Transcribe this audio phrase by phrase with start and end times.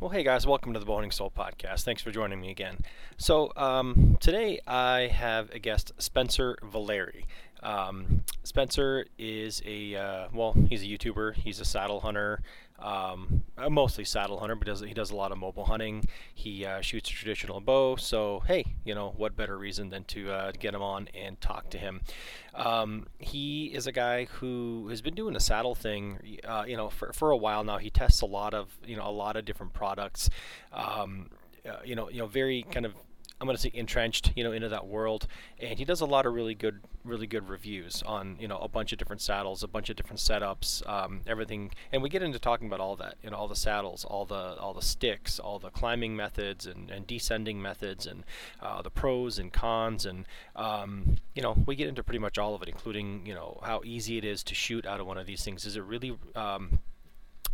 [0.00, 1.84] Well, hey guys, welcome to the Bowhunting Soul podcast.
[1.84, 2.78] Thanks for joining me again.
[3.18, 7.26] So, um, today I have a guest, Spencer Valeri.
[7.62, 12.40] Um, Spencer is a, uh, well, he's a YouTuber, he's a saddle hunter,
[12.80, 16.08] um, mostly saddle hunter, but does, he does a lot of mobile hunting.
[16.34, 20.30] He uh, shoots a traditional bow, so hey, you know, what better reason than to
[20.30, 22.00] uh, get him on and talk to him?
[22.54, 26.90] Um, he is a guy who has been doing the saddle thing, uh, you know,
[26.90, 27.78] for, for a while now.
[27.78, 30.30] He tests a lot of, you know, a lot of different products.
[30.72, 31.30] Um,
[31.68, 32.94] uh, you know, you know, very kind of
[33.40, 35.26] I'm going to say entrenched, you know, into that world.
[35.58, 38.68] And he does a lot of really good, really good reviews on, you know, a
[38.68, 41.72] bunch of different saddles, a bunch of different setups, um, everything.
[41.90, 44.56] And we get into talking about all that, you know, all the saddles, all the
[44.58, 48.24] all the sticks, all the climbing methods and, and descending methods, and
[48.60, 52.54] uh, the pros and cons, and um, you know, we get into pretty much all
[52.54, 55.26] of it, including, you know, how easy it is to shoot out of one of
[55.26, 55.64] these things.
[55.64, 56.80] Is it really um,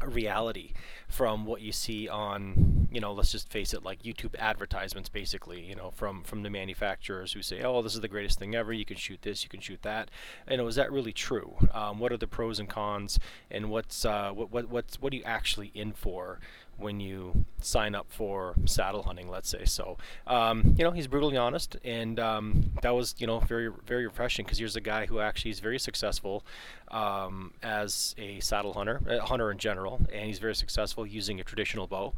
[0.04, 0.72] reality
[1.08, 5.60] from what you see on you know let's just face it like youtube advertisements basically
[5.62, 8.72] you know from from the manufacturers who say oh this is the greatest thing ever.
[8.72, 10.10] You can shoot this you can shoot that.
[10.50, 11.54] You know is that really true?
[11.72, 13.18] Um, what are the pros and cons?
[13.50, 16.40] And what's uh, what, what what's what are you actually in for
[16.78, 19.64] when you sign up for saddle hunting, let's say.
[19.64, 19.96] So,
[20.26, 24.44] um, you know, he's brutally honest, and um, that was, you know, very, very refreshing
[24.44, 26.44] because here's a guy who actually is very successful
[26.88, 31.44] um, as a saddle hunter, a hunter in general, and he's very successful using a
[31.44, 32.14] traditional bow.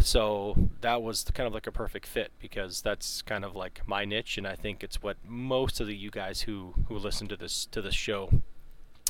[0.00, 4.04] So that was kind of like a perfect fit because that's kind of like my
[4.04, 7.36] niche, and I think it's what most of the you guys who who listen to
[7.36, 8.30] this to this show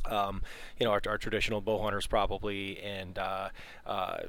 [0.06, 0.42] um,
[0.78, 3.48] you know, our, our, traditional bow hunters probably, and uh,
[3.86, 4.20] uh,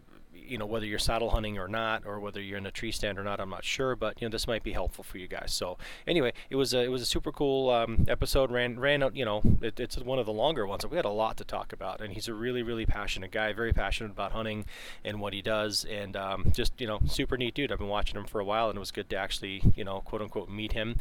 [0.51, 3.17] you know whether you're saddle hunting or not or whether you're in a tree stand
[3.17, 5.53] or not i'm not sure but you know this might be helpful for you guys.
[5.53, 9.15] So anyway it was a, it was a super cool um, episode ran ran out
[9.15, 11.71] you know it, it's one of the longer ones we had a lot to talk
[11.71, 14.65] about and he's a really really passionate guy very passionate about hunting
[15.05, 17.71] and what he does and um, just you know super neat dude.
[17.71, 20.01] I've been watching him for a while and it was good to actually you know
[20.01, 20.97] quote unquote meet him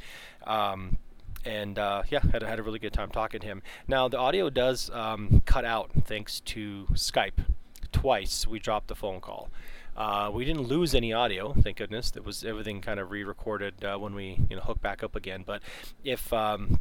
[0.46, 0.98] um,
[1.44, 3.62] and uh, yeah, had, had a really good time talking to him.
[3.88, 7.44] Now the audio does um, cut out thanks to Skype
[7.92, 9.50] twice we dropped the phone call.
[9.96, 12.12] Uh, we didn't lose any audio, thank goodness.
[12.16, 15.42] It was everything kind of re-recorded uh, when we you know hook back up again.
[15.44, 15.62] But
[16.04, 16.80] if um,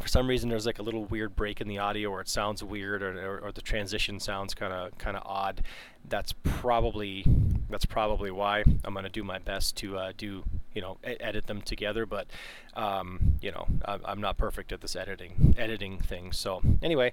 [0.00, 2.64] for some reason there's like a little weird break in the audio or it sounds
[2.64, 5.62] weird or, or, or the transition sounds kind of kind of odd.
[6.08, 7.24] That's probably
[7.68, 10.42] that's probably why I'm going to do my best to uh, do
[10.74, 12.26] you know e- edit them together but
[12.74, 16.32] um, you know I, I'm not perfect at this editing editing thing.
[16.32, 17.12] So anyway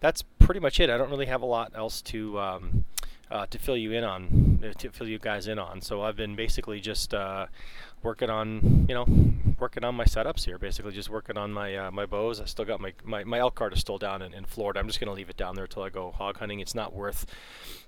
[0.00, 0.90] that's pretty much it.
[0.90, 2.84] I don't really have a lot else to um,
[3.30, 5.80] uh, to fill you in on, uh, to fill you guys in on.
[5.80, 7.46] So I've been basically just uh,
[8.02, 9.06] working on, you know,
[9.58, 10.58] working on my setups here.
[10.58, 12.40] Basically, just working on my uh, my bows.
[12.40, 14.80] I still got my, my my elk cart is still down in, in Florida.
[14.80, 16.60] I'm just gonna leave it down there until I go hog hunting.
[16.60, 17.26] It's not worth,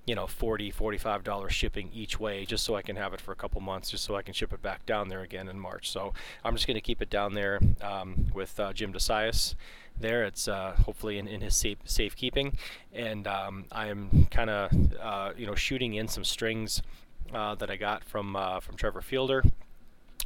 [0.07, 3.33] you know, 40 45 dollars shipping each way, just so I can have it for
[3.33, 5.91] a couple months, just so I can ship it back down there again in March.
[5.91, 6.13] So
[6.45, 9.55] I'm just gonna keep it down there um, with uh, Jim DeSias
[9.99, 10.25] there.
[10.25, 12.57] It's uh, hopefully in, in his safe safekeeping,
[12.93, 14.71] and um, I'm kind of
[15.01, 16.83] uh, you know shooting in some strings
[17.33, 19.43] uh, that I got from uh, from Trevor Fielder.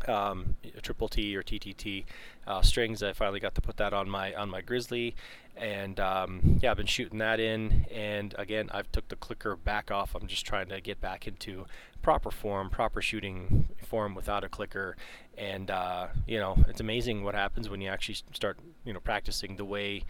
[0.09, 2.05] Um, triple T or TTT
[2.47, 3.03] uh, strings.
[3.03, 5.15] I finally got to put that on my on my Grizzly,
[5.57, 7.87] and um, yeah, I've been shooting that in.
[7.93, 10.15] And again, I've took the clicker back off.
[10.15, 11.67] I'm just trying to get back into
[12.03, 14.97] proper form, proper shooting form without a clicker.
[15.39, 19.57] And uh, you know, it's amazing what happens when you actually start, you know, practicing
[19.57, 20.05] the way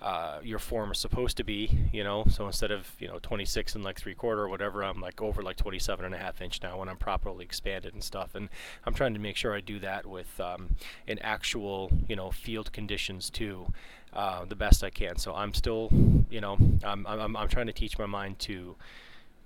[0.00, 1.70] uh, your form is supposed to be.
[1.92, 5.00] You know, so instead of you know 26 and like three quarter or whatever, I'm
[5.00, 8.34] like over like 27 and a half inch now when I'm properly expanded and stuff.
[8.34, 8.48] And
[8.84, 12.72] I'm trying to make sure I do that with um, in actual you know field
[12.72, 13.72] conditions too.
[14.12, 15.16] Uh, the best I can.
[15.18, 15.88] So I'm still,
[16.30, 18.74] you know, I'm, I'm, I'm trying to teach my mind to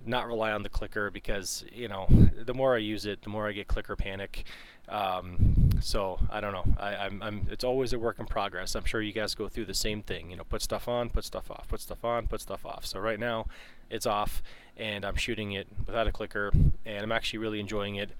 [0.07, 2.07] not rely on the clicker because you know
[2.45, 4.45] the more I use it, the more I get clicker panic.
[4.87, 6.65] Um, so I don't know.
[6.77, 8.75] I, I'm, I'm, it's always a work in progress.
[8.75, 10.29] I'm sure you guys go through the same thing.
[10.29, 12.85] You know, put stuff on, put stuff off, put stuff on, put stuff off.
[12.85, 13.47] So right now,
[13.89, 14.41] it's off,
[14.77, 16.51] and I'm shooting it without a clicker,
[16.85, 18.11] and I'm actually really enjoying it.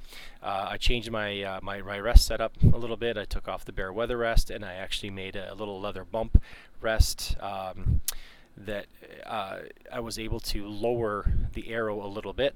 [0.41, 3.17] Uh, I changed my, uh, my my rest setup a little bit.
[3.17, 6.41] I took off the Bear Weather Rest, and I actually made a, little leather bump
[6.81, 7.35] rest.
[7.39, 8.01] Um,
[8.57, 8.87] that
[9.25, 9.59] uh,
[9.91, 12.55] I was able to lower the arrow a little bit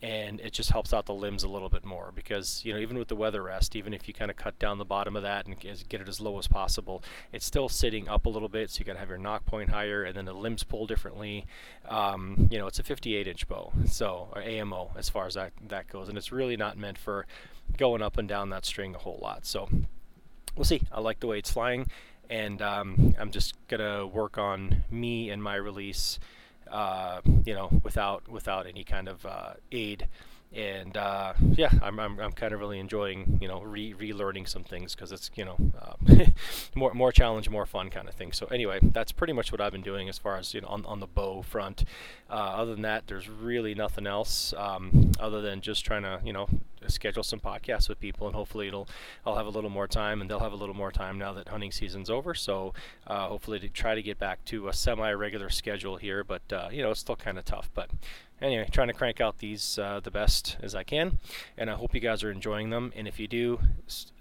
[0.00, 2.96] and it just helps out the limbs a little bit more because you know even
[2.96, 5.46] with the weather rest even if you kind of cut down the bottom of that
[5.46, 8.78] and get it as low as possible it's still sitting up a little bit so
[8.78, 11.46] you got to have your nock point higher and then the limbs pull differently.
[11.88, 15.52] Um, you know it's a 58 inch bow so or AMO as far as that
[15.66, 17.26] that goes and it's really not meant for
[17.76, 19.68] going up and down that string a whole lot so
[20.54, 20.82] we'll see.
[20.92, 21.86] I like the way it's flying
[22.30, 26.18] and um, I'm just gonna work on me and my release
[26.70, 30.06] uh, you know, without without any kind of uh, aid
[30.54, 34.64] and uh, yeah, I'm, I'm, I'm kind of really enjoying you know re relearning some
[34.64, 36.24] things because it's you know uh,
[36.74, 38.32] more more challenge, more fun kind of thing.
[38.32, 40.86] So anyway, that's pretty much what I've been doing as far as you know on,
[40.86, 41.84] on the bow front.
[42.30, 46.32] Uh, other than that, there's really nothing else um, other than just trying to you
[46.32, 46.48] know
[46.86, 48.88] schedule some podcasts with people, and hopefully it'll
[49.26, 51.48] I'll have a little more time, and they'll have a little more time now that
[51.48, 52.34] hunting season's over.
[52.34, 52.72] So
[53.06, 56.82] uh, hopefully to try to get back to a semi-regular schedule here, but uh, you
[56.82, 57.90] know it's still kind of tough, but
[58.40, 61.18] anyway, trying to crank out these uh, the best as I can,
[61.56, 62.92] and I hope you guys are enjoying them.
[62.96, 63.60] And if you do,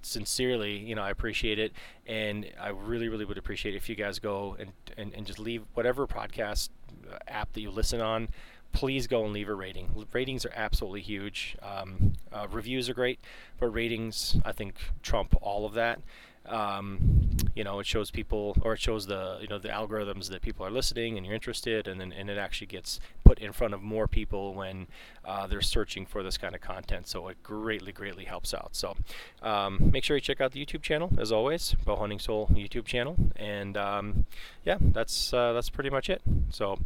[0.01, 1.73] sincerely, you know, I appreciate it,
[2.05, 5.63] and I really, really would appreciate if you guys go and, and, and just leave
[5.73, 6.69] whatever podcast
[7.11, 8.29] uh, app that you listen on.
[8.73, 10.05] Please go and leave a rating.
[10.11, 11.55] Ratings are absolutely huge.
[11.63, 13.19] Um, uh, reviews are great,
[13.59, 15.99] but ratings, I think, trump all of that
[16.47, 17.17] um,
[17.55, 20.65] you know, it shows people or it shows the you know the algorithms that people
[20.65, 23.81] are listening and you're interested, and then and it actually gets put in front of
[23.81, 24.87] more people when
[25.25, 27.07] uh, they're searching for this kind of content.
[27.07, 28.75] So it greatly greatly helps out.
[28.75, 28.95] So
[29.41, 32.85] um, make sure you check out the YouTube channel as always, Bow Hunting Soul YouTube
[32.85, 34.25] channel, and um,
[34.63, 36.21] yeah, that's uh, that's pretty much it.
[36.49, 36.79] So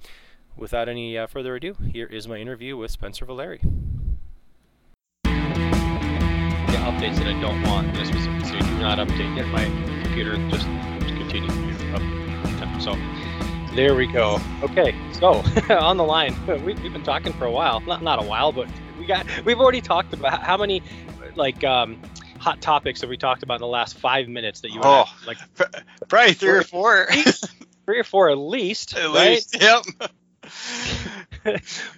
[0.55, 3.61] without any uh, further ado, here is my interview with Spencer Valeri
[6.77, 7.93] updates that I don't want.
[7.93, 9.47] This was so do not update yet.
[9.47, 9.65] My
[10.03, 12.81] computer just continues to up.
[12.81, 12.95] So
[13.75, 14.39] there we go.
[14.63, 16.35] Okay, so on the line,
[16.65, 17.79] we, have been talking for a while.
[17.81, 18.67] Not not a while, but
[18.99, 20.83] we got we've already talked about how many
[21.35, 22.01] like um,
[22.37, 25.37] hot topics have we talked about in the last five minutes that you oh like
[26.09, 27.07] probably three or four,
[27.85, 28.95] three or four at least.
[28.95, 29.31] At right?
[29.31, 29.83] least, yep.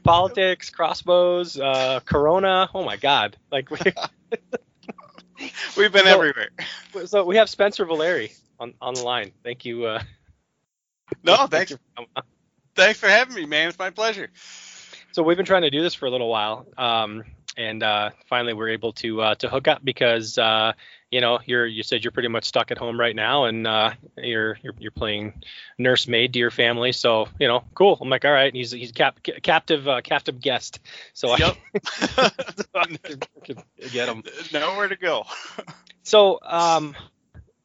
[0.03, 2.69] Politics, crossbows, uh, Corona.
[2.73, 3.37] Oh my God!
[3.51, 3.79] Like we.
[5.77, 6.49] We've been so, everywhere.
[7.05, 9.31] So we have Spencer Valeri on, on the line.
[9.43, 9.85] Thank you.
[9.85, 10.03] Uh,
[11.23, 11.75] no, thanks.
[12.75, 13.69] thanks for having me, man.
[13.69, 14.29] It's my pleasure.
[15.11, 17.23] So we've been trying to do this for a little while, um,
[17.55, 20.73] and uh, finally we're able to uh, to hook up because uh,
[21.13, 23.91] you know, you're you said you're pretty much stuck at home right now, and uh,
[24.17, 25.43] you're, you're you're playing
[25.77, 26.91] nursemaid to your family.
[26.91, 27.99] So you know, cool.
[28.01, 28.47] I'm like, all right.
[28.47, 30.79] And He's he's cap, captive uh, captive guest.
[31.13, 31.55] So yep.
[32.75, 32.97] I
[33.91, 34.23] get him.
[34.51, 35.25] Nowhere to go.
[36.03, 36.95] so um,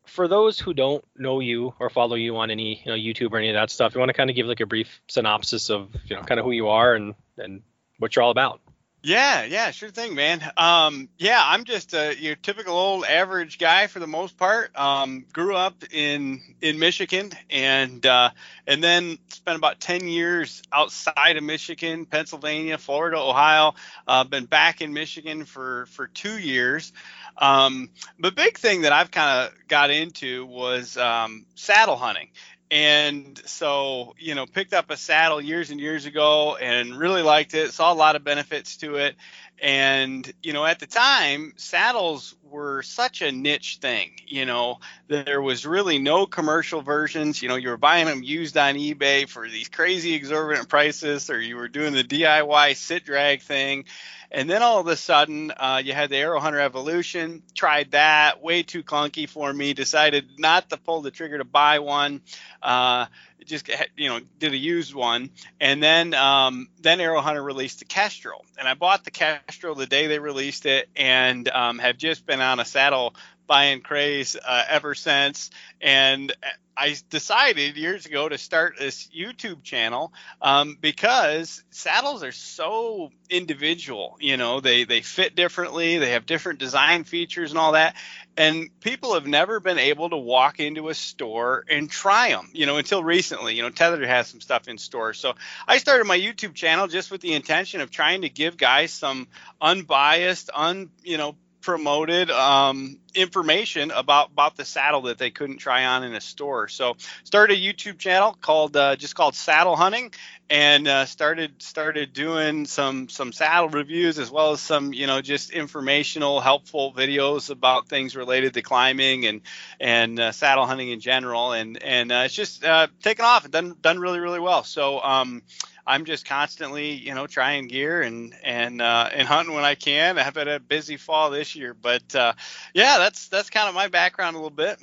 [0.04, 3.38] for those who don't know you or follow you on any you know YouTube or
[3.38, 5.88] any of that stuff, you want to kind of give like a brief synopsis of
[6.04, 7.62] you know kind of who you are and and
[7.98, 8.60] what you're all about.
[9.00, 10.42] Yeah, yeah, sure thing, man.
[10.56, 14.76] Um, yeah, I'm just a your typical old average guy for the most part.
[14.76, 18.30] Um, grew up in in Michigan and uh,
[18.66, 23.74] and then spent about ten years outside of Michigan, Pennsylvania, Florida, Ohio.
[24.08, 26.92] Uh, been back in Michigan for for two years.
[27.36, 32.30] Um, the big thing that I've kind of got into was um, saddle hunting
[32.70, 37.54] and so you know picked up a saddle years and years ago and really liked
[37.54, 39.16] it saw a lot of benefits to it.
[39.60, 44.78] And you know at the time saddles were such a niche thing you know
[45.08, 47.42] there was really no commercial versions.
[47.42, 51.40] You know you were buying them used on ebay for these crazy exorbitant prices or
[51.40, 53.84] you were doing the diy sit drag thing
[54.30, 57.42] and then all of a sudden, uh, you had the Aero Hunter Evolution.
[57.54, 59.72] Tried that, way too clunky for me.
[59.72, 62.20] Decided not to pull the trigger to buy one.
[62.62, 63.06] Uh,
[63.46, 65.30] just you know did a used one,
[65.60, 69.86] and then um, then Aero Hunter released the Kestrel, and I bought the Kestrel the
[69.86, 73.14] day they released it, and um, have just been on a saddle
[73.48, 75.50] buying craze uh, ever since.
[75.80, 76.32] And
[76.76, 84.16] I decided years ago to start this YouTube channel um, because saddles are so individual.
[84.20, 87.96] You know, they they fit differently, they have different design features and all that.
[88.36, 92.48] And people have never been able to walk into a store and try them.
[92.52, 93.56] You know, until recently.
[93.56, 95.14] You know, Tether has some stuff in store.
[95.14, 95.34] So
[95.66, 99.26] I started my YouTube channel just with the intention of trying to give guys some
[99.60, 101.34] unbiased, un you know
[101.68, 106.66] promoted um, information about about the saddle that they couldn't try on in a store.
[106.66, 110.14] So started a YouTube channel called uh, just called Saddle Hunting,
[110.48, 115.20] and uh, started started doing some some saddle reviews as well as some you know
[115.20, 119.42] just informational, helpful videos about things related to climbing and
[119.78, 121.52] and uh, saddle hunting in general.
[121.52, 124.64] And and uh, it's just uh, taken off and done done really really well.
[124.64, 125.42] So um,
[125.88, 130.18] I'm just constantly, you know, trying gear and and uh, and hunting when I can.
[130.18, 132.34] I've had a busy fall this year, but uh,
[132.74, 134.78] yeah, that's that's kind of my background a little bit.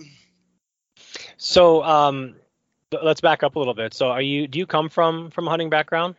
[1.37, 2.35] So um,
[3.03, 3.93] let's back up a little bit.
[3.93, 6.15] So are you do you come from from a hunting background?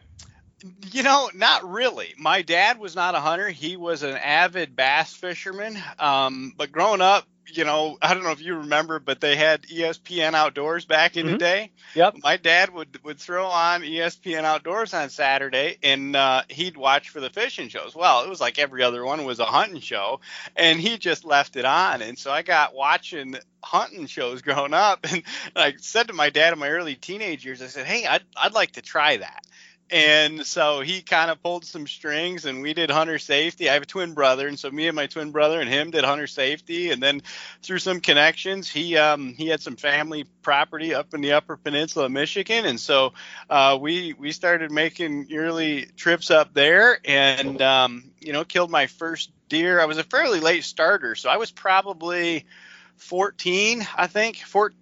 [0.93, 2.15] You know, not really.
[2.17, 3.49] My dad was not a hunter.
[3.49, 5.77] He was an avid bass fisherman.
[5.99, 9.63] Um, but growing up, you know, I don't know if you remember, but they had
[9.63, 11.31] ESPN Outdoors back in Mhm.
[11.33, 11.73] the day.
[11.95, 12.17] Yep.
[12.23, 17.21] My dad would would throw on ESPN Outdoors on Saturday, and uh, he'd watch for
[17.21, 17.95] the fishing shows.
[17.95, 20.21] Well, it was like every other one was a hunting show,
[20.57, 22.03] and he just left it on.
[22.03, 25.23] And so I got watching hunting shows growing up, and
[25.55, 28.55] I said to my dad in my early teenage years, I said, "Hey, I'd I'd
[28.55, 29.46] like to try that."
[29.89, 33.71] And so he kind of pulled some strings and we did hunter safety.
[33.71, 36.03] I have a twin brother, and so me and my twin brother and him did
[36.03, 36.91] hunter safety.
[36.91, 37.23] And then
[37.63, 42.07] through some connections, he um, he had some family property up in the Upper Peninsula
[42.07, 43.13] of Michigan, and so
[43.49, 48.89] uh, we we started making yearly trips up there, and um, you know killed my
[48.89, 49.81] first deer.
[49.81, 52.45] I was a fairly late starter, so I was probably
[52.97, 54.39] 14, I think.
[54.39, 54.77] 14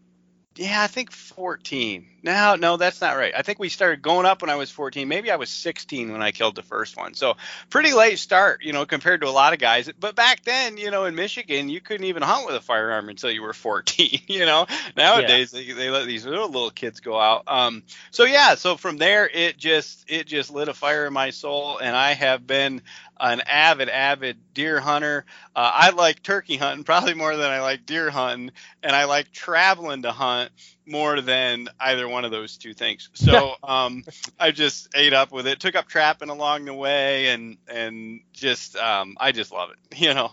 [0.57, 2.07] yeah, I think 14.
[2.23, 3.35] No, no, that's not right.
[3.37, 5.07] I think we started going up when I was 14.
[5.09, 7.15] Maybe I was 16 when I killed the first one.
[7.15, 7.35] So
[7.71, 9.91] pretty late start, you know, compared to a lot of guys.
[9.99, 13.31] But back then, you know, in Michigan, you couldn't even hunt with a firearm until
[13.31, 14.21] you were 14.
[14.35, 17.45] You know, nowadays they, they let these little little kids go out.
[17.47, 21.31] Um, so yeah, so from there it just it just lit a fire in my
[21.31, 22.83] soul, and I have been
[23.19, 25.25] an avid avid deer hunter.
[25.55, 28.51] Uh, I like turkey hunting probably more than I like deer hunting,
[28.83, 30.51] and I like traveling to hunt
[30.87, 33.09] more than either one of those two things.
[33.15, 34.05] So um,
[34.39, 38.77] I just ate up with it, took up trapping along the way, and and just
[38.77, 40.33] um, I just love it, you know.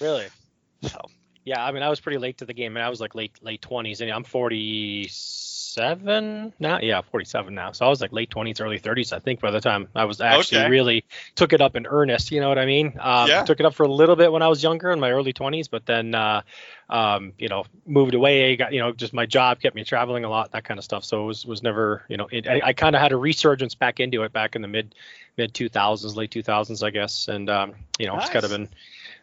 [0.00, 0.28] Really?
[0.82, 1.00] So
[1.44, 3.32] Yeah, I mean, I was pretty late to the game, and I was like late
[3.42, 6.78] late twenties, and I'm 47 now.
[6.80, 7.72] Yeah, 47 now.
[7.72, 10.20] So I was like late 20s, early 30s, I think, by the time I was
[10.20, 10.70] actually Okay.
[10.70, 12.30] really took it up in earnest.
[12.30, 12.96] You know what I mean?
[13.00, 13.42] Um, Yeah.
[13.42, 15.68] Took it up for a little bit when I was younger, in my early 20s,
[15.68, 16.42] but then, uh,
[16.88, 18.54] um, you know, moved away.
[18.54, 21.04] Got you know, just my job kept me traveling a lot, that kind of stuff.
[21.04, 23.74] So it was was never, you know, it, I, I kind of had a resurgence
[23.74, 24.94] back into it back in the mid
[25.36, 28.68] mid 2000s, late 2000s, I guess, and um, you know, it's kind of been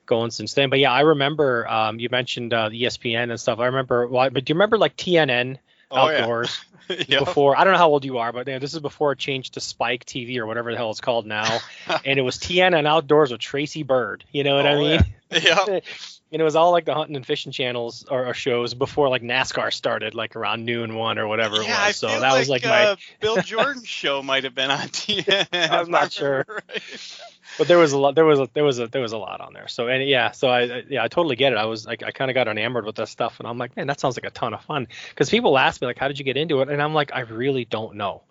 [0.10, 0.70] going since then.
[0.70, 3.60] But yeah, I remember um, you mentioned uh, ESPN and stuff.
[3.60, 5.58] I remember, well, but do you remember like TNN
[5.92, 6.60] Oh, outdoors
[7.08, 7.20] yeah.
[7.20, 7.58] before?
[7.58, 9.54] I don't know how old you are, but you know, this is before it changed
[9.56, 11.60] to Spike TV or whatever the hell it's called now.
[12.06, 14.24] and it was TNN outdoors with Tracy Byrd.
[14.32, 15.00] You know what I Oh, mean?
[15.32, 15.80] yeah.
[16.32, 19.22] and it was all like the hunting and fishing channels or, or shows before like
[19.24, 21.96] NASCAR started, like around noon one or whatever it Yeah, I was.
[21.98, 25.48] So feel that was like my uh, Bill Jordan show might have been on TNN.
[25.72, 26.46] I'm not sure.
[26.48, 27.20] right.
[27.58, 29.42] but there was a lot there was a there was a there was a lot
[29.42, 31.86] on there so and yeah so i I- yeah i totally get it i was
[31.86, 34.16] like i kind of got enamored with that stuff and i'm like man that sounds
[34.16, 36.62] like a ton of fun because people ask me like how did you get into
[36.62, 38.22] it and i'm like i really don't know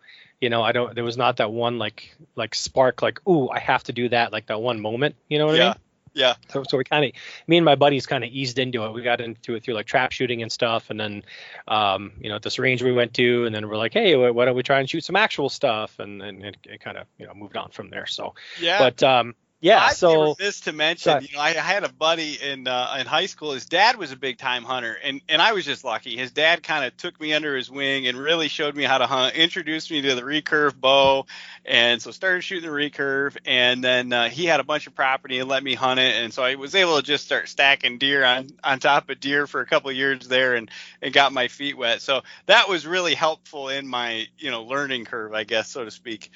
[0.40, 3.58] you know i don't there was not that one like like spark like ooh i
[3.58, 5.64] have to do that like that one moment you know what i Yeah.
[5.70, 5.74] mean
[6.18, 6.34] Yeah.
[6.48, 7.12] so, so we kind of
[7.46, 9.86] me and my buddies kind of eased into it we got into it through like
[9.86, 11.22] trap shooting and stuff and then
[11.68, 14.44] um you know at this range we went to and then we're like hey why
[14.44, 17.26] don't we try and shoot some actual stuff and and it, it kind of you
[17.26, 18.78] know moved on from there so Yeah.
[18.78, 21.28] but um yeah I'd so this to mention, Sorry.
[21.28, 23.52] you know, I, I had a buddy in uh, in high school.
[23.52, 26.16] His dad was a big time hunter, and and I was just lucky.
[26.16, 29.06] His dad kind of took me under his wing and really showed me how to
[29.06, 29.34] hunt.
[29.34, 31.26] Introduced me to the recurve bow,
[31.64, 33.36] and so started shooting the recurve.
[33.44, 36.32] And then uh, he had a bunch of property and let me hunt it, and
[36.32, 39.60] so I was able to just start stacking deer on on top of deer for
[39.60, 40.70] a couple of years there, and
[41.02, 42.00] and got my feet wet.
[42.00, 45.90] So that was really helpful in my you know learning curve, I guess, so to
[45.90, 46.30] speak.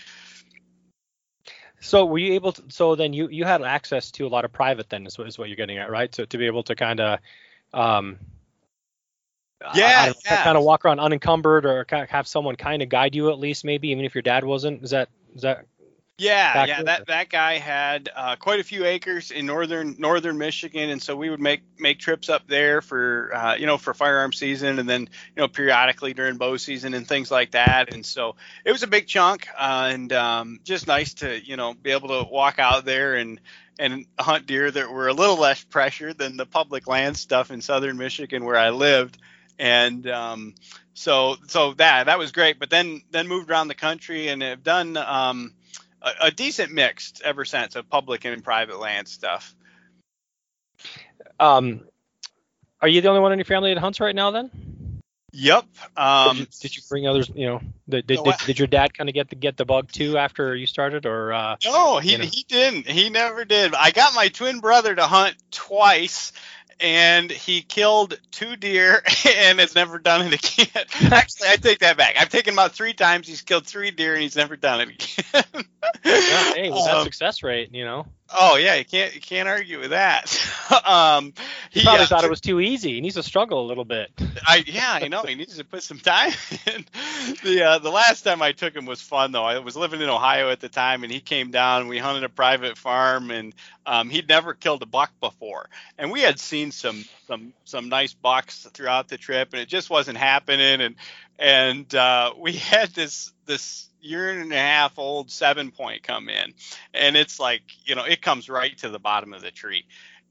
[1.83, 2.63] So were you able to?
[2.69, 5.37] So then you you had access to a lot of private then is what is
[5.37, 6.15] what you're getting at, right?
[6.15, 7.19] So to be able to kind of,
[7.75, 8.19] um,
[9.75, 10.45] Yeah, yeah.
[10.45, 13.89] kind of walk around unencumbered or have someone kind of guide you at least maybe
[13.89, 14.83] even if your dad wasn't.
[14.83, 15.67] Is that is that
[16.19, 16.83] Yeah, yeah.
[16.83, 21.17] That that guy had uh, quite a few acres in northern northern Michigan, and so
[21.17, 24.89] we would make make trips up there for uh, you know for firearm season, and
[24.89, 27.93] then you know periodically during bow season and things like that.
[27.93, 31.75] And so it was a big chunk, uh, and um, just nice to you know
[31.75, 33.41] be able to walk out there and
[33.79, 37.61] and hunt deer that were a little less pressured than the public land stuff in
[37.63, 39.17] southern Michigan where I lived.
[39.59, 40.55] And um,
[40.95, 42.59] so so that that was great.
[42.61, 44.97] But then then moved around the country and have done.
[44.97, 45.55] Um,
[46.03, 49.55] a, a decent mix ever since of public and private land stuff.
[51.41, 51.83] um,
[52.81, 54.51] are you the only one in your family that hunts right now then?
[55.35, 55.65] Yep.
[55.97, 57.31] Did, Um, you, did you bring others?
[57.35, 59.91] You know, did, did, did, did your dad kind of get the get the bug
[59.91, 61.33] too after you started or?
[61.33, 62.25] Uh, no, he you know.
[62.25, 62.87] he didn't.
[62.87, 63.75] He never did.
[63.75, 66.33] I got my twin brother to hunt twice.
[66.83, 69.03] And he killed two deer
[69.37, 70.85] and has never done it again.
[71.13, 72.17] Actually, I take that back.
[72.19, 73.29] I've taken him out three times.
[73.29, 75.65] He's killed three deer and he's never done it again.
[76.05, 78.07] yeah, hey, with that Um, success rate, you know.
[78.35, 80.25] Oh yeah, you can't you can't argue with that.
[80.87, 81.35] um,
[81.71, 82.95] he probably uh, thought it was too easy.
[82.95, 84.11] He needs to struggle a little bit.
[84.47, 86.33] I yeah, I know he needs to put some time
[86.67, 86.85] in.
[87.45, 89.45] The uh, the last time I took him was fun though.
[89.45, 91.87] I was living in Ohio at the time, and he came down.
[91.87, 93.55] We hunted a private farm, and
[93.87, 98.13] um, he'd never killed a buck before, and we had seen some some some nice
[98.13, 100.81] bucks throughout the trip, and it just wasn't happening.
[100.81, 100.97] And
[101.43, 106.55] and uh, we had this this year and a half old seven point come in,
[106.95, 109.85] and it's like you know it comes right to the bottom of the tree,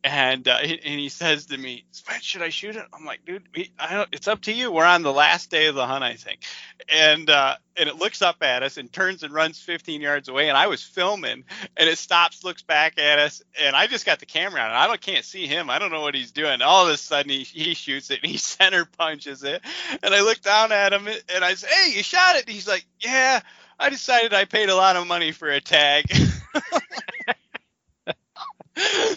[0.04, 1.86] and uh, and he says to me,
[2.22, 4.72] "Should I shoot it?" I'm like, "Dude, it's up to you.
[4.72, 6.42] We're on the last day of the hunt, I think."
[6.90, 10.50] And uh, and it looks up at us and turns and runs 15 yards away.
[10.50, 11.44] And I was filming,
[11.78, 14.72] and it stops, looks back at us, and I just got the camera on.
[14.72, 15.70] I don't can't see him.
[15.70, 16.62] I don't know what he's doing.
[16.62, 19.62] All of a sudden, he he shoots it and he center punches it.
[20.02, 22.68] And I look down at him and I say, "Hey, you shot it?" And he's
[22.68, 23.42] like, "Yeah."
[23.80, 26.06] I decided I paid a lot of money for a tag.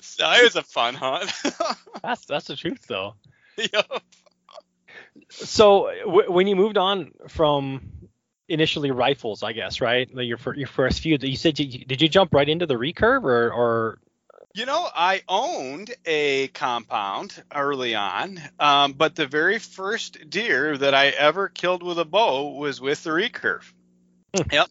[0.02, 1.32] so it was a fun hunt.
[2.02, 3.14] that's that's the truth though.
[3.56, 4.02] Yep.
[5.30, 8.08] So w- when you moved on from
[8.48, 10.08] initially rifles, I guess, right?
[10.12, 13.24] Like your your first few, you said you, did you jump right into the recurve
[13.24, 13.98] or or
[14.54, 20.94] you know, I owned a compound early on, um, but the very first deer that
[20.94, 23.64] I ever killed with a bow was with the recurve.
[24.36, 24.42] Hmm.
[24.52, 24.68] yep.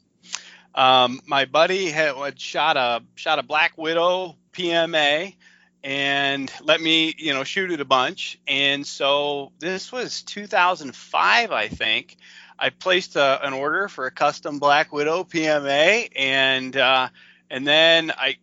[0.74, 5.36] Um, my buddy had, had shot a shot a black widow PMA
[5.84, 8.40] and let me, you know, shoot it a bunch.
[8.48, 12.18] And so this was 2005, I think.
[12.58, 17.10] I placed a, an order for a custom Black Widow PMA, and uh,
[17.50, 18.38] and then I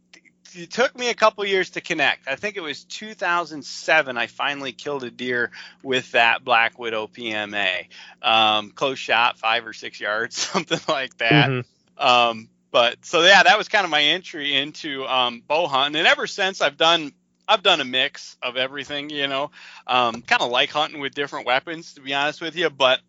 [0.54, 2.28] it took me a couple years to connect.
[2.28, 4.16] I think it was 2007.
[4.16, 5.52] I finally killed a deer
[5.82, 7.86] with that Black Widow PMA,
[8.20, 11.48] um, close shot, five or six yards, something like that.
[11.48, 12.06] Mm-hmm.
[12.06, 16.08] Um, but so yeah, that was kind of my entry into um, bow hunting, and
[16.08, 17.12] ever since I've done
[17.48, 19.50] I've done a mix of everything, you know.
[19.86, 23.00] Um, kind of like hunting with different weapons, to be honest with you, but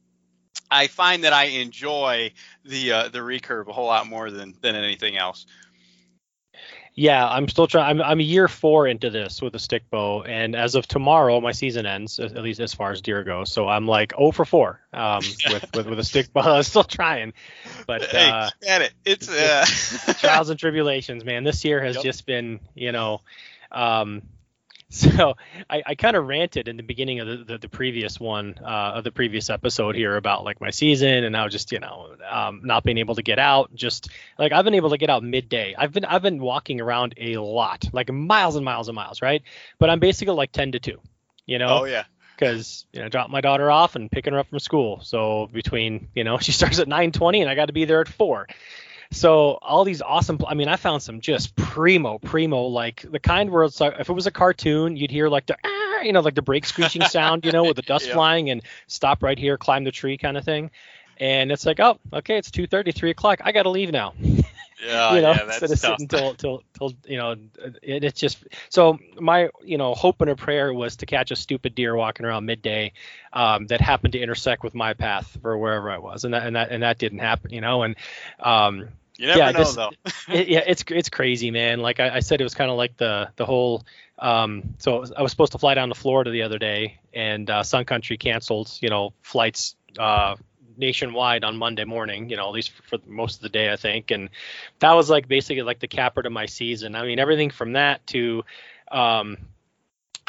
[0.69, 2.31] I find that I enjoy
[2.65, 5.45] the uh, the recurve a whole lot more than than anything else.
[7.01, 7.99] Yeah, I'm still trying.
[7.99, 11.51] I'm I'm year four into this with a stick bow, and as of tomorrow, my
[11.51, 12.19] season ends.
[12.19, 13.51] At least as far as deer goes.
[13.51, 16.41] So I'm like 0 for four um, with, with with a stick bow.
[16.57, 17.33] I'm still trying,
[17.87, 18.93] but hey, uh, get it.
[19.03, 19.65] It's, uh...
[20.19, 21.43] trials and tribulations, man.
[21.43, 22.03] This year has yep.
[22.03, 23.21] just been, you know,
[23.71, 24.21] um,
[24.91, 25.35] So
[25.69, 28.91] I, I kind of ranted in the beginning of the, the, the previous one uh,
[28.95, 32.59] of the previous episode here about like my season and I just you know um,
[32.65, 33.73] not being able to get out.
[33.73, 35.73] Just like I've been able to get out midday.
[35.77, 39.41] I've been I've been walking around a lot, like miles and miles and miles, right?
[39.79, 40.99] But I'm basically like ten to two,
[41.45, 41.81] you know.
[41.81, 42.03] Oh yeah.
[42.35, 44.99] Because you know, drop my daughter off and picking her up from school.
[45.03, 48.09] So between you know, she starts at 9:20 and I got to be there at
[48.09, 48.47] four.
[49.11, 50.39] So all these awesome.
[50.47, 54.09] I mean, I found some just primo, primo, like the kind where it's like if
[54.09, 57.01] it was a cartoon, you'd hear like the ah, you know like the brake screeching
[57.09, 58.15] sound, you know, with the dust yep.
[58.15, 60.71] flying and stop right here, climb the tree kind of thing.
[61.17, 63.41] And it's like, oh, okay, it's 2:30, 3 o'clock.
[63.43, 64.13] I got to leave now.
[64.83, 67.35] Yeah, you know, yeah, instead of sitting till, till, till, you know,
[67.83, 71.35] it, it's just so my, you know, hope and a prayer was to catch a
[71.35, 72.93] stupid deer walking around midday,
[73.31, 76.55] um, that happened to intersect with my path for wherever I was, and that and
[76.55, 77.95] that and that didn't happen, you know, and
[78.39, 78.87] um,
[79.21, 79.91] you never yeah, know this, though.
[80.29, 81.79] it, yeah, it's it's crazy, man.
[81.79, 83.83] Like I, I said, it was kind of like the the whole.
[84.17, 87.47] Um, so was, I was supposed to fly down to Florida the other day, and
[87.47, 90.37] uh, Sun Country canceled, you know, flights uh,
[90.75, 92.31] nationwide on Monday morning.
[92.31, 94.09] You know, at least for, for most of the day, I think.
[94.09, 94.29] And
[94.79, 96.95] that was like basically like the capper to my season.
[96.95, 98.43] I mean, everything from that to
[98.91, 99.37] um,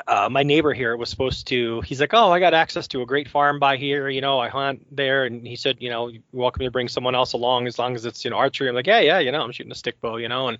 [0.06, 3.06] uh, my neighbor here was supposed to he's like oh i got access to a
[3.06, 4.08] great farm by here.
[4.08, 5.24] You know i hunt there.
[5.24, 8.04] And he said you know you're welcome to bring someone else along as long as
[8.04, 8.68] it's you know archery.
[8.68, 10.58] I'm like yeah yeah you know i'm shooting a stick bow you know and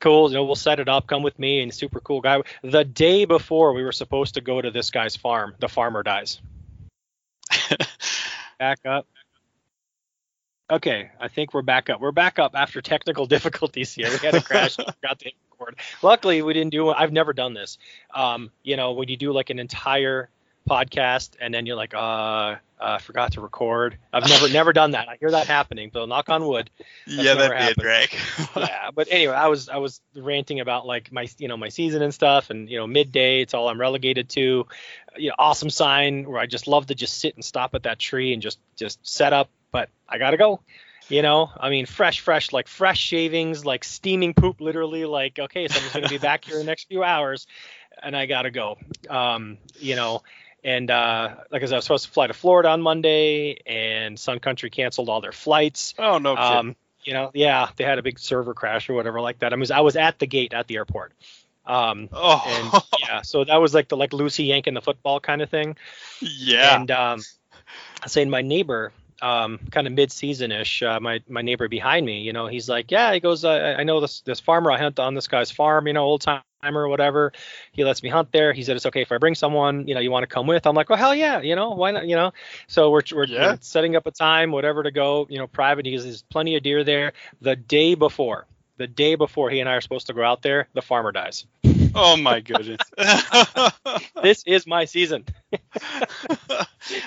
[0.00, 2.42] cool you know we'll set it up come with me and super cool guy.
[2.62, 6.40] The day before we were supposed to go to this guy's farm the farmer dies.
[8.58, 9.06] Back up
[10.68, 12.00] Okay, I think we're back up.
[12.00, 14.10] We're back up after technical difficulties here.
[14.10, 14.74] We had a crash.
[15.00, 15.76] forgot to record.
[16.02, 16.90] Luckily, we didn't do.
[16.90, 17.78] I've never done this.
[18.12, 20.28] Um, you know, when you do like an entire
[20.68, 23.96] podcast and then you're like, uh, uh forgot to record.
[24.12, 25.08] I've never never done that.
[25.08, 26.68] I hear that happening, but knock on wood.
[27.06, 28.08] Yeah, that'd be a drag.
[28.56, 32.02] yeah, but anyway, I was I was ranting about like my you know my season
[32.02, 33.40] and stuff, and you know midday.
[33.40, 34.66] It's all I'm relegated to.
[35.16, 38.00] You know, awesome sign where I just love to just sit and stop at that
[38.00, 40.60] tree and just just set up but I gotta go.
[41.08, 45.04] You know, I mean, fresh, fresh, like fresh shavings, like steaming poop, literally.
[45.04, 47.46] Like, okay, someone's gonna be back here in the next few hours,
[48.02, 48.76] and I gotta go.
[49.08, 50.22] Um, you know,
[50.64, 54.18] and uh, like I, said, I was supposed to fly to Florida on Monday, and
[54.18, 55.94] Sun Country canceled all their flights.
[55.96, 56.36] Oh no!
[56.36, 56.74] Um,
[57.04, 59.52] you know, yeah, they had a big server crash or whatever like that.
[59.52, 61.12] I was I was at the gate at the airport.
[61.64, 65.40] Um, Oh, and yeah, so that was like the like Lucy yanking the football kind
[65.40, 65.76] of thing.
[66.20, 66.76] yeah.
[66.76, 67.20] And um,
[68.06, 72.32] saying my neighbor, um, kind of mid-season ish, uh, my my neighbor behind me, you
[72.32, 75.14] know, he's like, yeah, he goes, uh, I know this this farmer I hunt on
[75.14, 77.02] this guy's farm, you know, old timer or whatever.
[77.42, 78.22] He lets me hunt there.
[78.22, 80.66] He said it's okay if I bring someone, you know, you want to come with.
[80.66, 82.32] I'm like, well, hell yeah, you know, why not, you know.
[82.66, 83.52] So we're we're, Yeah.
[83.52, 85.86] we're setting up a time, whatever to go, you know, private.
[85.86, 87.12] He goes, there's plenty of deer there.
[87.40, 90.68] The day before, the day before he and I are supposed to go out there,
[90.74, 91.46] the farmer dies.
[91.96, 92.78] Oh my goodness.
[94.22, 95.24] This is my season.
[95.52, 95.58] Man,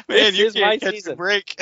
[0.08, 1.14] This you is my can't catch season.
[1.14, 1.56] a break.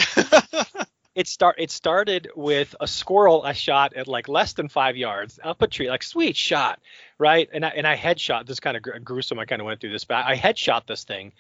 [1.16, 5.40] it start it started with a squirrel I shot at like less than five yards
[5.44, 6.80] up a tree, like sweet shot,
[7.18, 7.50] right?
[7.52, 8.46] And I and I headshot.
[8.46, 9.40] This kind of gr- gruesome.
[9.40, 11.34] I kind of went through this, but I headshot this thing,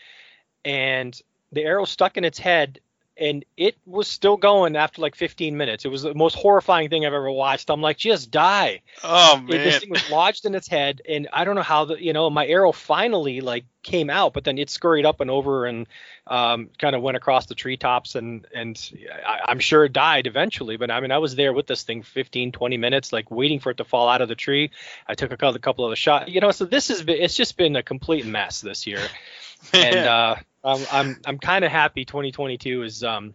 [0.65, 1.19] and
[1.51, 2.79] the arrow stuck in its head,
[3.19, 5.85] and it was still going after like 15 minutes.
[5.85, 7.69] It was the most horrifying thing I've ever watched.
[7.69, 8.81] I'm like, just die.
[9.03, 12.01] oh It- this thing was lodged in its head, and I don't know how the
[12.03, 15.65] you know my arrow finally like came out, but then it scurried up and over
[15.65, 15.87] and
[16.27, 18.91] um, kind of went across the treetops, and and
[19.25, 20.77] I, I'm sure it died eventually.
[20.77, 23.69] But I mean, I was there with this thing 15, 20 minutes, like waiting for
[23.71, 24.71] it to fall out of the tree.
[25.07, 26.51] I took a couple, a couple of the shots, you know.
[26.51, 28.99] So this has been it's just been a complete mess this year,
[29.73, 30.07] and Man.
[30.07, 30.35] uh,
[30.67, 33.33] I'm I'm I'm kind of happy 2022 is um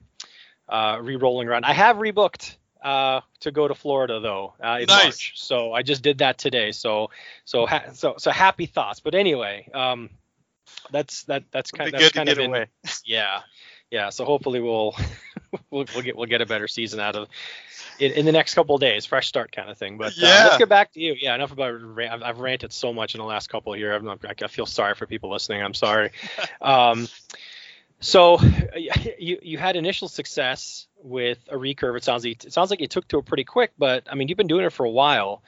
[0.69, 1.65] uh re-rolling around.
[1.65, 5.05] I have rebooked uh to go to Florida though uh, in Nice.
[5.05, 5.33] March.
[5.37, 6.73] So I just did that today.
[6.73, 7.11] So
[7.45, 9.01] so ha- so so happy thoughts.
[9.01, 10.11] But anyway, um
[10.91, 12.67] that's that that's kind that's kind of been,
[13.05, 13.41] yeah.
[13.91, 14.97] Yeah, so hopefully we'll
[15.71, 17.29] we'll, we'll get we'll get a better season out of
[17.99, 19.99] in, in the next couple of days, fresh start kind of thing.
[19.99, 20.45] But uh, Yeah.
[20.45, 21.15] let's get back to you.
[21.19, 21.81] Yeah, enough about.
[22.11, 23.93] I've, I've ranted so much in the last couple of here.
[23.95, 25.63] I'm not, I feel sorry for people listening.
[25.63, 26.11] I'm sorry.
[26.63, 27.07] um,
[28.01, 28.39] so
[29.19, 31.97] you you had initial success with a recurve.
[31.97, 34.29] It sounds like it sounds like you took to it pretty quick, but I mean
[34.29, 35.43] you've been doing it for a while.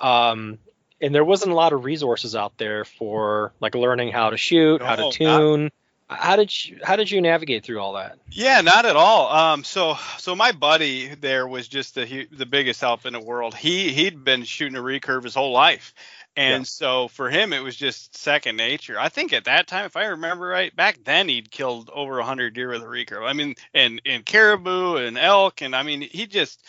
[0.00, 0.58] Um,
[1.00, 4.82] and there wasn't a lot of resources out there for like learning how to shoot,
[4.82, 5.70] how No, to not- tune.
[6.08, 8.18] How did you how did you navigate through all that?
[8.30, 9.32] Yeah, not at all.
[9.32, 13.54] Um, so so my buddy there was just the the biggest help in the world.
[13.54, 15.94] He he'd been shooting a recurve his whole life,
[16.36, 16.66] and Yeah.
[16.66, 18.98] so for him it was just second nature.
[18.98, 22.54] I think at that time, if I remember right, back then he'd killed over hundred
[22.54, 23.28] deer with a recurve.
[23.28, 26.62] I mean, and and caribou and elk, and I mean he just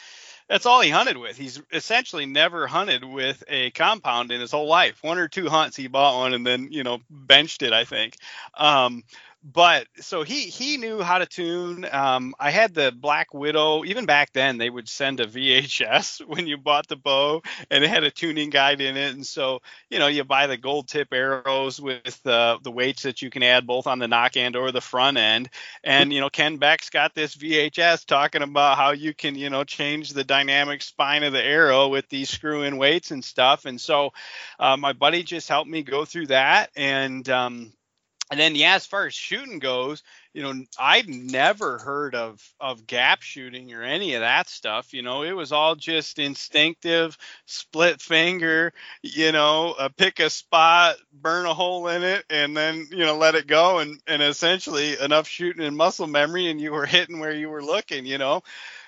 [0.48, 1.38] that's all he hunted with.
[1.38, 5.04] He's essentially never hunted with a compound in his whole life.
[5.04, 7.74] One or two hunts he bought one and then you know benched it.
[7.74, 8.16] I think.
[8.54, 9.04] Um,
[9.54, 11.88] but so he he knew how to tune.
[11.90, 13.86] Um, I had the Black Widow.
[13.86, 17.90] Even back then, they would send a VHS when you bought the bow, and it
[17.90, 19.16] had a tuning guide in it.
[19.16, 23.22] And so you know you buy the gold tip arrows with uh, the weights that
[23.22, 25.50] you can add both on the nock end or the front end.
[25.82, 29.64] And you know Ken Beck's got this VHS talking about how you can you know
[29.64, 33.64] change the dynamic spine of the arrow with these screw-in weights and stuff.
[33.64, 34.12] And so
[34.60, 37.28] uh, my buddy just helped me go through that and.
[37.30, 37.72] Um,
[38.30, 42.86] and then yeah, as far as shooting goes, you know, I'd never heard of of
[42.86, 44.94] gap shooting or any of that stuff.
[44.94, 48.74] You know, it was all just instinctive, split finger.
[49.02, 53.18] You know, uh, pick a spot, burn a hole in it, and then you know
[53.18, 57.20] let it go, and and essentially enough shooting and muscle memory, and you were hitting
[57.20, 58.06] where you were looking.
[58.06, 58.44] You know,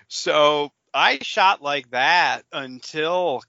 [0.09, 3.41] so I shot like that until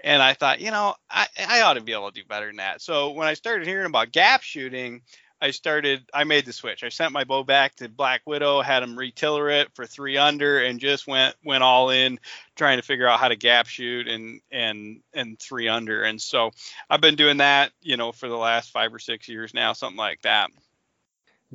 [0.03, 2.57] And I thought, you know, I, I ought to be able to do better than
[2.57, 2.81] that.
[2.81, 5.01] So when I started hearing about gap shooting,
[5.41, 6.83] I started I made the switch.
[6.83, 10.63] I sent my bow back to Black Widow, had him retiller it for three under
[10.63, 12.19] and just went went all in
[12.55, 16.03] trying to figure out how to gap shoot and and and three under.
[16.03, 16.51] And so
[16.91, 19.97] I've been doing that, you know, for the last 5 or 6 years now, something
[19.97, 20.51] like that.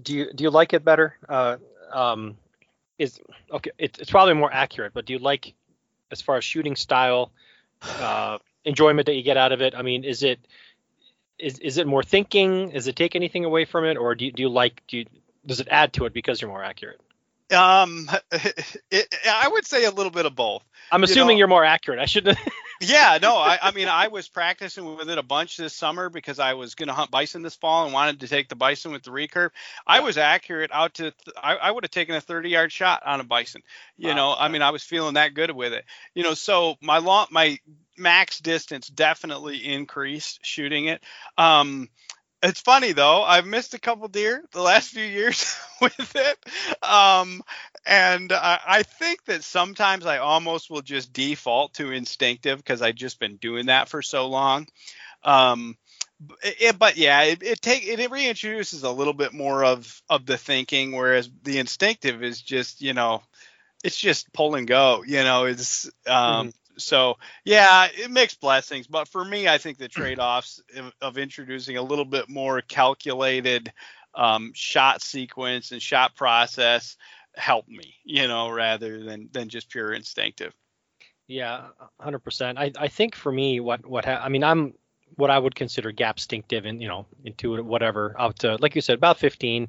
[0.01, 1.17] Do you do you like it better?
[1.29, 1.57] Uh,
[1.93, 2.37] um,
[2.99, 3.21] is
[3.53, 3.71] okay.
[3.79, 5.55] It's it's probably more accurate, but do you like
[6.11, 7.31] as far as shooting style,
[8.01, 9.75] uh, enjoyment that you get out of it?
[9.77, 10.41] I mean, is it
[11.39, 12.71] is is it more thinking?
[12.71, 15.07] Does it take anything away from it, or do you, do you like do you,
[15.45, 17.01] does it add to it because you're more accurate?
[17.55, 18.09] Um,
[18.91, 20.63] it, I would say a little bit of both.
[20.91, 21.99] I'm You assuming know- you are more accurate.
[21.99, 22.27] I should.
[22.83, 26.39] yeah, no, I, I mean, I was practicing with it a bunch this summer because
[26.39, 29.03] I was going to hunt bison this fall and wanted to take the bison with
[29.03, 29.51] the recurve.
[29.87, 33.03] I was accurate out to, th- I, I would have taken a 30 yard shot
[33.07, 33.63] on a bison.
[33.97, 34.15] You wow.
[34.15, 35.85] know, I mean, I was feeling that good with it.
[36.15, 37.59] You know, so my long, my
[37.97, 41.03] max distance definitely increased shooting it.
[41.39, 41.89] Um,
[42.43, 43.23] it's funny though.
[43.23, 46.39] I've missed a couple deer the last few years with it,
[46.83, 47.43] um,
[47.87, 52.95] and I, I, think that sometimes I almost will just default to instinctive because I've
[52.95, 54.67] just been doing that for so long.
[55.25, 55.77] Um,
[56.43, 60.27] it, but yeah, it, it take it, it reintroduces a little bit more of of
[60.27, 63.23] the thinking, whereas the instinctive is just you know,
[63.83, 65.03] it's just pull and go.
[65.07, 68.87] You know, it's um, mm-hmm so yeah, it makes blessings.
[68.87, 73.73] But for me, I think the trade-offs of, of introducing a little bit more calculated
[74.15, 76.97] um, shot sequence and shot process
[77.35, 80.53] help me, you know, rather than than just pure instinctive.
[81.27, 81.69] Yeah,
[82.01, 82.59] hundred percent.
[82.59, 84.75] I I think for me, what what ha- I mean, I'm
[85.17, 88.81] what I would consider gap instinctive and you know intuitive whatever out to like you
[88.81, 89.69] said about 15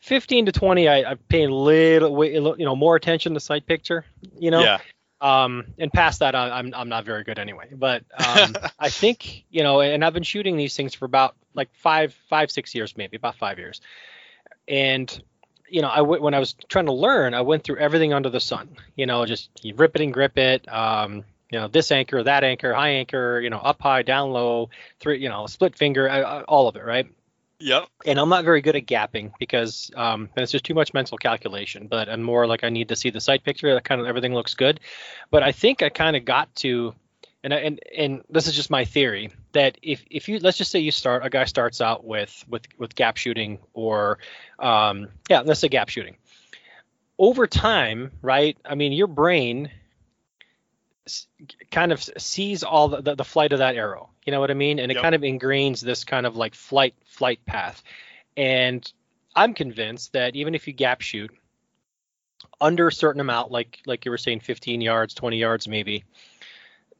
[0.00, 2.24] 15 to 20 I, I pay a little
[2.58, 4.04] you know more attention to sight picture
[4.36, 4.78] you know yeah
[5.22, 7.68] um, and past that, I, am I'm not very good anyway.
[7.72, 11.72] But um, I think you know, and I've been shooting these things for about like
[11.74, 13.80] five, five, six years, maybe about five years.
[14.66, 15.22] And
[15.72, 18.28] you know, I w- when I was trying to learn, I went through everything under
[18.28, 18.68] the sun.
[18.94, 20.70] You know, just you rip it and grip it.
[20.72, 23.40] Um, you know, this anchor, that anchor, high anchor.
[23.40, 25.18] You know, up high, down low, three.
[25.18, 27.06] You know, split finger, uh, all of it, right?
[27.58, 27.88] Yep.
[28.06, 31.86] And I'm not very good at gapping because um, it's just too much mental calculation.
[31.86, 33.72] But I'm more like I need to see the sight picture.
[33.72, 34.80] That kind of everything looks good.
[35.30, 36.94] But I think I kind of got to,
[37.44, 40.78] and and and this is just my theory that if if you let's just say
[40.78, 44.18] you start a guy starts out with with with gap shooting or
[44.58, 46.16] um, yeah let's say gap shooting.
[47.18, 48.56] Over time, right?
[48.64, 49.70] I mean, your brain
[51.70, 54.10] kind of sees all the, the, the, flight of that arrow.
[54.24, 54.78] You know what I mean?
[54.78, 55.02] And it yep.
[55.02, 57.82] kind of ingrains this kind of like flight flight path.
[58.36, 58.90] And
[59.34, 61.30] I'm convinced that even if you gap shoot
[62.60, 66.04] under a certain amount, like like you were saying, 15 yards, 20 yards maybe,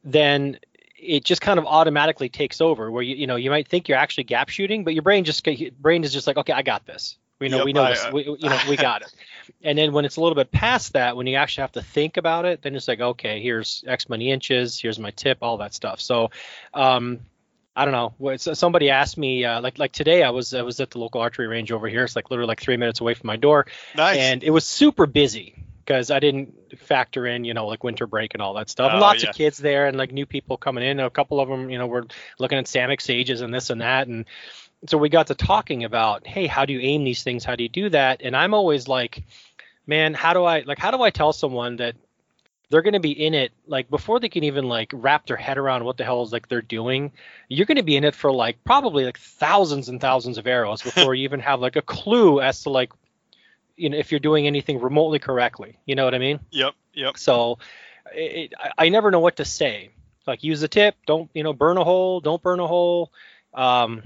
[0.03, 0.59] then
[0.97, 2.89] it just kind of automatically takes over.
[2.91, 5.45] Where you you know you might think you're actually gap shooting, but your brain just
[5.81, 7.17] brain is just like, okay, I got this.
[7.39, 8.11] We know yep, we know I, this.
[8.11, 9.13] We, you know we got it.
[9.61, 12.15] And then when it's a little bit past that, when you actually have to think
[12.15, 15.73] about it, then it's like, okay, here's X many inches, here's my tip, all that
[15.73, 15.99] stuff.
[15.99, 16.31] So,
[16.73, 17.19] um,
[17.75, 18.37] I don't know.
[18.37, 21.47] Somebody asked me, uh, like like today, I was I was at the local archery
[21.47, 22.03] range over here.
[22.03, 24.17] It's like literally like three minutes away from my door, nice.
[24.17, 28.33] and it was super busy because I didn't factor in, you know, like winter break
[28.33, 28.91] and all that stuff.
[28.95, 29.29] Oh, lots yeah.
[29.29, 30.99] of kids there and like new people coming in.
[30.99, 32.05] A couple of them, you know, were
[32.39, 34.25] looking at Samick sages and this and that, and
[34.87, 37.45] so we got to talking about, hey, how do you aim these things?
[37.45, 38.21] How do you do that?
[38.21, 39.23] And I'm always like,
[39.87, 41.95] man, how do I like how do I tell someone that
[42.69, 45.57] they're going to be in it like before they can even like wrap their head
[45.57, 47.11] around what the hell is like they're doing
[47.47, 50.81] you're going to be in it for like probably like thousands and thousands of arrows
[50.81, 52.91] before you even have like a clue as to like
[53.75, 57.17] you know if you're doing anything remotely correctly you know what i mean yep yep
[57.17, 57.57] so
[58.13, 59.89] it, I, I never know what to say
[60.27, 63.11] like use the tip don't you know burn a hole don't burn a hole
[63.53, 64.03] um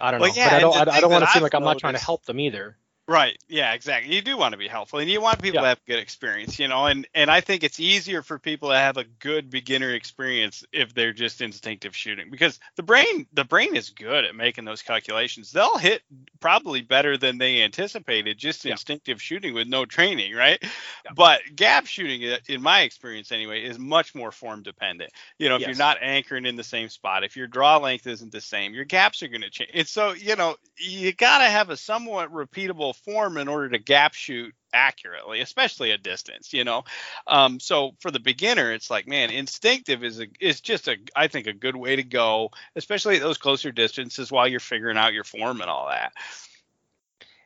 [0.00, 0.76] I don't well, know, yeah, but I don't.
[0.76, 2.76] I, I, don't want to seem like I'm not trying to help them either.
[3.08, 3.38] Right.
[3.48, 4.14] Yeah, exactly.
[4.14, 5.62] You do want to be helpful and you want people yeah.
[5.62, 8.68] to have a good experience, you know, and and I think it's easier for people
[8.68, 13.46] to have a good beginner experience if they're just instinctive shooting because the brain the
[13.46, 15.50] brain is good at making those calculations.
[15.50, 16.02] They'll hit
[16.40, 18.72] probably better than they anticipated just yeah.
[18.72, 20.58] instinctive shooting with no training, right?
[20.62, 21.12] Yeah.
[21.16, 25.12] But gap shooting in my experience anyway is much more form dependent.
[25.38, 25.68] You know, if yes.
[25.68, 28.84] you're not anchoring in the same spot, if your draw length isn't the same, your
[28.84, 29.70] gaps are going to change.
[29.72, 33.78] And so, you know, you got to have a somewhat repeatable form in order to
[33.78, 36.84] gap shoot accurately, especially at distance, you know.
[37.26, 41.28] Um, so for the beginner, it's like, man, instinctive is a is just a I
[41.28, 45.14] think a good way to go, especially at those closer distances while you're figuring out
[45.14, 46.12] your form and all that.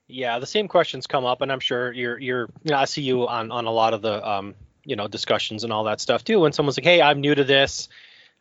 [0.09, 3.03] Yeah, the same questions come up, and I'm sure you're you're you know, I see
[3.03, 6.25] you on on a lot of the um you know discussions and all that stuff
[6.25, 6.41] too.
[6.41, 7.88] When someone's like, hey, I'm new to this.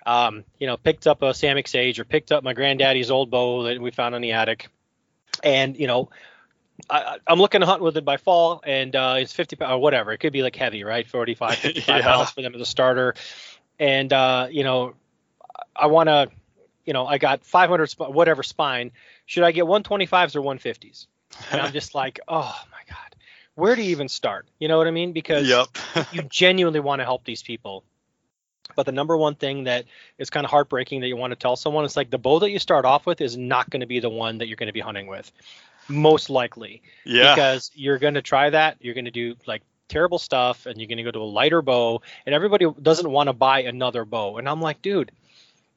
[0.03, 3.63] Um, you know, picked up a Samick Sage or picked up my granddaddy's old bow
[3.63, 4.67] that we found in the attic,
[5.43, 6.09] and you know,
[6.89, 10.11] I, am looking to hunt with it by fall, and uh, it's 50 or whatever.
[10.11, 11.07] It could be like heavy, right?
[11.07, 12.01] 45, 55 yeah.
[12.01, 13.15] pounds for them as a starter.
[13.79, 14.95] And uh, you know,
[15.75, 16.29] I want to,
[16.85, 18.91] you know, I got 500 sp- whatever spine.
[19.25, 21.07] Should I get 125s or 150s?
[21.51, 23.15] And I'm just like, oh my god,
[23.55, 24.47] where do you even start?
[24.59, 25.13] You know what I mean?
[25.13, 25.67] Because yep.
[26.11, 27.83] you genuinely want to help these people.
[28.73, 29.85] But the number one thing that
[30.17, 32.51] is kind of heartbreaking that you want to tell someone is like the bow that
[32.51, 34.73] you start off with is not going to be the one that you're going to
[34.73, 35.29] be hunting with
[35.87, 36.81] most likely.
[37.05, 37.35] Yeah.
[37.35, 38.77] Because you're going to try that.
[38.79, 41.61] You're going to do like terrible stuff and you're going to go to a lighter
[41.61, 45.11] bow and everybody doesn't want to buy another bow and i'm like dude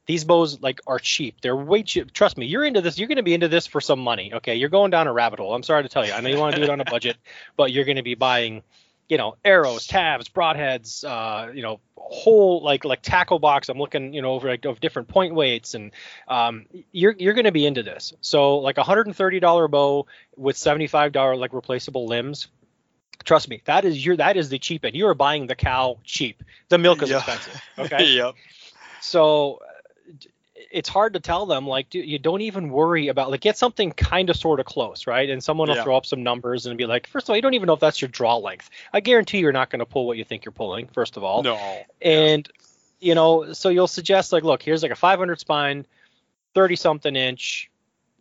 [0.05, 3.17] these bows like are cheap they're way cheap trust me you're into this you're going
[3.17, 5.63] to be into this for some money okay you're going down a rabbit hole i'm
[5.63, 7.17] sorry to tell you i know you want to do it on a budget
[7.57, 8.63] but you're going to be buying
[9.09, 13.67] you know arrows tabs broadheads uh you know whole like like tackle box.
[13.69, 15.91] I'm looking you know over like of different point weights and
[16.27, 18.13] um you're you're going to be into this.
[18.21, 20.05] So like a $130 bow
[20.37, 22.47] with $75 like replaceable limbs
[23.23, 24.95] trust me that is your that is the cheap end.
[24.95, 26.43] You are buying the cow cheap.
[26.69, 27.17] The milk is Yeah.
[27.17, 28.05] expensive okay?
[28.05, 28.35] Yep.
[28.99, 30.15] so uh,
[30.71, 33.91] it's hard to tell them like dude, you don't even worry about like get something
[33.91, 35.29] kind of sort of close right?
[35.29, 35.83] And someone will Yeah.
[35.83, 37.79] throw up some numbers and be like first of all you don't even know if
[37.79, 38.69] that's your draw length.
[38.93, 41.43] I guarantee you're not going to pull what you think you're pulling first of all.
[41.43, 41.85] No.
[42.01, 42.47] and
[42.99, 45.85] you know so you'll suggest like look here's like a 500 spine
[46.53, 47.69] 30 something inch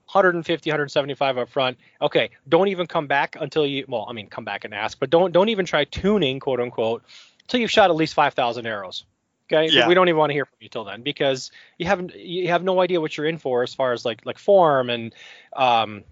[0.07, 1.78] 150 175 up front.
[2.00, 5.11] Okay don't even come back until you well i mean come back and ask but
[5.11, 7.02] don't don't even try tuning quote unquote
[7.42, 9.04] until you've shot at least 5000 arrows
[9.46, 9.72] okay?
[9.72, 9.88] Yeah.
[9.88, 12.62] we don't even want to hear from you till then because you haven't you have
[12.62, 15.14] no idea what you're in for as far as like like form and
[15.54, 16.04] um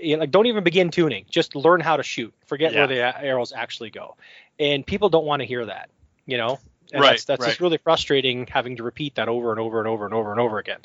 [0.00, 1.24] you know, like don't even begin tuning.
[1.28, 2.32] Just learn how to shoot.
[2.46, 2.78] Forget Yeah.
[2.78, 4.16] where the arrows actually go.
[4.58, 5.90] And people don't want to hear that
[6.26, 6.58] you know?
[6.92, 9.88] And Right, that's, that's just really frustrating having to repeat that over and over and
[9.88, 10.78] over and over and over again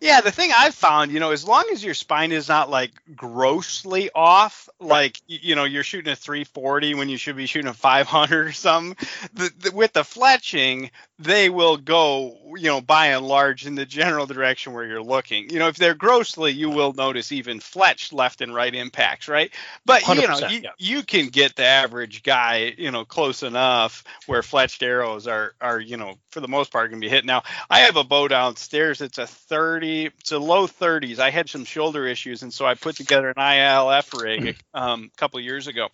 [0.00, 2.92] Yeah, the thing I've found, you know, as long as your spine is not like
[3.14, 7.74] grossly off, like you know, you're shooting a 340 when you should be shooting a
[7.74, 8.96] 500 or something.
[9.34, 13.84] The, the, with the fletching, they will go, you know, by and large in the
[13.84, 15.50] general direction where you're looking.
[15.50, 19.52] You know, if they're grossly, you will notice even fletched left and right impacts, right?
[19.84, 20.70] But you know, you, yeah.
[20.78, 25.78] you can get the average guy, you know, close enough where fletched arrows are are,
[25.78, 27.26] you know, for the most part going to be hit.
[27.26, 29.02] Now, I have a bow downstairs.
[29.02, 31.18] It's a 30, it's a low 30s.
[31.18, 35.16] I had some shoulder issues, and so I put together an ILF rig um, a
[35.18, 35.88] couple of years ago,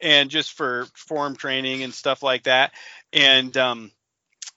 [0.00, 2.72] and just for form training and stuff like that.
[3.12, 3.92] And um,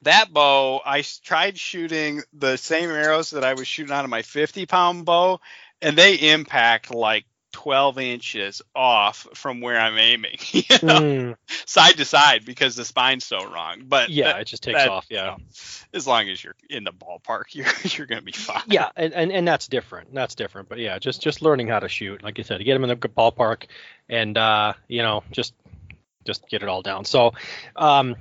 [0.02, 4.22] that bow, I tried shooting the same arrows that I was shooting out of my
[4.22, 5.40] 50 pound bow,
[5.82, 11.96] and they impact like 12 inches off from where I'm aiming, you know, Mm, side
[11.98, 13.84] to side because the spine's so wrong.
[13.88, 15.38] But yeah that- it just takes that- off yeah
[15.94, 18.62] as long as you're in the ballpark, you're you're gonna be fine.
[18.68, 21.88] yeah and, and and that's different that's different but yeah just just learning how to
[21.88, 23.68] shoot like you said get them in the ballpark
[24.10, 25.54] and uh you know just
[26.26, 27.34] just get it all down so
[27.78, 28.16] um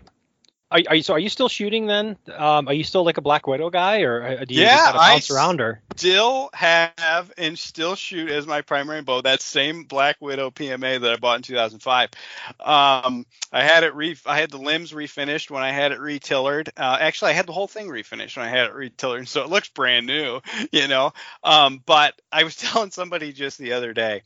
[0.70, 3.22] are, are you so are you still shooting then um are you still like a
[3.22, 5.60] black widow guy or uh, do you Yeah, just kind of I bounce s- around
[5.60, 9.20] or Still have and still shoot as my primary bow.
[9.22, 12.10] That same Black Widow PMA that I bought in 2005.
[12.58, 16.70] Um, I had it re I had the limbs refinished when I had it retillered.
[16.76, 19.50] Uh, actually, I had the whole thing refinished when I had it retillered, so it
[19.50, 20.40] looks brand new,
[20.72, 21.12] you know.
[21.44, 24.22] Um, but I was telling somebody just the other day,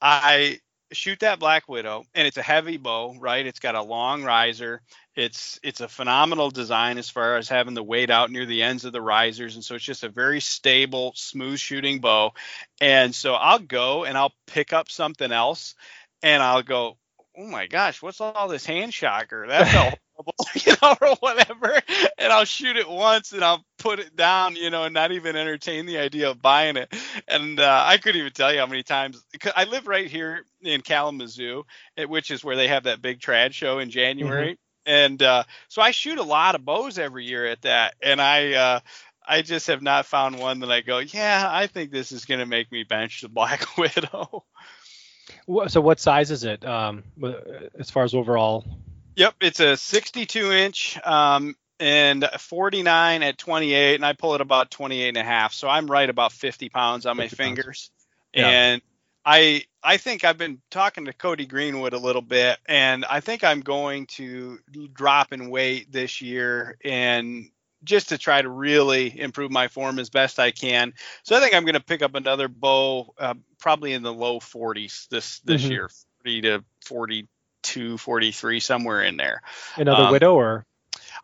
[0.00, 0.60] I
[0.92, 3.46] shoot that Black Widow, and it's a heavy bow, right?
[3.46, 4.82] It's got a long riser.
[5.20, 8.84] It's it's a phenomenal design as far as having the weight out near the ends
[8.84, 12.32] of the risers, and so it's just a very stable, smooth shooting bow.
[12.80, 15.74] And so I'll go and I'll pick up something else,
[16.22, 16.96] and I'll go,
[17.36, 19.46] oh my gosh, what's all this hand shocker?
[19.46, 19.70] That's
[20.14, 21.80] horrible, you know, or whatever.
[22.18, 25.36] And I'll shoot it once and I'll put it down, you know, and not even
[25.36, 26.94] entertain the idea of buying it.
[27.28, 29.22] And uh, I couldn't even tell you how many times.
[29.32, 31.64] Because I live right here in Kalamazoo,
[31.96, 34.58] eh, which is where they have that big trad show in January.
[34.90, 38.52] And uh, so I shoot a lot of bows every year at that, and I.
[38.52, 38.80] Uh,
[39.22, 42.40] I just have not found one that I go, yeah, I think this is going
[42.40, 44.44] to make me bench the Black Widow.
[45.68, 47.04] So what size is it um
[47.78, 48.64] as far as overall
[49.16, 54.70] Yep, it's a 62 inch um, and 49 at 28, and I pull it about
[54.70, 55.52] 28 and a half.
[55.52, 57.48] So I'm right about 50 pounds on my 50 pounds.
[57.48, 57.90] fingers.
[58.32, 58.48] Yeah.
[58.48, 58.82] And
[59.24, 63.44] I I think I've been talking to Cody Greenwood a little bit, and I think
[63.44, 64.58] I'm going to
[64.92, 67.50] drop in weight this year and
[67.82, 70.92] just to try to really improve my form as best I can.
[71.22, 74.38] So I think I'm going to pick up another bow, uh, probably in the low
[74.38, 75.70] 40s this this Mhm.
[75.70, 75.90] year,
[76.22, 79.42] 40 to 42, 43, somewhere in there.
[79.76, 80.66] another Um, widow or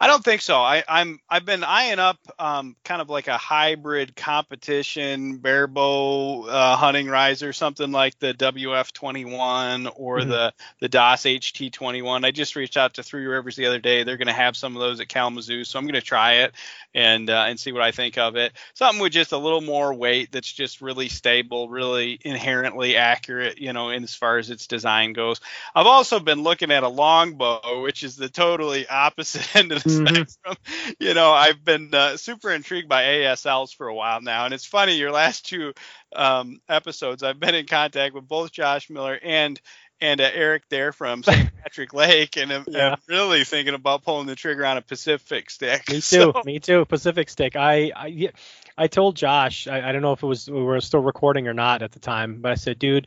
[0.01, 0.57] I don't think so.
[0.59, 6.77] I, I'm I've been eyeing up um, kind of like a hybrid competition barebow uh,
[6.77, 10.29] hunting riser, something like the WF21 or Mhm.
[10.29, 12.25] the the DOS HT21.
[12.25, 14.03] I just reached out to Three Rivers the other day.
[14.03, 16.55] They're going to have some of those at Kalamazoo, so I'm going to try it
[16.95, 18.53] and uh, and see what I think of it.
[18.75, 23.73] Something with just a little more weight that's just really stable, really inherently accurate, you
[23.73, 25.41] know, in as far as its design goes.
[25.75, 29.86] I've also been looking at a longbow, which is the totally opposite end of the.
[29.88, 30.57] Spectrum.
[31.01, 34.67] You know, I've been uh, super intrigued by ASLs for a while now, and it's
[34.67, 34.96] funny.
[34.96, 35.73] Your last two
[36.15, 39.61] um, episodes, I've been in contact with both Josh Miller and
[39.98, 41.50] and uh, Eric there from St.
[41.63, 42.90] Patrick Lake, and I'm, Yeah.
[42.92, 45.88] I'm really thinking about pulling the trigger on a Pacific stick.
[45.88, 46.00] Me too.
[46.02, 46.85] So- Me too.
[46.85, 47.56] Pacific Stick.
[47.56, 48.31] I I, yeah,
[48.77, 49.67] I told Josh.
[49.67, 51.98] I, I don't know if it was we were still recording or not at the
[51.98, 53.06] time, but I said, dude,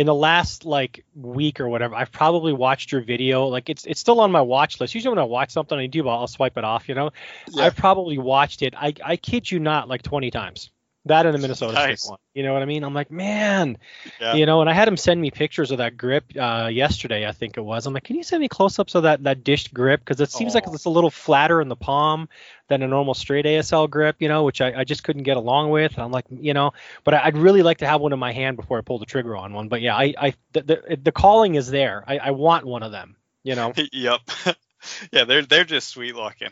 [0.00, 3.48] in the last like week or whatever, I've probably watched your video.
[3.48, 4.94] Like it's it's still on my watch list.
[4.94, 6.88] Usually when I watch something on YouTube, I'll swipe it off.
[6.88, 7.10] You know,
[7.50, 7.64] Yeah.
[7.64, 8.72] I've probably watched it.
[8.74, 10.70] I I kid you not, like 20 times.
[11.06, 12.08] That and the Minnesota Nice.
[12.08, 12.18] One.
[12.34, 12.84] You know what I mean?
[12.84, 13.78] I'm like, man,
[14.20, 14.34] Yeah.
[14.34, 17.32] you know, and I had him send me pictures of that grip uh, yesterday, I
[17.32, 17.86] think it was.
[17.86, 20.00] I'm like, can you send me close-ups of that that dished grip?
[20.00, 20.74] Because it seems like Oh.
[20.74, 22.28] it's a little flatter in the palm
[22.68, 25.70] than a normal straight ASL grip, you know, which I, I just couldn't get along
[25.70, 25.94] with.
[25.94, 26.72] And I'm like, you know,
[27.02, 29.06] but I, I'd really like to have one in my hand before I pull the
[29.06, 29.68] trigger on one.
[29.68, 32.04] But yeah, I, I the, the, the calling is there.
[32.06, 33.16] I, I want one of them.
[33.42, 34.20] You know, yep.
[35.12, 36.50] yeah, they're they're just sweet looking,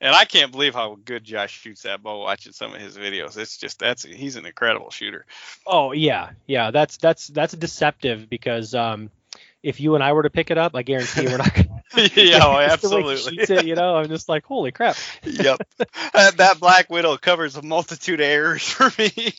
[0.00, 2.20] and I can't believe how good Josh shoots that bow.
[2.20, 5.26] Watching some of his videos, it's just that's he's an incredible shooter.
[5.66, 6.70] Oh yeah, yeah.
[6.70, 9.10] That's that's that's deceptive because um,
[9.62, 11.54] if you and I were to pick it up, I guarantee we're not.
[11.54, 11.68] Gonna,
[12.14, 13.56] yeah, oh, Just the way he absolutely.
[13.56, 14.96] it, you know, I'm just like, holy crap.
[15.24, 15.58] yep.
[16.12, 19.32] Uh, that Black Widow covers a multitude of errors for me.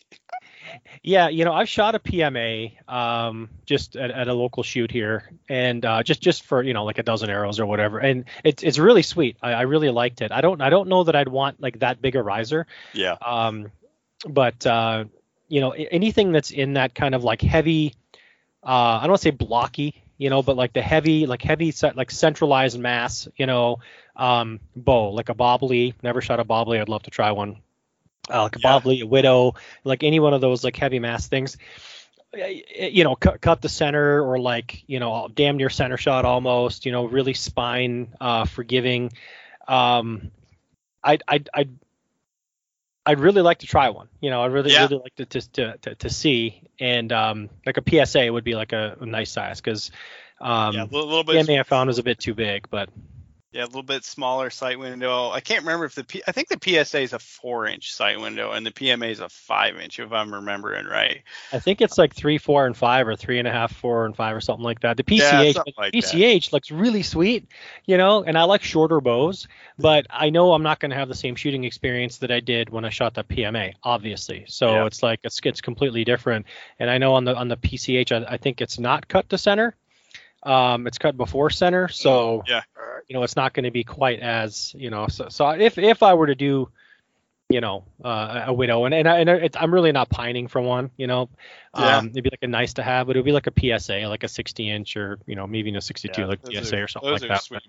[1.03, 5.31] Yeah, you know, I've shot a PMA um, just at, at a local shoot here,
[5.49, 8.61] and uh, just just for you know like a dozen arrows or whatever, and it's
[8.61, 9.37] it's really sweet.
[9.41, 10.31] I, I really liked it.
[10.31, 13.15] I don't I don't know that I'd want like that big a riser, Yeah.
[13.25, 13.71] um,
[14.27, 15.05] but uh,
[15.47, 17.95] you know anything that's in that kind of like heavy,
[18.63, 21.71] uh, I don't want to say blocky, you know, but like the heavy like heavy
[21.71, 23.79] set like centralized mass, you know,
[24.15, 25.93] um, bow like a Bob Lee.
[26.03, 26.79] Never shot a Bob Lee.
[26.79, 27.57] I'd love to try one.
[28.31, 29.03] Uh, like a Yeah.
[29.03, 31.57] a widow, like any one of those like heavy mass things.
[32.33, 36.85] you know, cut, cut the center or like, you know, damn near center shot almost,
[36.85, 39.11] you know, really spine uh, forgiving.
[39.67, 40.31] Um,
[41.03, 41.69] I'd, I'd, I'd,
[43.05, 44.07] I'd really like to try one.
[44.21, 44.83] You know, I'd really, Yeah.
[44.83, 46.69] really like to, to, to, to, see.
[46.79, 49.91] And um, like a PSA would be like a, a nice size because
[50.39, 51.59] um, yeah, a little, little the bit.
[51.59, 52.89] I found was a bit too big, but
[53.51, 55.29] Yeah, a little bit smaller sight window.
[55.29, 58.17] I can't remember if the P, I think the PSA is a four inch sight
[58.17, 61.21] window and the PMA is a five inch if I'm remembering right.
[61.51, 64.15] I think it's like three, four, and five, or three and a half, four, and
[64.15, 64.95] five, or something like that.
[64.95, 66.01] The Yeah, PCH, something like that.
[66.01, 67.45] PCH looks really sweet,
[67.85, 71.09] you know, and I like shorter bows, but I know I'm not going to have
[71.09, 74.45] the same shooting experience that I did when I shot the PMA, obviously.
[74.47, 74.85] So Yeah.
[74.85, 76.45] it's like it's it's completely different.
[76.79, 79.37] And I know on the on the PCH, I, I think it's not cut to
[79.37, 79.75] center.
[80.43, 82.61] Um, it's cut before center, so Yeah.
[83.07, 85.07] You know it's not going to be quite as you know.
[85.07, 86.69] So, so if if I were to do
[87.51, 90.61] you know, uh, a widow, and and, I, and it's, I'm really not pining for
[90.61, 91.29] one, you know.
[91.77, 91.97] Yeah.
[91.97, 94.07] Um, it'd be like a nice to have, but it would be like a PSA,
[94.07, 96.83] like a 60 inch, or you know, maybe even a 62, Yeah, like PSA are-
[96.83, 97.43] or something like that.
[97.43, 97.61] Sweet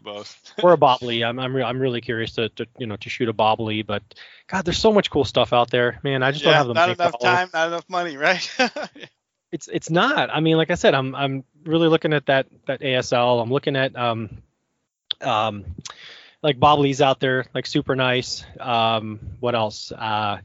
[0.63, 1.25] or a Bob Lee.
[1.25, 3.83] I'm I'm, re- I'm really curious to, to you know to shoot a Bob Lee,
[3.83, 4.03] but
[4.47, 6.23] God, there's so much cool stuff out there, man.
[6.23, 7.37] I just don't have the not enough all of it.
[7.37, 8.49] time, not enough money, right?
[9.53, 10.31] It's it's not.
[10.31, 13.43] I mean, like I said, I'm I'm really looking at that that ASL.
[13.43, 14.43] I'm looking at um
[15.23, 15.65] um
[16.43, 18.45] like Bob Lee's out there, like super nice.
[18.59, 19.93] Um, what else?
[19.93, 20.39] Uh,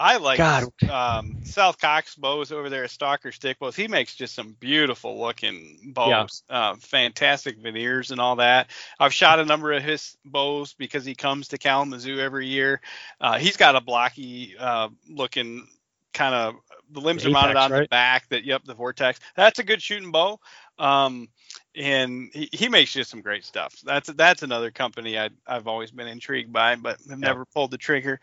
[0.00, 0.64] I like God.
[0.88, 3.76] um, Scott Cox bows over there at Stalker Stick Bows.
[3.76, 8.70] He makes just some beautiful looking bows, uh, fantastic veneers and all that.
[8.98, 12.80] I've shot a number of his bows because he comes to Kalamazoo every year.
[13.20, 15.68] Uh, he's got a blocky uh, looking
[16.14, 16.54] kind of
[16.92, 18.28] the limbs The are mounted Apex, on the back.
[18.30, 19.20] That yep, the Vortex.
[19.36, 20.40] That's a good shooting bow.
[20.80, 21.28] Um,
[21.76, 23.78] and he, he makes just some great stuff.
[23.84, 27.78] That's that's another company I I've always been intrigued by, but have never pulled the
[27.78, 28.18] trigger.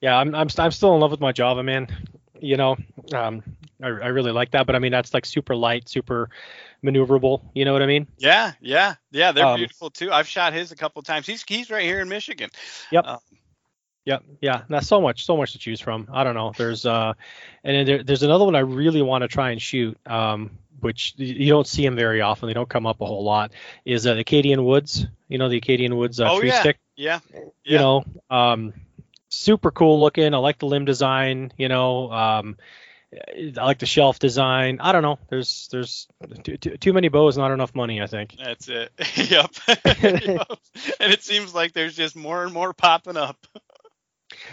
[0.00, 1.88] yeah, I'm I'm I'm still in love with my Java, man.
[2.38, 2.76] You know,
[3.14, 3.42] um,
[3.82, 6.28] I I really like that, but I mean that's like super light, super
[6.84, 7.42] maneuverable.
[7.54, 8.06] You know what I mean?
[8.18, 9.32] Yeah, yeah, yeah.
[9.32, 10.12] They're Um, beautiful too.
[10.12, 11.26] I've shot his a couple of times.
[11.26, 12.50] He's he's right here in Michigan.
[12.92, 13.04] Yep.
[13.06, 13.18] Uh,
[14.06, 14.22] Yep.
[14.42, 14.62] Yeah.
[14.68, 16.08] That's so much, so much to choose from.
[16.12, 16.52] I don't know.
[16.56, 17.14] There's uh,
[17.64, 19.98] and then there, there's another one I really want to try and shoot.
[20.06, 20.50] Um,
[20.84, 22.46] which you don't see them very often.
[22.46, 23.52] They don't come up a whole lot.
[23.84, 25.06] Is uh, the Acadian Woods?
[25.28, 26.60] You know the Acadian Woods uh, Oh, tree yeah.
[26.60, 26.78] stick.
[26.96, 27.18] Yeah,
[27.64, 28.72] You know, um,
[29.28, 30.32] super cool looking.
[30.32, 31.52] I like the limb design.
[31.56, 32.56] You know, um,
[33.12, 34.78] I like the shelf design.
[34.80, 35.18] I don't know.
[35.28, 36.06] There's there's
[36.44, 38.00] too, too, too many bows, not enough money.
[38.00, 38.36] I think.
[38.36, 38.92] that's it.
[39.30, 39.50] yep.
[39.86, 40.58] Yep.
[41.00, 43.44] And it seems like there's just more and more popping up.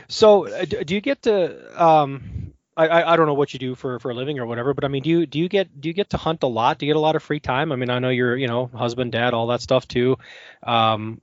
[0.08, 1.84] So, uh, do you get to?
[1.84, 2.41] Um,
[2.88, 4.88] I, I don't know what you do for for a living or whatever, but I
[4.88, 6.78] mean, do you do you get do you get to hunt a lot?
[6.78, 7.72] Do you get a lot of free time?
[7.72, 10.18] I mean, I know you're you know husband, dad, all that stuff too.
[10.64, 11.20] Um,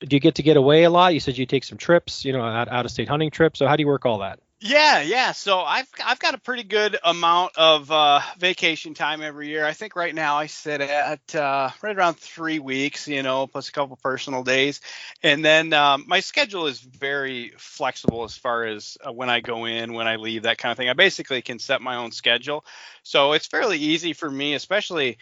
[0.00, 1.14] do you get to get away a lot?
[1.14, 3.58] You said you take some trips, you know, out, out of state hunting trips.
[3.58, 4.38] So how do you work all that?
[4.60, 5.30] Yeah, yeah.
[5.30, 9.64] So I've I've got a pretty good amount of uh, vacation time every year.
[9.64, 13.68] I think right now I sit at uh, right around three weeks, you know, plus
[13.68, 14.80] a couple personal days,
[15.22, 19.64] and then um, my schedule is very flexible as far as uh, when I go
[19.66, 20.88] in, when I leave, that kind of thing.
[20.88, 22.64] I basically can set my own schedule,
[23.04, 25.18] so it's fairly easy for me, especially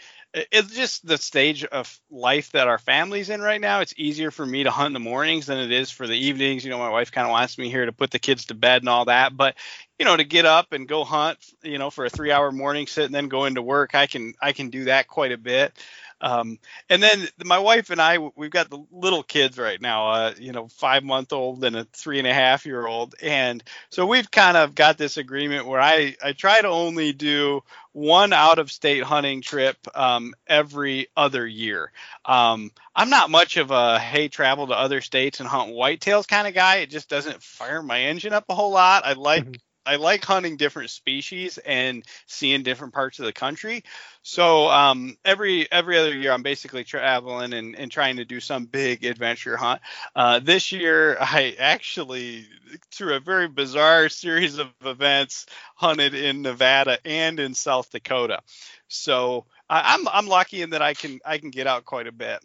[0.53, 3.81] it's just the stage of life that our family's in right now.
[3.81, 6.65] It's easier for me to hunt in the mornings than it is for the evenings.
[6.65, 8.83] You know, my wife kind of wants me here to put the kids to bed
[8.83, 9.57] and all that, but
[9.99, 13.07] you know, to get up and go hunt, you know, for a 3-hour morning sit
[13.07, 15.73] and then go into work, I can I can do that quite a bit.
[16.21, 16.59] Um,
[16.89, 20.53] and then my wife and I, we've got the little kids right now, uh, you
[20.53, 23.15] know, five month old and a three and a half year old.
[23.23, 27.63] And so we've kind of got this agreement where I, I try to only do
[27.93, 31.93] one out of state hunting trip um, every other year.
[32.25, 36.47] Um, I'm not much of a hey travel to other states and hunt whitetails kind
[36.47, 36.77] of guy.
[36.77, 39.05] It just doesn't fire my engine up a whole lot.
[39.05, 39.66] I like mm-hmm.
[39.87, 43.85] I like hunting different species and seeing different parts of the country.
[44.23, 48.67] So um, every every other year, I'm basically traveling and, and trying to do some
[48.67, 49.81] big adventure hunt.
[50.15, 52.47] Uh, this year, I actually,
[52.91, 58.41] through a very bizarre series of events, hunted in Nevada and in South Dakota.
[58.89, 62.13] So I, I'm I'm lucky in that I can I can get out quite a
[62.13, 62.45] bit.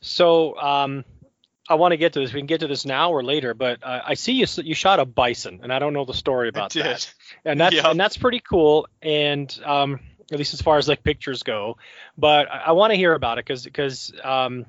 [0.00, 1.04] So um,
[1.68, 2.32] I want to get to this.
[2.32, 5.00] We can get to this now or later, but uh, I see you you shot
[5.00, 7.14] a bison, and I don't know the story about that.
[7.44, 8.88] And that's and that's pretty cool.
[9.02, 10.00] And um,
[10.32, 11.76] at least as far as like pictures go,
[12.16, 14.66] but I, I want to hear about it because because um,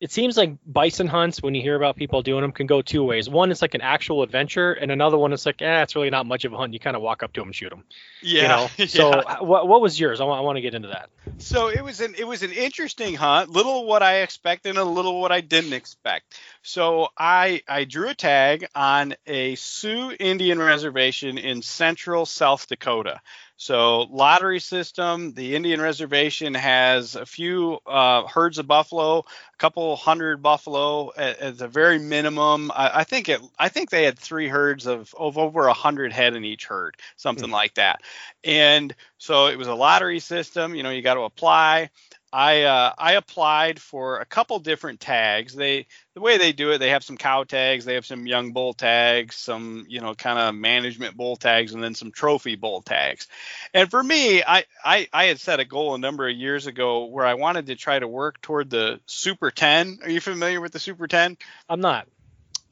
[0.00, 3.04] it seems like bison hunts when you hear about people doing them can go two
[3.04, 3.28] ways.
[3.28, 6.24] One it's like an actual adventure and another one is like eh it's really not
[6.26, 6.72] much of a hunt.
[6.72, 7.84] You kind of walk up to them and shoot them
[8.22, 8.86] yeah you know?
[8.86, 9.40] so yeah.
[9.40, 10.20] what, what was yours?
[10.20, 11.10] I want, want to get into that.
[11.38, 14.84] So it was an it was an interesting hunt little what i expected and a
[14.84, 16.40] little what i didn't expect.
[16.62, 23.20] So i i drew a tag on a sioux indian reservation in central south dakota
[23.60, 29.94] so lottery system, the Indian reservation has a few uh, herds of buffalo, a couple
[29.96, 32.72] hundred buffalo at, at the very minimum.
[32.74, 33.42] I, I, think it.
[33.58, 36.96] I think they had three herds of, of over a hundred head in each herd,
[37.16, 37.52] something mm-hmm.
[37.52, 38.00] like that.
[38.44, 40.74] And so it was a lottery system.
[40.74, 41.90] You know, you got to apply.
[42.32, 45.54] I uh, I applied for a couple different tags.
[45.54, 48.52] They the way they do it, they have some cow tags, they have some young
[48.52, 52.82] bull tags, some you know kind of management bull tags, and then some trophy bull
[52.82, 53.26] tags.
[53.74, 57.06] And for me, I, I I had set a goal a number of years ago
[57.06, 59.98] where I wanted to try to work toward the Super 10.
[60.04, 61.36] Are you familiar with the Super 10?
[61.68, 62.06] I'm not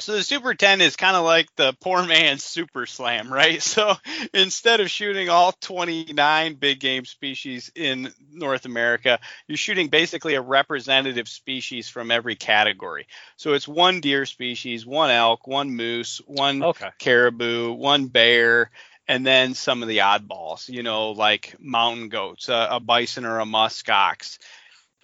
[0.00, 3.62] so the Super 10 is kind of like the poor man's Super Slam, right?
[3.68, 3.94] So
[4.32, 10.40] instead of shooting all 29 big game species in North America, you're shooting basically a
[10.40, 13.06] representative species from every category.
[13.36, 16.88] So it's one deer species, one elk, one moose, one okay.
[16.98, 18.70] caribou, one bear,
[19.06, 23.38] and then some of the oddballs, you know, like mountain goats, a, a bison or
[23.38, 24.38] a musk ox,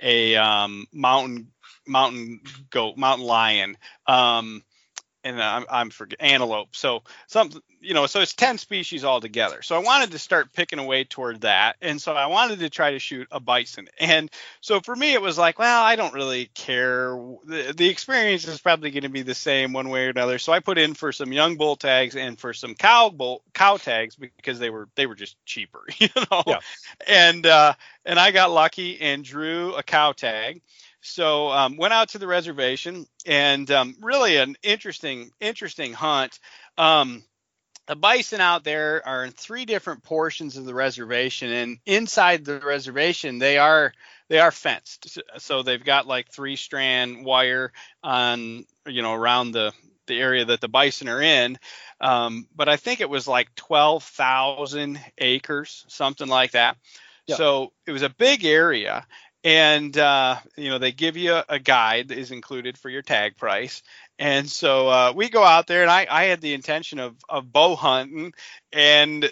[0.02, 1.48] a um, mountain
[1.86, 2.40] mountain
[2.70, 3.76] goat, mountain lion.
[4.06, 4.62] Um,
[5.24, 6.76] and I'm, I'm for antelope.
[6.76, 7.50] So some,
[7.80, 9.62] you know, so it's 10 species altogether.
[9.62, 11.76] So I wanted to start picking away toward that.
[11.80, 13.88] And so I wanted to try to shoot a bison.
[13.98, 17.16] And so for me, it was like, well, I don't really care.
[17.44, 20.38] The, the experience is probably going to be the same one way or another.
[20.38, 23.78] So I put in for some young bull tags and for some cow bull, cow
[23.78, 26.42] tags because they were, they were just cheaper, you know?
[26.46, 26.58] Yeah.
[27.08, 30.60] And, uh, and I got lucky and drew a cow tag
[31.04, 36.38] so um, went out to the reservation and um, really an interesting, interesting hunt.
[36.78, 37.22] Um,
[37.86, 42.58] the bison out there are in three different portions of the reservation, and inside the
[42.58, 43.92] reservation they are
[44.28, 45.18] they are fenced.
[45.38, 49.72] So they've got like three strand wire on you know around the
[50.06, 51.58] the area that the bison are in.
[52.00, 56.78] Um, but I think it was like twelve thousand acres, something like that.
[57.26, 57.38] Yep.
[57.38, 59.06] So it was a big area,
[59.44, 63.36] and uh, you know they give you a, guide that is included for your tag
[63.36, 63.82] price.
[64.18, 67.52] And so uh, we go out there and I, I had the intention of, of
[67.52, 68.32] bow hunting.
[68.72, 69.24] And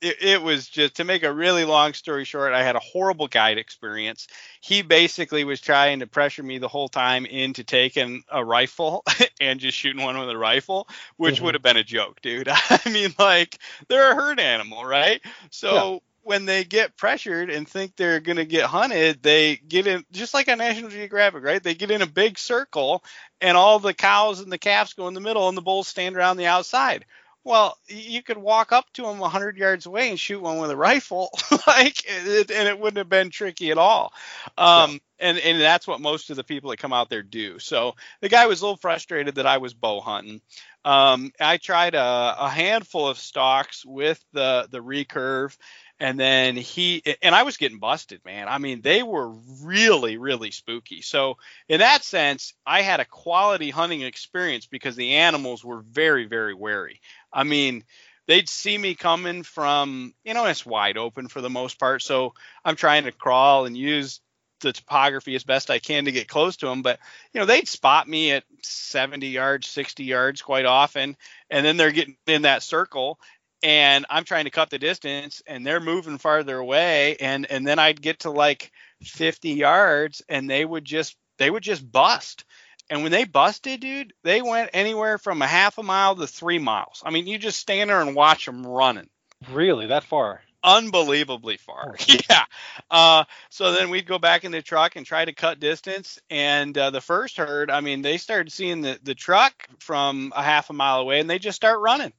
[0.00, 3.26] it, it, was just to make a really long story short i had a horrible
[3.26, 4.28] guide experience.
[4.60, 9.02] He basically was trying to pressure me the whole time into taking a rifle
[9.40, 11.46] and just shooting one with a rifle which mm-hmm.
[11.46, 12.48] would have been a joke dude.
[12.52, 15.20] I mean like they're a herd animal right?
[15.50, 19.86] So yeah when they get pressured and think they're going to get hunted, they get
[19.86, 21.62] in just like on National Geographic, right?
[21.62, 23.02] They get in a big circle
[23.40, 26.16] and all the cows and the calves go in the middle and the bulls stand
[26.16, 27.04] around the outside.
[27.44, 30.76] Well, you could walk up to them 100 yards away and shoot one with a
[30.76, 31.30] rifle,
[31.66, 34.12] like, and it wouldn't have been tricky at all.
[34.58, 34.98] Um, yeah.
[35.20, 37.58] and and that's what most of the people that come out there do.
[37.58, 40.42] So the guy was a little frustrated that I was bow hunting.
[40.84, 45.56] Um, I tried a, a handful of stalks with the the recurve,
[46.00, 48.48] and then he and I was getting busted, man.
[48.48, 49.30] I mean, they were
[49.62, 51.02] really really spooky.
[51.02, 51.38] So
[51.68, 56.54] in that sense, I had a quality hunting experience because the animals were very very
[56.54, 57.00] wary.
[57.32, 57.84] I mean,
[58.26, 62.02] they'd see me coming from, you know, it's wide open for the most part.
[62.02, 62.34] So
[62.64, 64.20] I'm trying to crawl and use
[64.60, 66.82] the topography as best I can to get close to them.
[66.82, 66.98] But
[67.32, 71.16] you know, they'd spot me at 70 yards, 60 yards quite often,
[71.50, 73.18] and then they're getting in that circle,
[73.62, 77.78] and I'm trying to cut the distance, and they're moving farther away, and and then
[77.78, 82.44] I'd get to like 50 yards, and they would just they would just bust.
[82.90, 86.58] And when they busted, dude, they went anywhere from a half a mile to three
[86.58, 87.02] miles.
[87.04, 89.10] I mean, you just stand there and watch them running
[89.50, 90.42] Really, that far?
[90.62, 91.96] unbelievably far.
[92.30, 92.44] yeah.
[92.90, 96.18] Uh, so then we'd go back in the truck and try to cut distance.
[96.30, 100.42] And uh, the first herd, I mean, they started seeing the, the truck from a
[100.42, 102.12] half a mile away and they just start running.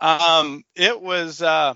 [0.00, 1.74] Um, it was, uh,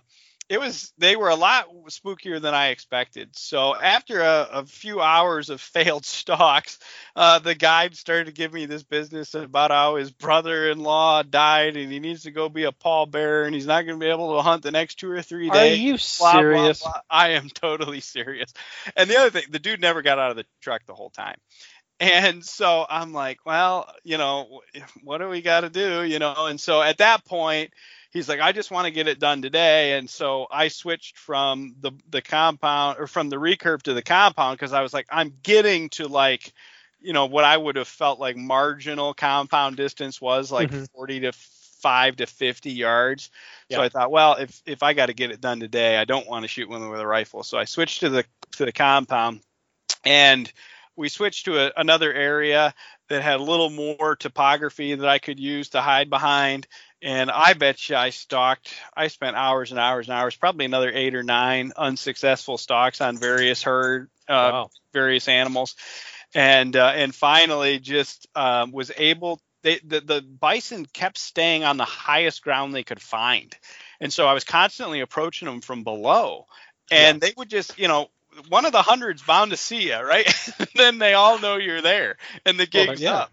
[0.53, 3.31] it was they were a lot spookier than I expected.
[3.39, 6.79] So after a, a few hours of failed stalks,
[7.17, 11.91] uh, the guide started to give me this business about how his brother-in-law died and
[11.91, 14.43] he needs to go be a pallbearer and he's not going to be able to
[14.43, 15.79] hunt the next two or three days.
[15.79, 16.83] Are you blah, blah, serious?
[16.83, 17.01] blah.
[17.09, 18.53] I am totally serious.
[18.95, 21.37] And the other thing, the dude never got out of the truck the whole time.
[21.99, 24.61] And so I'm like, well, you know,
[25.03, 26.47] what do we got to do, you know?
[26.47, 27.73] And so at that point,
[28.13, 29.99] he's like, I just want to get it done today.
[29.99, 34.59] And so I switched from the the compound or from the recurve to the compound
[34.59, 36.53] because I was like, I'm getting to like,
[37.01, 40.87] you know, what I would have felt like marginal compound distance was like Mhm.
[40.95, 43.31] 40 to five to 50 yards.
[43.71, 46.29] So I thought, well, if if I got to get it done today, I don't
[46.29, 47.43] want to shoot one with a rifle.
[47.43, 49.41] So I switched to the to the compound,
[50.05, 50.51] and
[50.97, 52.75] we switched to a, another area
[53.09, 56.67] that had a little more topography that I could use to hide behind.
[57.03, 58.73] And I bet you I stalked.
[58.97, 63.19] I spent hours and hours and hours, probably another eight or nine unsuccessful stalks on
[63.19, 64.71] various herd, uh, wow.
[64.93, 65.75] various animals,
[66.33, 69.41] and uh, and finally just um, was able.
[69.63, 73.53] They, the the bison kept staying on the highest ground they could find,
[74.01, 76.47] and so I was constantly approaching them from below,
[76.91, 78.09] and they would just you know.
[78.49, 80.27] One of the hundreds bound to see you, right?
[80.75, 83.15] then they all know you're there, and the Well, yeah.
[83.15, 83.33] up.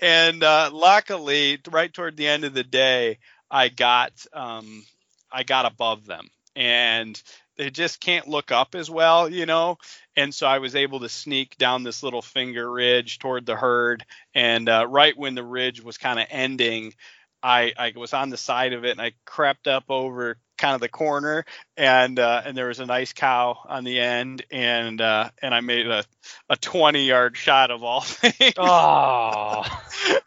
[0.00, 3.18] And uh, luckily, right toward the end of the day,
[3.50, 4.84] I got um,
[5.30, 7.20] I got above them, and
[7.56, 9.78] they just can't look up as well, you know.
[10.16, 14.04] And so I was able to sneak down this little finger ridge toward the herd,
[14.34, 16.94] and uh, right when the ridge was kind of ending,
[17.42, 20.80] I, I was on the side of it and I crept up over kind of
[20.80, 21.44] the corner
[21.76, 25.60] and uh, and there was a nice cow on the end and uh, and I
[25.60, 26.04] made a,
[26.48, 29.62] a 20 yard shot of all things Oh,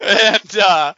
[0.00, 0.94] and uh,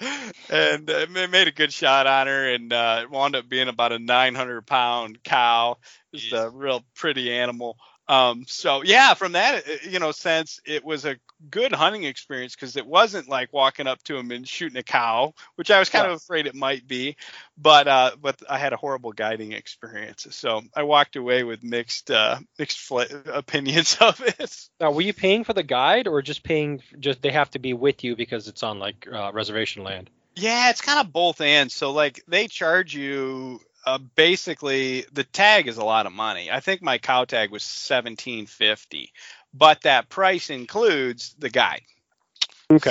[0.51, 3.69] and uh, ma- made a good shot on her, and uh, it wound up being
[3.69, 5.79] about a 900 pound cow.
[6.15, 7.77] Just a real pretty animal.
[8.09, 11.17] Um, so yeah, from that uh, you know sense, it was a
[11.51, 15.35] good hunting experience because it wasn't like walking up to him and shooting a cow,
[15.57, 16.11] which I was kind Yeah.
[16.11, 17.17] of afraid it might be,
[17.57, 20.27] but uh, but I had a horrible guiding experience.
[20.31, 24.69] So I walked away with mixed uh, mixed fl- opinions of it.
[24.81, 26.83] now were you paying for the guide or just paying?
[26.99, 30.11] Just they have to be with you because it's on like uh, reservation land.
[30.37, 31.71] Yeah, it's kind of both and.
[31.71, 36.51] So like they charge you uh, basically the tag is a lot of money.
[36.51, 39.13] I think my cow tag was seventeen fifty,
[39.53, 41.83] but that price includes the guide.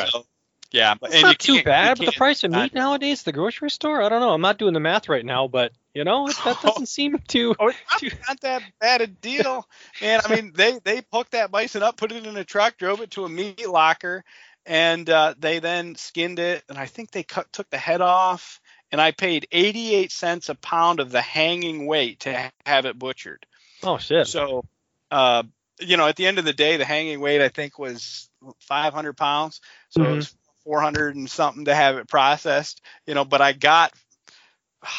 [0.10, 0.26] So,
[0.72, 3.26] yeah, but It's and not too bad, but the price of not- meat nowadays at
[3.26, 4.34] the grocery store, I don't know.
[4.34, 7.56] I'm not doing the math right now, but you know, it, that doesn't seem too.
[7.60, 9.68] Oh, it's not, not that bad a deal,
[10.02, 10.22] man.
[10.26, 13.12] I mean, they they hooked that bison up, put it in a truck, drove it
[13.12, 14.24] to a meat locker,
[14.66, 18.60] and uh, they then skinned it, and I think they cut took the head off,
[18.94, 23.44] and I paid 88 cents a pound of the hanging weight to have it butchered.
[23.82, 24.28] Oh shit.
[24.28, 24.64] So,
[25.10, 25.44] uh,
[25.80, 28.30] you know, at the end of the day, the hanging weight I think was
[28.60, 30.12] 500 pounds, so Mhm.
[30.12, 32.82] it was 400 and something to have it processed.
[33.08, 33.94] You know, but I got,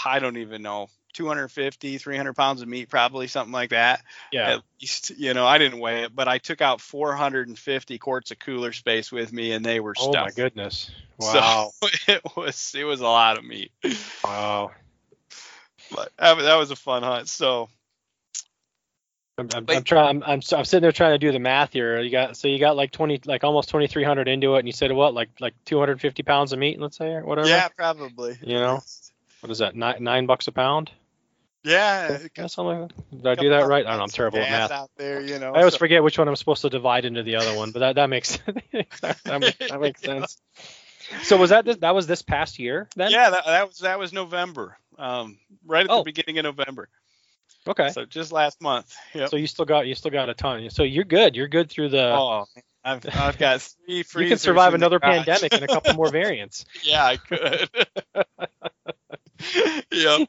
[0.04, 0.88] I don't even know.
[1.14, 4.02] 250 300 pounds of meat probably something like that
[4.32, 4.54] yeah.
[4.54, 8.38] at least you know i didn't weigh it but i took out 450 quarts of
[8.38, 10.90] cooler space with me and they were Oh my stuffed goodness.
[11.20, 11.70] So- Wow.
[12.08, 13.70] it was it was a lot of meat
[14.24, 14.72] wow.
[15.94, 17.68] but that, was- a fun hunt so
[19.36, 20.08] I'm, I'm, I'm trying.
[20.08, 22.00] I'm, I'm, I'm sitting there trying to do the math here.
[22.00, 24.92] You got so you got like 20, like almost 2,300 into it, and you said
[24.92, 27.48] what, like like 250 pounds of meat, let's say, or whatever.
[27.48, 28.80] yeah probably You know?
[29.40, 29.74] What is that?
[29.74, 30.92] Nine nine bucks a pound?
[31.64, 32.90] Yeah Yeah, something.
[33.10, 33.84] Did I do that right?
[33.86, 34.02] I don't know.
[34.04, 34.70] I'm terrible at math.
[34.70, 37.22] out there you know I always so- forget which one I'm supposed to divide into
[37.22, 38.36] the other one, but that that makes
[39.02, 40.38] that, makes that makes sense.
[41.22, 43.10] So was that this, that was this past year then?
[43.10, 44.76] Yeah, that, that was that was November.
[44.98, 45.98] Um, right at Oh.
[45.98, 46.88] the beginning of November.
[47.66, 47.88] Okay.
[47.90, 48.94] So just last month.
[49.14, 49.30] Yep.
[49.30, 50.68] So you still got you still got a ton.
[50.70, 51.34] So you're good.
[51.36, 52.10] You're good through the.
[52.12, 52.44] oh,
[52.84, 54.14] I've I've got three freezers.
[54.22, 56.64] you can survive another pandemic and a couple more variants.
[56.82, 57.68] Yeah, I could.
[59.90, 60.28] yep.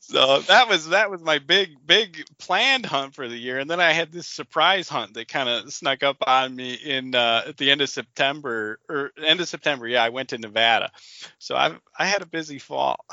[0.00, 3.80] So that was that was my big big planned hunt for the year, and then
[3.80, 7.56] I had this surprise hunt that kind of snuck up on me in uh, at
[7.56, 9.86] the end of September or end of September.
[9.86, 10.90] Yeah, I went to Nevada,
[11.38, 13.04] so I I had a busy fall.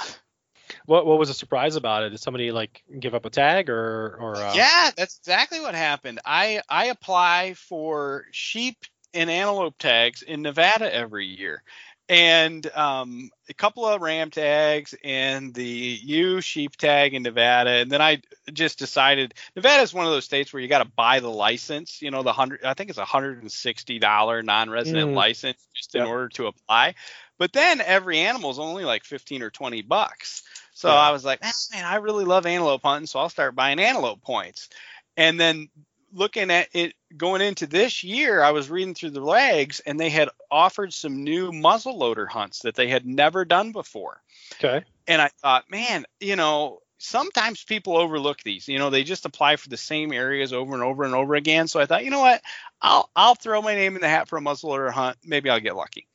[0.88, 2.10] What what was the surprise about it?
[2.10, 4.44] Did somebody like give up a tag or or?
[4.46, 6.20] Uh, Yeah, that's exactly what happened.
[6.26, 8.78] I I apply for sheep
[9.14, 11.64] and antelope tags in Nevada every year,
[12.10, 15.66] and um, a couple of ram tags and the
[16.04, 17.72] U sheep tag in Nevada.
[17.72, 18.22] And then I
[18.54, 22.02] just decided Nevada is one of those states where you got to buy the license.
[22.02, 25.14] You know, the hundred I think it's a hundred and sixty dollar non-resident Mm.
[25.14, 26.06] license just in Yep.
[26.06, 26.96] order to apply.
[27.40, 30.44] But then every animal is only like fifteen or twenty bucks.
[30.78, 30.94] So Yeah.
[30.94, 34.22] I was like, "Ah, man, I really love antelope hunting, so I'll start buying antelope
[34.22, 34.70] points.
[35.18, 35.70] And then
[36.14, 40.12] looking at it going into this year, I was reading through the legs and they
[40.12, 44.22] had offered some new muzzleloader hunts that they had never done before.
[44.54, 44.86] Okay.
[45.08, 48.68] And I thought, man, you know, sometimes people overlook these.
[48.68, 51.68] You know, they just apply for the same areas over and over and over again.
[51.68, 52.44] So I thought, you know what?
[52.84, 55.18] I'll I'll throw my name in the hat for a muzzleloader hunt.
[55.26, 56.08] Maybe I'll get lucky.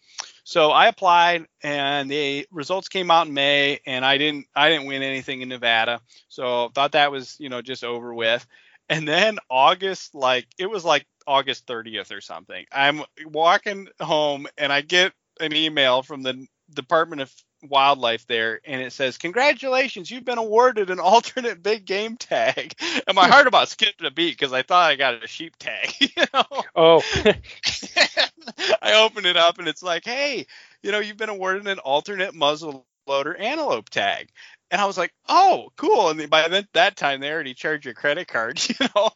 [0.44, 4.86] So I applied, and the results came out in May, and I didn't I didn't
[4.86, 6.00] win anything in Nevada.
[6.28, 8.46] So thought that was you know just over with.
[8.88, 12.64] And then August, like it was like August 30th or something.
[12.72, 17.32] I'm walking home, and I get an email from the Department of
[17.62, 22.74] Wildlife there, and it says, "Congratulations, you've been awarded an alternate big game tag."
[23.06, 25.94] And my heart about skipped a beat because I thought I got a sheep tag,
[26.00, 26.62] you know.
[26.74, 27.02] Oh.
[28.82, 30.46] I open it up and it's like, hey,
[30.82, 34.30] you know, you've been awarded an alternate muzzle loader antelope tag.
[34.70, 36.10] And I was like, oh, cool.
[36.10, 39.10] And by then, that time, they already charge your credit card, you know?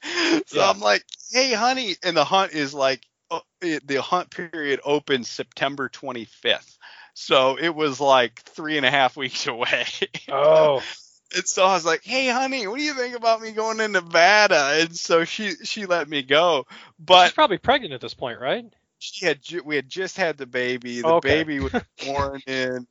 [0.46, 0.70] So Yeah.
[0.70, 1.96] I'm like, hey, honey.
[2.02, 6.75] And the hunt is like, uh, the hunt period opens September 25th.
[7.18, 9.86] So it was like three and a half weeks away.
[10.30, 10.86] oh.
[11.34, 13.88] And so I was like, "Hey, honey, what do you think about me going to
[13.88, 16.66] Nevada?" And so she she let me go,
[16.98, 18.64] but She's probably pregnant at this point, right?
[18.98, 21.02] she had ju- we had just had the baby.
[21.02, 21.14] The Okay.
[21.14, 21.72] baby was
[22.04, 22.86] born in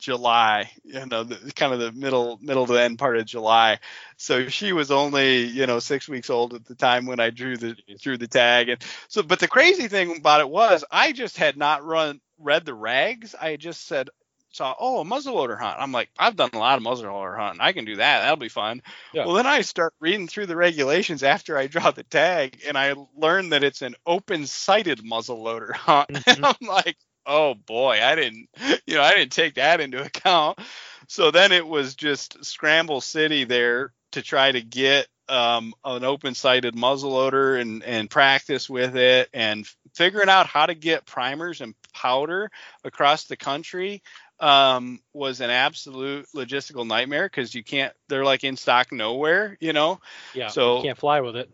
[0.00, 3.78] July, you know, the, kind of the middle middle to end part of July.
[4.16, 7.56] So she was only you know six weeks old at the time when I drew
[7.56, 8.70] the drew the tag.
[8.70, 12.64] And so, but the crazy thing about it was I just had not run read
[12.64, 13.34] the rags.
[13.40, 14.10] I just said.
[14.52, 15.76] Saw oh a muzzleloader hunt.
[15.78, 17.60] I'm like I've done a lot of muzzleloader hunting.
[17.60, 18.22] I can do that.
[18.22, 18.82] That'll be fun.
[19.14, 19.24] Yeah.
[19.24, 22.96] Well then I start reading through the regulations after I draw the tag and I
[23.16, 26.08] learn that it's an open sighted muzzleloader hunt.
[26.10, 26.44] And mm-hmm.
[26.44, 26.96] I'm like,
[27.26, 28.48] oh boy, I didn't,
[28.86, 30.58] you know, I didn't take that into account.
[31.08, 36.34] So then it was just scramble city there to try to get um, an open
[36.34, 41.74] sighted muzzleloader and, and practice with it and figuring out how to get primers and
[41.94, 42.50] powder
[42.84, 44.02] across the country
[44.40, 49.72] um, was an absolute logistical nightmare because you can't, they're like in stock nowhere, you
[49.72, 50.00] know?
[50.34, 50.48] Yeah.
[50.48, 51.50] So- you can't fly with it.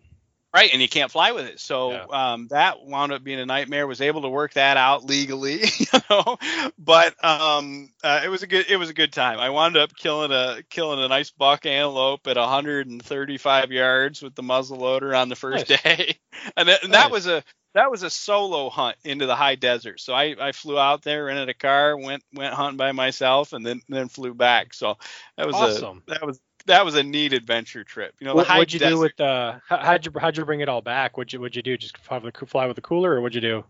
[0.54, 1.60] Right, and you can't fly with it.
[1.60, 2.06] So Yeah.
[2.10, 3.86] um, that wound up being a nightmare.
[3.86, 6.38] Was able to work that out legally, you know,
[6.78, 9.38] but um, uh, it was a good it was a good time.
[9.38, 14.42] I wound up killing a killing a nice buck antelope at 135 yards with the
[14.42, 15.82] muzzle loader on the first Nice.
[15.82, 16.16] day,
[16.56, 17.10] and, that, and that Nice.
[17.10, 17.42] was a
[17.74, 20.00] that was a solo hunt into the high desert.
[20.00, 23.66] So I, I flew out there, rented a car, went went hunting by myself, and
[23.66, 24.72] then then flew back.
[24.72, 24.96] So
[25.36, 26.02] that was Awesome.
[26.08, 28.14] a that was that was a neat adventure trip.
[28.20, 29.54] You know, What, what'd you do with uh?
[29.68, 31.16] how- How'd you how'd you bring it all back?
[31.16, 31.76] What'd you what'd you do?
[31.76, 33.64] Just fly with the, fly with the cooler, or what'd you do?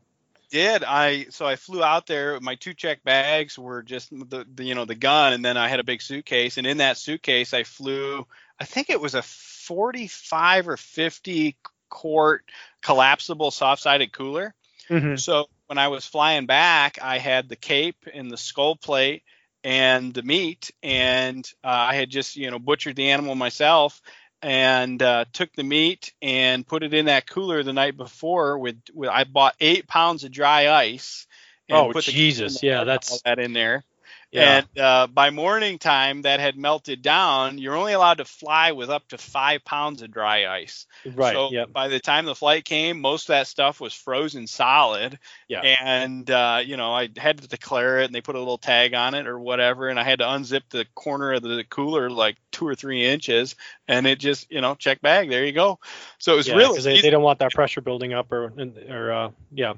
[0.49, 4.63] did i so i flew out there my two check bags were just the, the
[4.63, 7.53] you know the gun and then i had a big suitcase and in that suitcase
[7.53, 8.25] i flew
[8.61, 11.57] i think it was a 45 or 50
[11.89, 12.45] quart
[12.81, 14.55] collapsible soft sided cooler
[14.89, 15.17] Mm-hmm.
[15.17, 19.25] so when I was flying back, I had the cape and the skull plate
[19.67, 24.01] and the meat, and uh, I had just you know butchered the animal myself
[24.41, 28.61] and uh, took the meat and put it in that cooler the night before.
[28.61, 31.27] With, with I bought eight pounds of dry ice.
[31.69, 32.63] And Oh, Jesus.
[32.63, 33.83] Yeah, all that's- that in there.
[34.37, 34.59] Yeah.
[34.59, 37.59] And uh, by morning time, that had melted down.
[37.59, 40.87] You're only allowed to fly with up to five pounds of dry ice.
[41.15, 41.33] right.
[41.33, 41.73] So yep.
[41.73, 45.19] by the time the flight came, most of that stuff was frozen solid.
[45.49, 45.63] Yeah.
[45.63, 48.93] And uh, you know, I had to declare it, and they put a little tag
[48.95, 52.37] on it or whatever, and I had to unzip the corner of the cooler like
[52.51, 53.55] two or three inches,
[53.89, 55.31] and it just, you know, check bag.
[55.31, 55.79] There you go.
[56.19, 58.53] So it was Yeah, really they, they don't want that pressure building up or
[58.91, 59.75] or uh yeah.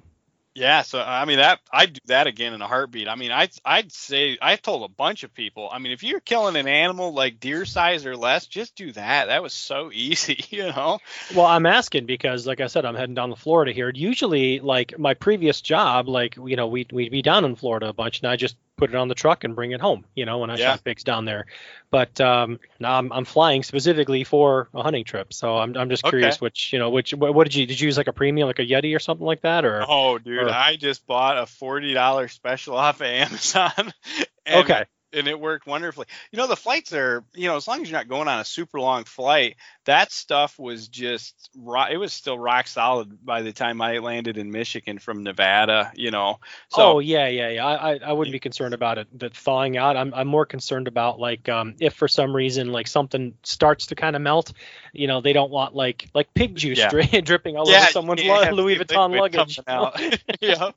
[0.54, 3.06] Yeah, so I mean that I'd do that again in a heartbeat.
[3.06, 5.68] I mean, I'd I'd say I told a bunch of people.
[5.70, 9.26] I mean, if you're killing an animal like deer size or less, just do that.
[9.26, 10.98] That was so easy, you know.
[11.34, 13.92] Well, I'm asking because, like I said, I'm heading down to Florida here.
[13.94, 17.92] Usually, like my previous job, like you know, we'd we'd be down in Florida a
[17.92, 20.38] bunch, and I just put it on the truck and bring it home, you know,
[20.38, 20.66] when I Yeah.
[20.72, 21.44] shot pigs down there.
[21.90, 26.04] But um, now I'm, I'm flying specifically for a hunting trip, so I'm I'm just
[26.04, 26.10] Okay.
[26.10, 28.46] curious which you know which what, what did you did you use like a premium
[28.46, 31.46] like a Yeti or something like that or Oh, dude, or- I just bought a
[31.46, 33.92] forty dollar special off of Amazon.
[34.50, 36.06] Okay And it worked wonderfully.
[36.32, 38.44] You know, the flights are, you know, as long as you're not going on a
[38.44, 39.56] super long flight,
[39.86, 44.36] that stuff was just, ro- it was still rock solid by the time I landed
[44.36, 46.40] in Michigan from Nevada, you know.
[46.68, 47.66] So, oh yeah, yeah, yeah.
[47.66, 49.96] I, I, wouldn't be concerned about it that thawing out.
[49.96, 53.94] I'm, I'm more concerned about like um, if for some reason like something starts to
[53.94, 54.52] kind of melt,
[54.92, 56.90] you know, they don't want like like pig juice Yeah.
[56.90, 59.58] dri- dripping all yeah, over someone's lu- Louis Vuitton luggage.
[59.66, 59.98] out.
[60.42, 60.74] yep.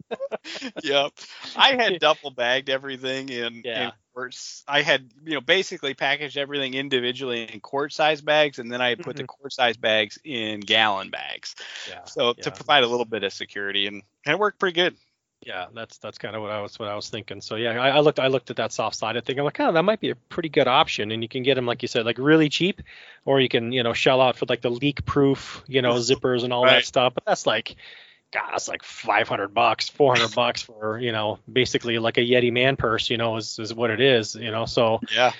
[0.84, 1.12] yep.
[1.58, 3.88] I had duffel bagged everything in, Yeah.
[3.88, 4.64] in quarts.
[4.68, 8.96] I had, you know, basically packaged everything individually in quart size bags, and then I
[8.96, 9.28] put the mm-hmm.
[9.28, 11.56] quart size bags in gallon bags.
[11.90, 12.44] Yeah, So yeah.
[12.44, 14.96] to provide a little bit of security, and, and it worked pretty good.
[15.46, 17.42] yeah, that's that's kind of what I was what I was thinking.
[17.42, 19.40] So yeah, I, I looked I looked at that soft sided thing.
[19.40, 21.66] I'm like, oh, that might be a pretty good option, and you can get them
[21.66, 22.82] like you said, like really cheap,
[23.26, 26.44] or you can you know shell out for like the leak proof, you know, zippers
[26.44, 27.14] and all that stuff.
[27.16, 27.76] But that's like,
[28.32, 32.76] God, that's like 500 bucks, 400 bucks for you know basically like a Yeti man
[32.78, 34.66] purse, you know, is is what it is, you know.
[34.66, 35.32] So Yeah.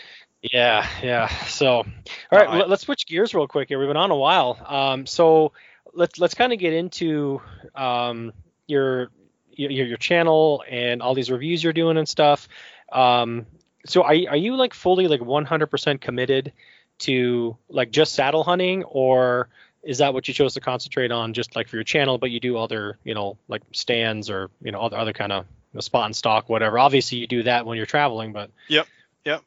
[0.42, 1.28] yeah, yeah.
[1.46, 1.86] So, all
[2.32, 3.80] right, No, I- let, let's switch gears real quick here.
[3.80, 4.60] We've been on a while.
[4.68, 5.54] Um, so
[5.94, 7.42] let's let's kind of get into
[7.76, 8.34] um,
[8.68, 9.10] your,
[9.54, 12.48] your your channel and all these reviews you're doing and stuff.
[12.92, 13.46] Um,
[13.86, 16.54] so are are you like fully like 100% committed
[17.00, 19.50] to like just saddle hunting, or
[19.84, 22.40] is that what you chose to concentrate on just like for your channel, but you
[22.40, 25.82] do other you know like stands or you know other other kind of you know,
[25.82, 26.80] spot and stock whatever?
[26.80, 28.88] Obviously you do that when you're traveling, but yep.
[29.26, 29.44] Yep.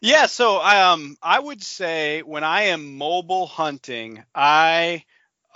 [0.00, 5.04] Yeah, so um, I would say when I am mobile hunting, I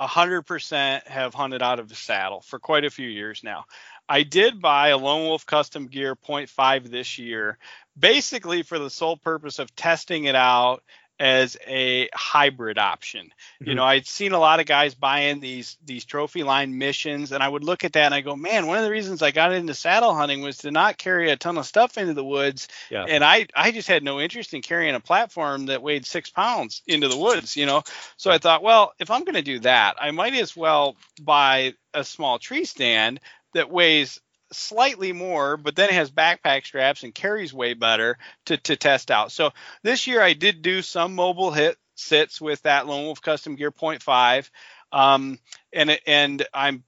[0.01, 3.65] 100% have hunted out of the saddle for quite a few years now.
[4.09, 7.59] I did buy a Lone Wolf Custom Gear 0.5 this year,
[7.99, 10.85] basically for the sole purpose of testing it out
[11.19, 13.33] as a hybrid option.
[13.65, 13.77] You Mhm.
[13.77, 17.65] know, I'd seen a lot of guys buying these these Trophyline missions, and I would
[17.65, 20.15] look at that and I go, man, one of the reasons I got into saddle
[20.15, 23.07] hunting was to not carry a ton of stuff into the woods Yeah.
[23.07, 26.83] and I I just had no interest in carrying a platform that weighed six pounds
[26.87, 27.83] into the woods, you know.
[28.17, 31.75] So I thought, well, if I'm going to do that, I might as well buy
[31.95, 33.21] a small tree stand
[33.55, 34.21] that weighs
[34.53, 39.11] slightly more, but then it has backpack straps and carries way better to to test
[39.11, 39.33] out.
[39.33, 39.51] So
[39.83, 43.73] this year I did do some mobile hit sits with that Lone Wolf Custom Gear
[43.73, 44.51] 0.5,
[44.93, 45.39] um,
[45.73, 46.85] and and I'm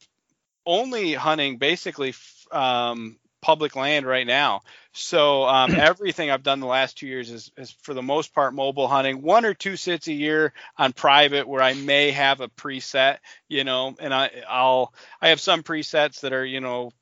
[0.66, 2.14] only hunting basically
[2.52, 4.60] um, public land right now.
[4.92, 8.54] So um, everything I've done the last two years is, is for the most part
[8.54, 9.22] mobile hunting.
[9.22, 13.64] One or two sits a year on private where I may have a preset, you
[13.64, 16.92] know, and I I'll I have some presets that are you know.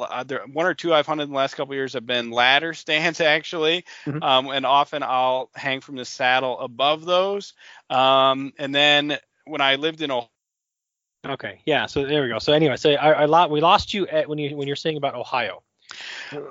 [0.00, 2.30] Uh, There, one or two I've hunted in the last couple of years have been
[2.30, 4.22] ladder stands actually, Mhm.
[4.22, 7.54] um, and often I'll hang from the saddle above those.
[7.90, 10.28] Um, and then when I lived in Ohio,
[11.24, 11.86] Okay, yeah.
[11.86, 12.38] So there we go.
[12.38, 14.96] So anyway, so I, I lo- we lost you at when you when you're saying
[14.96, 15.62] about Ohio.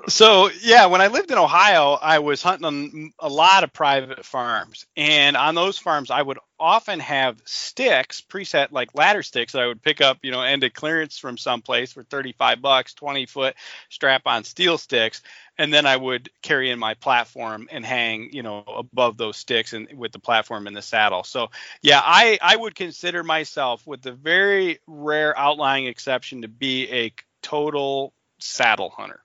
[0.08, 4.24] So yeah, when I lived in Ohio, I was hunting on a lot of private
[4.24, 9.62] farms, and on those farms, I would often have sticks preset like ladder sticks that
[9.62, 13.26] I would pick up, you know, end of clearance from someplace for 35 bucks, 20
[13.26, 13.54] foot
[13.90, 15.22] strap on steel sticks,
[15.58, 19.72] and then I would carry in my platform and hang, you know, above those sticks
[19.72, 21.24] and with the platform in the saddle.
[21.24, 21.50] So
[21.82, 27.12] yeah, I I would consider myself, with the very rare outlying exception, to be a
[27.42, 29.20] total saddle hunter.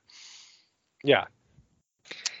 [1.02, 1.26] Yeah.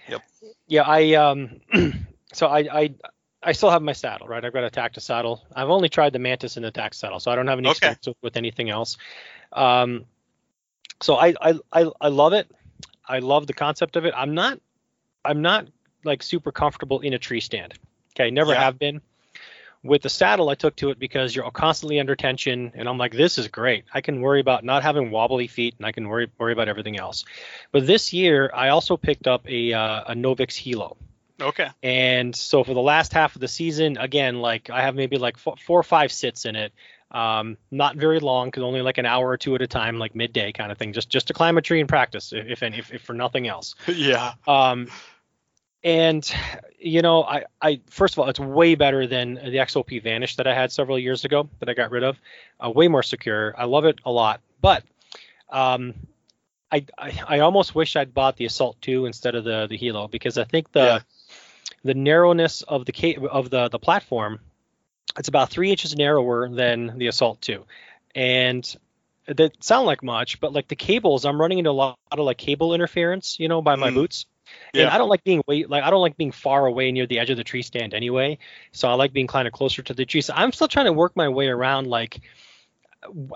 [0.08, 0.22] Yep.
[0.66, 1.60] Yeah, I um
[2.32, 2.94] so I I
[3.42, 4.44] I still have my saddle, right?
[4.44, 5.44] I've got a Tactus saddle.
[5.54, 7.76] I've only tried the Mantis and the Tactus saddle, so I don't have any Okay.
[7.76, 8.96] experience with, with anything else.
[9.52, 10.04] Um
[11.00, 12.50] so I, I I I love it.
[13.06, 14.14] I love the concept of it.
[14.16, 14.60] I'm not
[15.24, 15.66] I'm not
[16.04, 17.74] like super comfortable in a tree stand.
[18.16, 18.60] Okay, never Yeah.
[18.62, 19.00] have been.
[19.84, 23.12] With the saddle, I took to it because you're constantly under tension, and I'm like,
[23.12, 23.84] this is great.
[23.94, 26.98] I can worry about not having wobbly feet, and I can worry worry about everything
[26.98, 27.24] else.
[27.70, 30.96] But this year, I also picked up a uh, a Novix Hilo,
[31.40, 31.68] Okay.
[31.82, 35.36] and so for the last half of the season, again, like I have maybe like
[35.38, 36.72] four, four or five sits in it.
[37.10, 40.14] Um, not very long, because only like an hour or two at a time, like
[40.14, 42.92] midday kind of thing, just just to climb a tree and practice, if if, if,
[42.92, 43.76] if for nothing else.
[43.86, 44.34] yeah.
[44.46, 44.88] Um,
[45.88, 46.34] and
[46.78, 50.46] you know, I, I first of all, it's way better than the XOP Vanish that
[50.46, 52.20] I had several years ago that I got rid of.
[52.60, 53.54] Uh, way more secure.
[53.56, 54.40] I love it a lot.
[54.60, 54.84] But
[55.48, 55.94] um,
[56.70, 60.08] I, I, I almost wish I'd bought the Assault 2 instead of the the Hilo
[60.08, 60.98] because I think the Yeah.
[61.84, 64.40] the narrowness of the of the the platform
[65.18, 67.64] it's about three inches narrower than the Assault 2,
[68.14, 68.76] and
[69.26, 72.36] that sound like much, but like the cables, I'm running into a lot of like
[72.36, 73.94] cable interference, you know, by my Mm.
[73.94, 74.26] boots.
[74.74, 74.94] And Yeah.
[74.94, 77.30] I don't like being way like I don't like being far away near the edge
[77.30, 78.38] of the tree stand anyway.
[78.72, 80.20] So I like being kind of closer to the tree.
[80.20, 82.20] So I'm still trying to work my way around like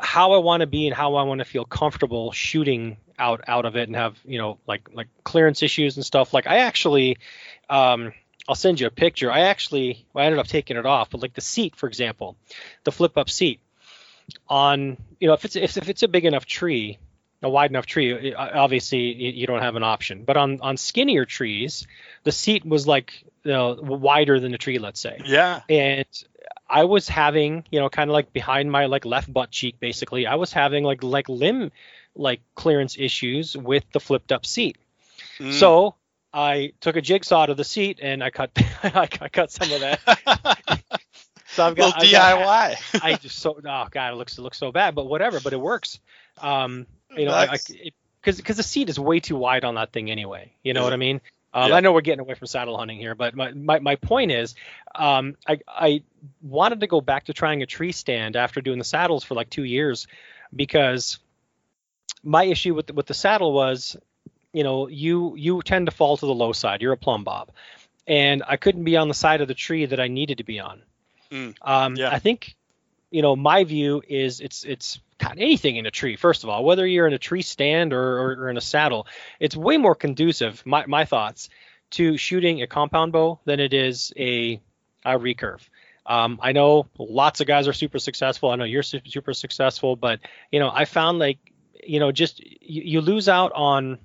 [0.01, 3.65] how I want to be and how I want to feel comfortable shooting out out
[3.65, 6.35] of it and have you know like like clearance issues and stuff.
[6.35, 7.19] Like I actually,
[7.71, 8.13] um,
[8.49, 9.31] I'll send you a picture.
[9.31, 12.37] I actually well, I ended up taking it off, but like the seat, for example,
[12.85, 13.61] the flip up seat
[14.49, 16.99] on you know if it's if, if it's a big enough tree
[17.43, 21.87] a wide enough tree obviously you, don't have an option but on on skinnier trees
[22.25, 25.61] the seat was like you know, wider than the tree let's say Yeah.
[25.69, 26.07] and
[26.73, 30.27] I was having, you know, kind of like behind my like left butt cheek, basically.
[30.27, 31.71] I was having like like limb
[32.17, 34.79] like clearance issues with the flipped up seat.
[35.39, 35.53] Mm.
[35.53, 35.97] So
[36.33, 40.81] I took a jigsaw to the seat and I cut I cut some of that.
[41.53, 43.03] So I've got, DIY.
[43.03, 45.39] I just so oh god, it looks it looks so bad, but whatever.
[45.39, 46.01] But it works.
[46.41, 46.87] Um,
[47.17, 47.47] you know,
[48.21, 50.53] because because the seat is way too wide on that thing anyway.
[50.63, 50.93] You know Is what?
[50.93, 51.21] I mean?
[51.55, 51.77] Um, Yeah.
[51.77, 54.55] I know we're getting away from saddle hunting here, but my, my, my point is,
[54.95, 56.03] um, I I
[56.41, 59.51] wanted to go back to trying a tree stand after doing the saddles for like
[59.51, 60.07] two years,
[60.55, 61.19] because
[62.25, 63.97] my issue with the, with the saddle was,
[64.53, 66.81] you know, you you tend to fall to the low side.
[66.81, 67.51] You're a plumb bob,
[68.07, 70.59] and I couldn't be on the side of the tree that I needed to be
[70.61, 70.83] on.
[71.31, 72.11] Mm, Um, yeah.
[72.11, 72.55] I think,
[73.11, 75.01] you know, my view is it's it's
[75.37, 76.17] Anything in a tree.
[76.17, 79.07] First of all, whether you're in a tree stand or, or, or in a saddle,
[79.41, 80.63] it's way more conducive.
[80.67, 81.49] My my thoughts
[81.93, 84.61] to shooting a compound bow than it is a
[85.05, 85.61] a recurve.
[86.05, 88.51] Um, I know lots of guys are super successful.
[88.51, 90.21] I know you're super, super successful, but
[90.51, 91.39] you know, I found like,
[91.85, 93.99] you know, just you, you lose out on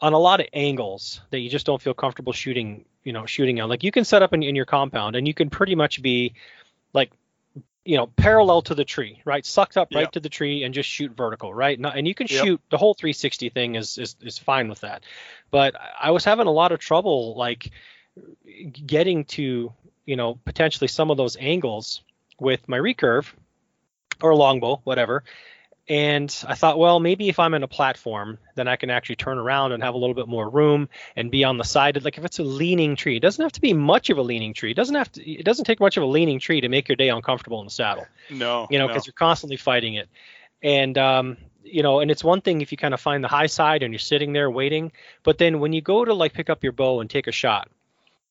[0.00, 3.60] on a lot of angles that you just don't feel comfortable shooting, you know, shooting
[3.60, 3.68] on.
[3.68, 6.34] Like you can set up in, in your compound and you can pretty much be
[6.92, 7.12] like,
[7.84, 9.44] you know, parallel to the tree, right?
[9.44, 10.12] Sucked up right Yep.
[10.12, 11.78] to the tree and just shoot vertical, right?
[11.78, 12.44] And you can Yep.
[12.44, 15.02] shoot the whole 360 thing is, is is fine with that.
[15.50, 17.70] But I was having a lot of trouble like
[18.86, 19.72] getting to,
[20.06, 22.02] you know, potentially some of those angles
[22.38, 23.32] with my recurve
[24.20, 25.24] or longbow, whatever.
[25.88, 29.36] And I thought, well, maybe if I'm in a platform, then I can actually turn
[29.36, 32.02] around and have a little bit more room and be on the side.
[32.04, 34.54] Like if it's a leaning tree, it doesn't have to be much of a leaning
[34.54, 34.70] tree.
[34.70, 35.28] It doesn't have to.
[35.28, 37.72] It doesn't take much of a leaning tree to make your day uncomfortable in the
[37.72, 38.06] saddle.
[38.30, 38.68] no.
[38.70, 38.92] You know, no.
[38.92, 40.08] because you're constantly fighting it.
[40.62, 43.46] And um, you know, and it's one thing if you kind of find the high
[43.46, 44.92] side and you're sitting there waiting,
[45.24, 47.68] but then when you go to like pick up your bow and take a shot,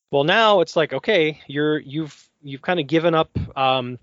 [0.10, 3.38] well, now it's like okay, you're you've you've kind of given up.
[3.58, 4.00] Um,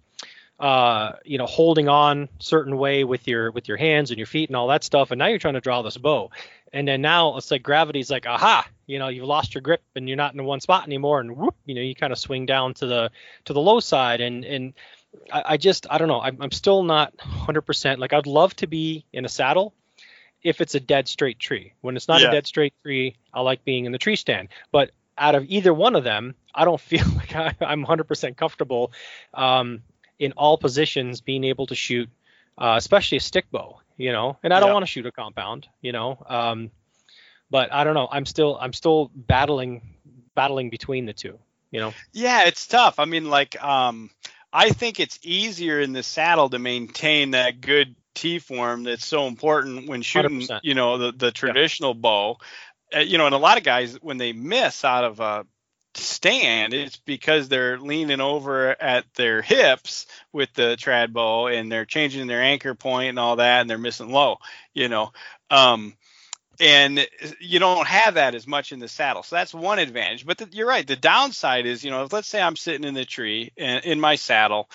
[0.58, 4.48] uh, you know, holding on certain way with your with your hands and your feet
[4.48, 6.30] and all that stuff, and now you're trying to draw this bow,
[6.72, 10.08] and then now it's like gravity's like, aha, you know, you've lost your grip and
[10.08, 12.74] you're not in one spot anymore, and whoop, you know, you kind of swing down
[12.74, 13.10] to the
[13.44, 14.74] to the low side, and and
[15.32, 18.66] I, I just I don't know, I'm, I'm still not 100% like I'd love to
[18.66, 19.74] be in a saddle
[20.42, 21.72] if it's a dead straight tree.
[21.80, 22.28] When it's not Yeah.
[22.28, 25.74] a dead straight tree, I like being in the tree stand, but out of either
[25.74, 28.92] one of them, I don't feel like I, I'm 100% comfortable
[29.34, 29.82] um,
[30.18, 32.08] in all positions being able to shoot,
[32.58, 34.36] uh, especially a stick bow, you know.
[34.42, 34.72] And I don't Yeah.
[34.74, 36.18] want to shoot a compound, you know.
[36.26, 36.70] Um,
[37.50, 38.08] but I don't know.
[38.10, 39.82] I'm still I'm still battling
[40.34, 41.38] battling between the two,
[41.70, 41.92] you know.
[42.12, 42.98] Yeah, it's tough.
[42.98, 44.10] I mean, like, um,
[44.52, 49.26] I think it's easier in the saddle to maintain that good T form that's so
[49.26, 50.60] important when shooting, 100%.
[50.62, 52.38] you know, the, the traditional bow.
[52.94, 55.46] Uh, you know, and a lot of guys, when they miss out of a
[55.94, 61.84] stand, it's because they're leaning over at their hips with the trad bow and they're
[61.84, 64.38] changing their anchor point and all that, and they're missing low,
[64.74, 65.12] you know.
[65.50, 65.94] Um,
[66.60, 67.06] and
[67.40, 69.22] you don't have that as much in the saddle.
[69.22, 70.26] So that's one advantage.
[70.26, 70.86] But the, you're right.
[70.86, 74.00] The downside is, you know, if let's say I'm sitting in the tree and in
[74.00, 74.68] my saddle,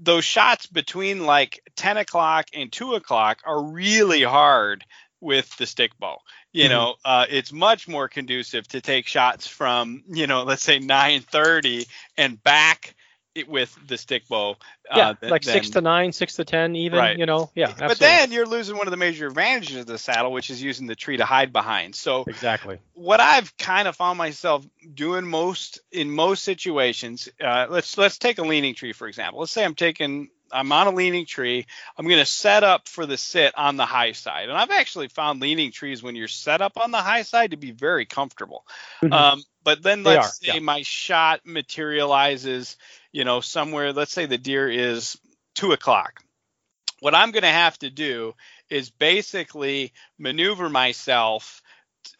[0.00, 4.84] those shots between like 10 o'clock and 2 o'clock are really hard
[5.24, 6.18] with the stick bow.
[6.52, 6.70] You Mhm.
[6.70, 11.86] know, uh, it's much more conducive to take shots from, you know, let's say 9:30
[12.16, 12.94] and back
[13.48, 14.56] with the stick bow.
[14.94, 16.98] Yeah, uh, th- like six to nine, six to ten, even.
[16.98, 17.18] Right.
[17.18, 17.66] You know, yeah.
[17.68, 17.88] Absolutely.
[17.88, 20.86] But then you're losing one of the major advantages of the saddle, which is using
[20.86, 21.96] the tree to hide behind.
[21.96, 22.78] So exactly.
[22.94, 24.64] what I've kind of found myself
[24.94, 29.40] doing most in most situations, uh, let's let's take a leaning tree for example.
[29.40, 31.66] Let's say I'm taking I'm on a leaning tree.
[31.98, 35.08] I'm going to set up for the sit on the high side, and I've actually
[35.08, 38.64] found leaning trees when you're set up on the high side to be very comfortable.
[39.02, 39.12] Mhm.
[39.12, 40.60] Um, but then let's are, say yeah.
[40.60, 42.76] my shot materializes,
[43.12, 43.92] you know, somewhere.
[43.92, 45.18] Let's say the deer is
[45.54, 46.22] two o'clock.
[47.00, 48.34] what I'm going to have to do
[48.70, 51.60] is basically maneuver myself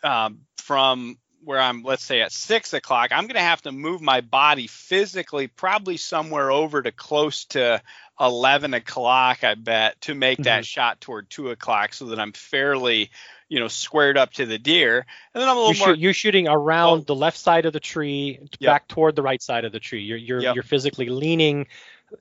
[0.03, 4.01] um, from where I'm, let's say at six o'clock, I'm going to have to move
[4.01, 7.83] my body physically probably somewhere over to close to
[8.21, 10.45] 11 o'clock, I bet, to make mm-hmm.
[10.45, 13.11] that shot toward two o'clock so that I'm fairly,
[13.49, 15.07] you know, squared up to the deer.
[15.35, 15.97] And then I'm a little you're more.
[15.97, 17.05] you're shooting around oh.
[17.05, 18.69] the left side of the tree, yep.
[18.69, 20.03] back toward the right side of the tree.
[20.03, 20.55] You're you're yep.
[20.55, 21.67] you're physically leaning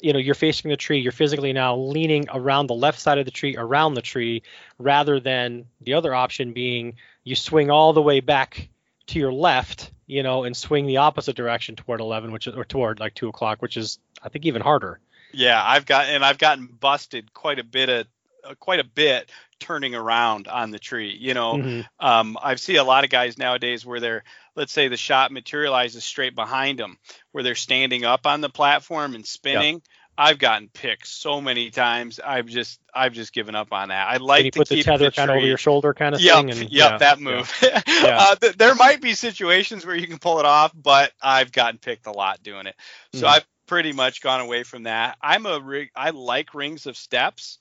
[0.02, 3.26] you know you're facing the tree you're physically now leaning around the left side of
[3.26, 4.42] the tree around the tree
[4.80, 8.70] rather than the other option being you swing all the way back
[9.08, 12.66] to your left you know and swing the opposite direction toward 11 which is or
[12.66, 15.00] toward like 2 o'clock which is i think even harder
[15.32, 18.08] yeah i've got and i've gotten busted quite a bit of
[18.46, 19.30] uh, quite a bit
[19.64, 21.18] turning around on the tree.
[21.18, 22.06] You know, mm-hmm.
[22.06, 24.24] um, I see a lot of guys nowadays where they're,
[24.56, 26.98] let's say the shot materializes straight behind them,
[27.32, 29.76] where they're standing up on the platform and spinning.
[29.76, 29.84] Yep.
[30.18, 32.20] I've gotten picked so many times.
[32.24, 34.08] I've just I've just given up on that.
[34.08, 36.36] I like to put the tether the kind of over your shoulder, kind of yep,
[36.36, 36.52] thing.
[36.52, 37.52] And, yep, yeah, that move.
[38.04, 38.18] Yeah.
[38.20, 41.80] uh, th- there might be situations where you can pull it off, but I've gotten
[41.80, 42.76] picked a lot doing it.
[43.14, 43.30] So mm.
[43.30, 45.18] I've pretty much gone away from that.
[45.22, 47.60] I'm a rig- I like rings of steps,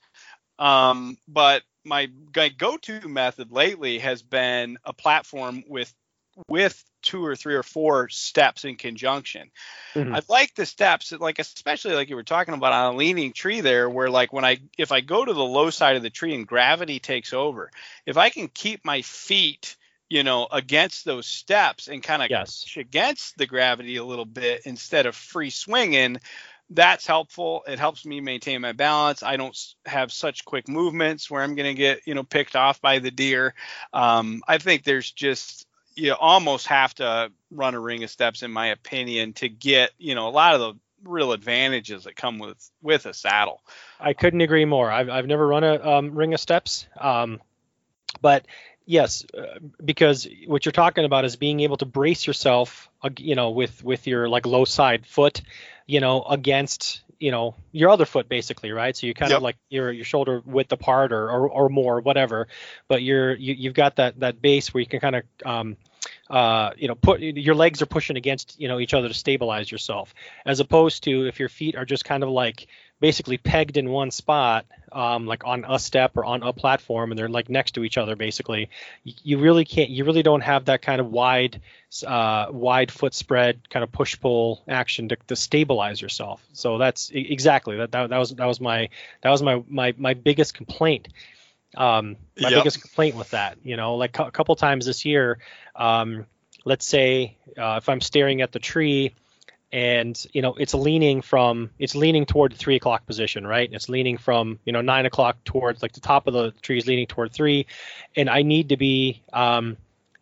[0.59, 2.09] um, but my
[2.57, 5.93] go-to method lately has been a platform with
[6.47, 9.51] with two or three or four steps in conjunction.
[9.93, 10.15] Mm-hmm.
[10.15, 13.61] I like the steps, like especially like you were talking about on a leaning tree
[13.61, 16.33] there, where like when I if I go to the low side of the tree
[16.33, 17.69] and gravity takes over,
[18.05, 19.75] if I can keep my feet
[20.09, 22.63] you know against those steps and kind of yes.
[22.63, 26.17] push against the gravity a little bit instead of free swinging
[26.69, 27.63] that's helpful.
[27.67, 29.23] It helps me maintain my balance.
[29.23, 32.81] I don't have such quick movements where I'm going to get, you know, picked off
[32.81, 33.53] by the deer.
[33.93, 38.51] Um, I think there's just you almost have to run a ring of steps, in
[38.51, 40.73] my opinion, to get, you know, a lot of the
[41.09, 43.61] real advantages that come with with a saddle.
[43.99, 44.91] I couldn't agree more.
[44.91, 47.41] I've I've never run a um, ring of steps, um,
[48.21, 48.45] but
[48.85, 53.35] yes, uh, because what you're talking about is being able to brace yourself, uh, you
[53.35, 55.41] know, with with your like low side foot
[55.85, 59.37] you know, against you know your other foot basically right so you kind yep.
[59.37, 62.49] of like your your shoulder width apart or, or or more whatever
[62.89, 65.77] but you're you, you've got that that base where you can kind of um
[66.29, 69.71] uh, you know, put your legs are pushing against you know each other to stabilize
[69.71, 70.13] yourself,
[70.45, 72.67] as opposed to if your feet are just kind of like
[72.99, 77.19] basically pegged in one spot, um, like on a step or on a platform, and
[77.19, 78.15] they're like next to each other.
[78.15, 78.69] Basically,
[79.03, 81.61] you really can't, you really don't have that kind of wide,
[82.07, 86.41] uh, wide foot spread kind of push pull action to, to stabilize yourself.
[86.53, 88.09] So that's exactly that, that.
[88.09, 88.89] That was that was my
[89.21, 91.09] that was my my my biggest complaint.
[91.75, 92.59] Um, my yep.
[92.59, 95.39] biggest complaint with that, you know, like a couple times this year,
[95.75, 96.27] um,
[96.65, 99.13] let's say uh, if I'm staring at the tree
[99.73, 103.67] and you know it's leaning from it's leaning toward the three o'clock position right?
[103.73, 106.85] It's leaning from you know nine o'clock towards like the top of the tree is
[106.85, 107.65] leaning toward three.
[108.15, 109.75] And i need to be um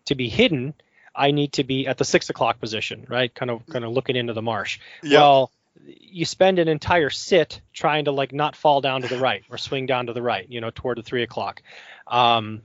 [0.05, 0.73] to be hidden
[1.13, 3.33] i need to be at the six o'clock position right?
[3.35, 4.79] Kind of kind of looking into the marsh.
[5.03, 5.19] Yep.
[5.19, 5.51] well
[5.85, 9.57] you spend an entire sit trying to like not fall down to the right or
[9.57, 11.61] swing down to the right you know toward the three o'clock.
[12.07, 12.61] Um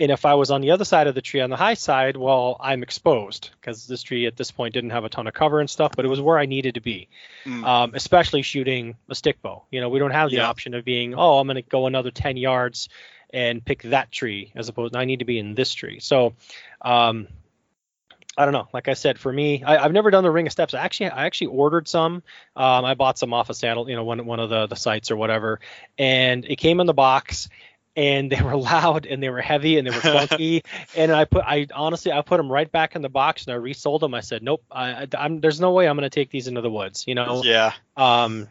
[0.00, 2.16] and if I was on the other side of the tree on the high side,
[2.16, 5.60] well, I'm exposed because this tree at this point didn't have a ton of cover
[5.60, 7.08] and stuff, but it was where I needed to be,
[7.44, 7.62] mm.
[7.64, 9.64] um, especially shooting a stick bow.
[9.70, 10.48] You know, we don't have the yeah.
[10.48, 12.88] option of being, oh, I'm going to go another 10 yards
[13.32, 16.00] and pick that tree as opposed to I need to be in this tree.
[16.00, 16.34] So,
[16.80, 17.28] um,
[18.38, 18.68] I don't know.
[18.72, 20.72] Like I said, for me, I, have never done the ring of steps.
[20.72, 22.22] I actually, I actually ordered some.
[22.56, 25.10] Um, I bought some off a saddle, you know, one one of the the sites
[25.10, 25.60] or whatever,
[25.98, 27.50] and it came in the box
[27.96, 30.64] and they were loud and they were heavy and they were clunky.
[30.96, 33.56] and I put, I honestly, I put them right back in the box and I
[33.56, 34.14] resold them.
[34.14, 36.70] I said, nope, I, am there's no way I'm going to take these into the
[36.70, 37.42] woods, you know?
[37.44, 37.72] Yeah.
[37.96, 38.48] Um,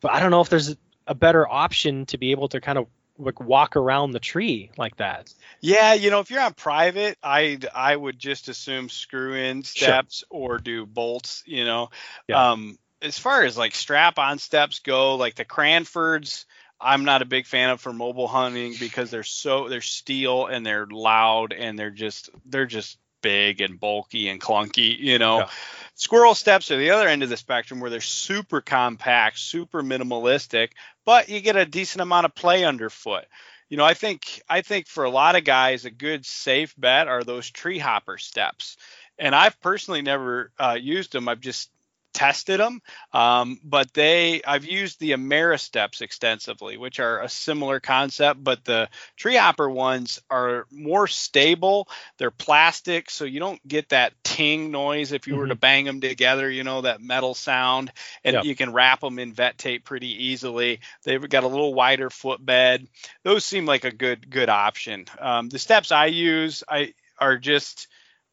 [0.00, 0.76] but I don't know if there's
[1.06, 2.86] a better option to be able to kind of
[3.18, 5.32] like walk around the tree like that.
[5.60, 10.18] Yeah, you know, if you're on private, I I would just assume screw in steps
[10.18, 10.26] sure.
[10.30, 11.42] or do bolts.
[11.46, 11.90] You know,
[12.28, 12.50] yeah.
[12.50, 16.46] um, as far as like strap on steps go, like the Cranfords,
[16.82, 20.64] I'm not a big fan of for mobile hunting because they're so they're steel and
[20.66, 25.38] they're loud and they're just they're just big and bulky and clunky, you know.
[25.38, 25.48] Yeah.
[25.94, 30.70] Squirrel steps are the other end of the spectrum where they're super compact, super minimalistic,
[31.04, 33.24] but you get a decent amount of play underfoot.
[33.68, 37.08] You know, I think I think for a lot of guys a good safe bet
[37.08, 38.76] are those tree hopper steps.
[39.18, 41.28] And I've personally never uh, used them.
[41.28, 41.70] I've just
[42.12, 42.80] tested them,
[43.12, 48.88] um, but they I've used the Ameristeps extensively, which are a similar concept, but the
[49.16, 51.88] tree hopper ones are more stable.
[52.18, 55.40] They're plastic, so you don't get that ting noise if you mm-hmm.
[55.40, 55.60] were to mm-hmm.
[55.60, 56.50] bang them together.
[56.50, 57.92] You know that metal sound,
[58.24, 58.44] and yep.
[58.44, 60.80] you can wrap them in vet tape pretty easily.
[61.04, 62.86] They've got a little wider footbed.
[63.22, 65.06] Those seem like a good good option.
[65.18, 67.88] Um, the steps I use, I are just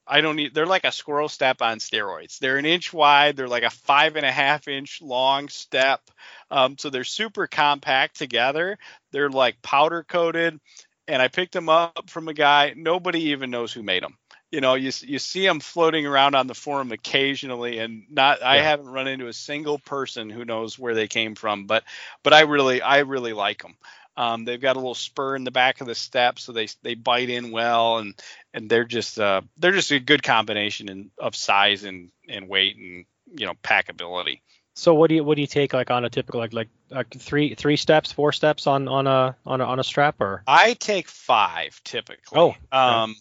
[0.10, 0.56] I don't need.
[0.56, 2.40] They're like a squirrel step on steroids.
[2.40, 3.38] They're an inch wide.
[3.38, 6.02] They're like a five and a half inch long step.
[6.50, 8.78] Um, so they're super compact together.
[9.12, 10.60] They're like powder coated.
[11.08, 12.74] And I picked them up from a guy.
[12.76, 14.18] Nobody even knows who made them.
[14.52, 18.40] You know, you you see them floating around on the forum occasionally, and not.
[18.42, 18.50] Yeah.
[18.50, 21.68] I haven't run into a single person who knows where they came from.
[21.68, 21.84] But
[22.24, 23.76] but I really I really like them.
[24.20, 26.94] Um, they've got a little spur in the back of the step, so they they
[26.94, 28.14] bite in well, and
[28.54, 32.78] and they're just uh, they're just a good combination in, of size and, and weight
[32.78, 33.06] and
[33.40, 34.42] you know packability.
[34.76, 37.10] So what do you what do you take like on a typical like like, like
[37.18, 40.44] three three steps four steps on on a on a on a strap or?
[40.48, 42.40] I take five typically.
[42.40, 42.56] Oh.
[42.72, 43.16] Um,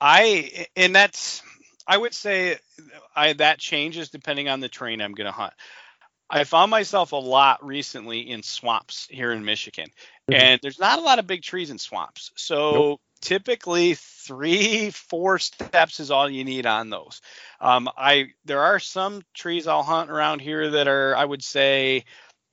[0.00, 1.42] I and that's
[1.86, 2.58] I would say
[3.14, 5.54] I that changes depending on the terrain I'm going to hunt.
[6.30, 9.88] I found myself a lot recently in swamps here in Michigan,
[10.30, 10.34] mm-hmm.
[10.34, 12.30] and there's not a lot of big trees in swamps.
[12.36, 13.00] So nope.
[13.22, 17.22] Typically, three, four steps is all you need on those.
[17.60, 22.04] Um, I there are some trees I'll hunt around here that are, I would say,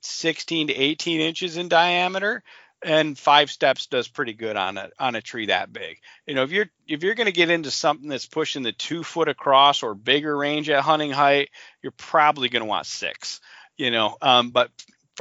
[0.02, 2.42] 16 to 18 inches in diameter
[2.82, 5.98] and five steps does pretty good on a on a tree that big.
[6.26, 9.04] You know, if you're if you're going to get into something that's pushing the two
[9.04, 11.50] foot across or bigger range at hunting height,
[11.82, 13.42] you're probably going to want six
[13.80, 14.18] you know.
[14.22, 14.70] Um, but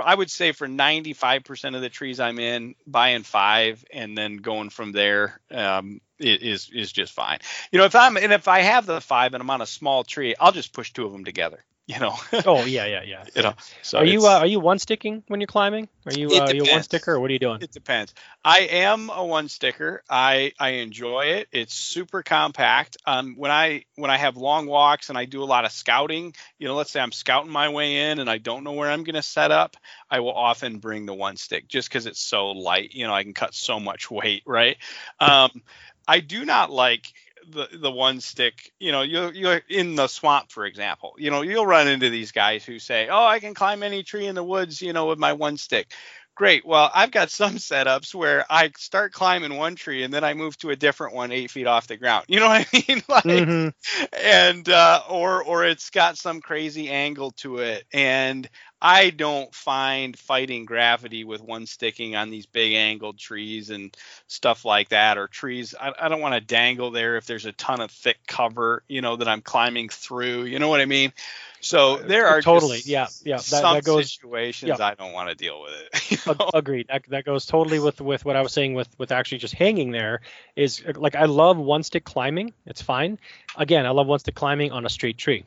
[0.05, 4.71] I would say for 95% of the trees I'm in, buying five and then going
[4.71, 7.39] from there um, is is just fine.
[7.73, 10.05] You know, if I'm and if I have the five and I'm on a small
[10.05, 11.65] tree, I'll just push two of them together
[11.95, 12.15] you know.
[12.45, 13.25] oh yeah, yeah, yeah.
[13.35, 13.55] You know.
[13.81, 15.89] So are you uh, are you one sticking when you're climbing?
[16.05, 17.63] Are you uh, are you one sticker or what are you doing?
[17.63, 18.13] It depends.
[18.45, 20.03] I am a one sticker.
[20.09, 21.49] I I enjoy it.
[21.51, 22.99] It's super compact.
[23.07, 26.35] Um, when I when I have long walks and I do a lot of scouting,
[26.59, 29.05] you know, let's say I'm scouting my way in and I don't know where I'm
[29.05, 29.79] going to set up,
[30.11, 32.93] I will often bring the one stick just because it's so light.
[32.93, 34.77] You know, I can cut so much weight, right?
[35.21, 35.63] Um,
[36.07, 37.13] I do not like
[37.51, 41.43] the the one stick you know you you're in the swamp for example you know
[41.43, 44.45] you'll run into these guys who say oh i can climb any tree in the
[44.45, 45.93] woods you know with my one stick.
[46.35, 46.65] Great.
[46.65, 50.57] Well i've got some setups where i start climbing one tree and then i move
[50.59, 52.27] to a different one eight feet off the ground.
[52.29, 53.03] You know what i mean?
[53.09, 54.05] Like mm-hmm.
[54.25, 57.85] and uh, or or it's got some crazy angle to it.
[57.93, 58.49] And
[58.81, 63.97] I don't find fighting gravity with one sticking on these big angled trees and
[64.29, 65.75] stuff like that, or trees.
[65.79, 69.01] I, I don't want to dangle there if there's a ton of thick cover, you
[69.01, 70.45] know, that I'm climbing through.
[70.45, 71.13] You know what I mean?
[71.61, 73.37] So uh, there are totally, yeah, yeah.
[73.37, 74.87] That, some that goes, situations yeah.
[74.87, 76.19] I don't want to deal with it.
[76.27, 76.51] You know?
[76.55, 76.87] Agreed.
[76.89, 79.91] That, that goes totally with with what I was saying with with actually just hanging
[79.91, 80.21] there.
[80.57, 82.55] Is like I love one stick climbing.
[82.65, 83.19] It's fine.
[83.57, 85.45] Again, I love one stick climbing on a straight tree.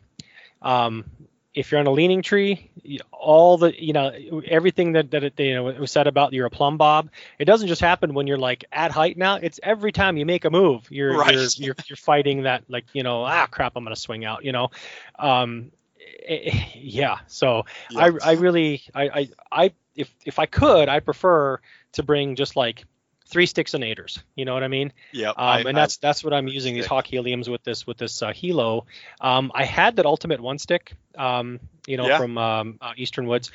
[0.62, 1.06] Um,
[1.53, 2.69] if you're on a leaning tree,
[3.11, 4.11] all the you know
[4.45, 7.10] everything that that it, you know was said about you're a plumb bob.
[7.40, 9.36] It doesn't just happen when you're like at height now.
[9.36, 11.34] It's every time you make a move, you're right.
[11.34, 14.52] you're, you're, you're fighting that like you know ah crap I'm gonna swing out you
[14.52, 14.72] know,
[15.19, 17.19] um, it, eh, yeah.
[17.28, 17.65] So
[17.98, 21.60] I I really I, I I if if I could I prefer
[21.94, 22.86] to bring just like
[23.32, 24.22] three sticks and aiders.
[24.36, 24.94] You know what I mean?
[25.12, 25.32] Yeah.
[25.32, 28.30] Um, and that's that's what I'm using these hawk heliums with this with this uh,
[28.32, 28.86] helo.
[29.20, 32.18] Um, I had that ultimate one stick, um, you know, yeah.
[32.18, 33.52] from um, uh, Eastern Woods.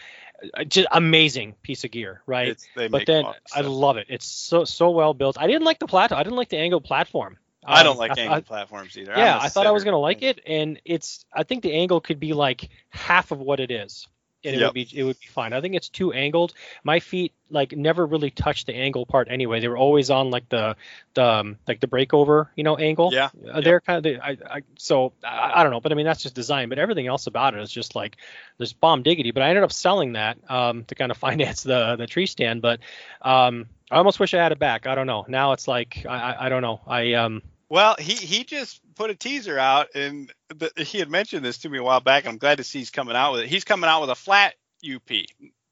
[0.53, 2.61] Uh, just amazing piece of gear, right?
[2.74, 3.24] but then
[3.55, 4.07] I love it.
[4.09, 5.39] It's so so well built.
[5.39, 6.12] I didn't like the plat.
[6.12, 7.39] I didn't like the angled platform.
[7.69, 9.15] I don't um, like angled platforms either.
[9.16, 11.24] Yeah, I thought I was gonna like it, and it's.
[11.32, 14.07] I think the angle could be like half of what it is
[14.45, 14.69] and it yep.
[14.69, 15.53] would be it would be fine.
[15.53, 16.53] I think it's too angled.
[16.85, 19.61] My feet like never really touched the angle part anyway.
[19.61, 20.77] They were always on like the
[21.15, 23.13] the um, like the breakover, you know, angle.
[23.13, 23.31] Yeah.
[23.51, 26.23] Uh, they're kind of I, I so I, I, don't know, but I mean that's
[26.23, 26.69] just design.
[26.69, 28.17] But everything else about it is just like
[28.59, 29.31] there's bomb diggity.
[29.31, 32.63] But I ended up selling that um, to kind of finance the the tree stand.
[32.63, 32.81] But
[33.23, 34.87] um, I almost wish I had it back.
[34.87, 35.25] I don't know.
[35.29, 36.81] Now it's like I I, I don't know.
[36.87, 41.44] I um well, he he just put a teaser out, and the, he had mentioned
[41.44, 42.24] this to me a while back.
[42.24, 43.48] and I'm glad to see he's coming out with it.
[43.48, 45.10] He's coming out with a flat UP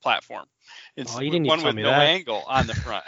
[0.03, 0.47] platform.
[0.97, 2.01] It's oh, one with no that.
[2.01, 3.05] angle on the front.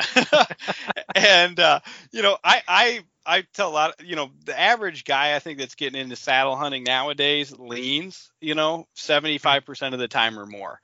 [1.15, 1.81] and uh,
[2.13, 3.95] you know, I I I tell a lot.
[3.99, 8.31] Of, you know, the average guy I think that's getting into saddle hunting nowadays leans.
[8.41, 10.81] You know, 75% of the time or more.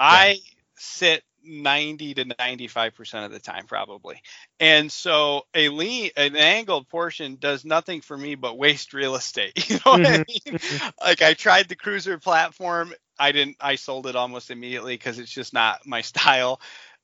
[0.00, 0.06] Yeah.
[0.06, 0.38] I
[0.76, 4.20] sit 90 to 95 percent of the time probably.
[4.58, 9.52] And so a lean an angled portion does nothing for me but waste real estate
[9.68, 10.22] you know what i Mm-hmm.
[10.28, 10.56] mean?
[11.04, 12.92] Like i tried the cruiser platform.
[13.18, 16.60] I didn't i sold it almost immediately because it's just not my style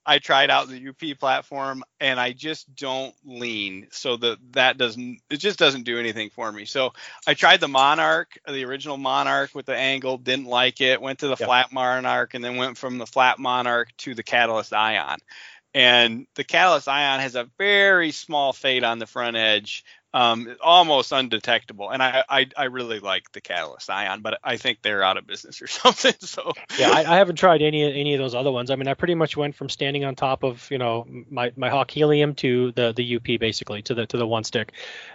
[0.08, 3.88] i tried out the up platform and i just don't lean.
[3.92, 6.66] So that that doesn't it just doesn't do anything for me.
[6.66, 6.92] So
[7.28, 11.28] i tried the monarch the original monarch with the angle didn't like it went to
[11.28, 11.46] the Yep.
[11.46, 15.18] flat monarch and then went from the flat monarch to the catalyst ion.
[15.74, 21.12] And the catalyst ion has a very small fade on the front edge um, almost
[21.12, 25.18] undetectable and I, I i really like the catalyst ion but i think they're out
[25.18, 28.50] of business or something so yeah, I, I haven't tried any any of those other
[28.50, 28.70] ones.
[28.70, 31.68] I mean, I pretty much went from standing on top of you know my my
[31.68, 34.72] Hawk Helium to the the UP basically to the to the one stick.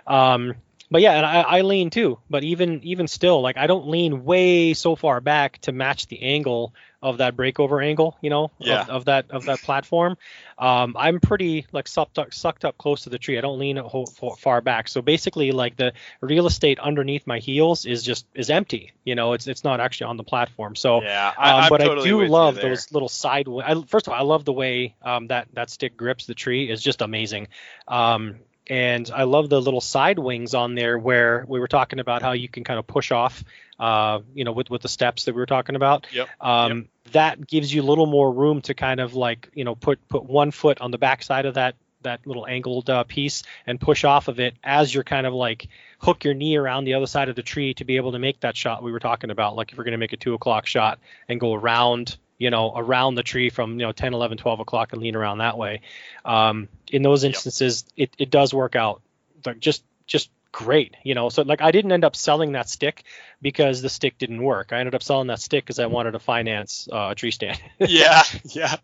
[0.07, 0.55] Um,
[0.93, 2.19] but yeah, and I, I lean too.
[2.29, 6.21] But even even still, like I don't lean way so far back to match the
[6.21, 8.83] angle of that breakover angle, you know, Yeah.
[8.83, 10.17] of, of that of that platform.
[10.59, 13.39] Um, I'm pretty like sucked up, sucked up close to the tree.
[13.39, 14.87] I don't lean far- far back.
[14.87, 18.91] So basically, like the real estate underneath my heels is just is empty.
[19.03, 20.75] You know, it's it's not actually on the platform.
[20.75, 23.47] So yeah um, I'm but totally I do love those little side.
[23.49, 26.69] I, first of all, I love the way um, that that stick grips the tree
[26.69, 27.47] is just amazing.
[27.87, 28.35] Um,
[28.67, 32.31] and I love the little side wings on there where we were talking about how
[32.31, 33.43] you can kind of push off,
[33.79, 36.07] uh, you know, with with the steps that we were talking about.
[36.13, 39.75] Yep, Um, That gives you a little more room to kind of like you know
[39.75, 43.79] put put one foot on the backside of that that little angled uh, piece and
[43.79, 45.67] push off of it as you're kind of like
[45.99, 48.39] hook your knee around the other side of the tree to be able to make
[48.41, 49.55] that shot we were talking about.
[49.55, 50.99] Like if we're going to make a two o'clock shot
[51.29, 54.93] and go around you know around the tree from you know 10 11 12 o'clock
[54.93, 55.81] and lean around that way.
[56.25, 59.01] Um, in those instances it, it does work out.
[59.45, 61.29] Like just just great you know.
[61.29, 63.03] So like i didn't end up selling that stick
[63.41, 64.71] because the stick didn't work.
[64.71, 67.59] I ended up selling that stick because i wanted to finance uh, a tree stand.
[67.79, 68.75] Yeah, yeah.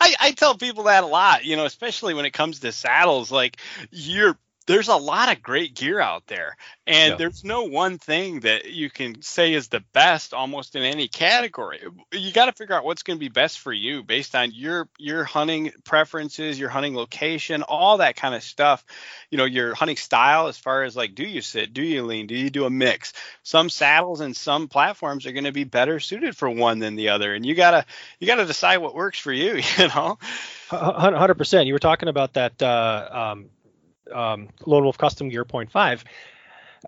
[0.00, 3.30] I, I tell people that a lot, you know, especially when it comes to saddles.
[3.30, 3.58] Like
[3.90, 4.36] you're
[4.70, 6.56] there's a lot of great gear out there,
[6.86, 7.16] and Yeah.
[7.16, 11.80] there's no one thing that you can say is the best almost in any category.
[12.12, 14.88] You got to figure out what's going to be best for you based on your
[14.98, 18.84] your hunting preferences, your hunting location, all that kind of stuff.
[19.30, 22.26] You know, your hunting style as far as like do you sit, do you lean,
[22.26, 23.12] do you do a mix?
[23.42, 27.10] Some saddles and some platforms are going to be better suited for one than the
[27.10, 27.84] other, and you gotta
[28.18, 30.18] you got to decide what works for you you know
[30.70, 31.66] hundred percent.
[31.66, 33.46] You were talking about that uh, um,
[34.12, 36.04] um, Lone Wolf Custom Gear Point Five.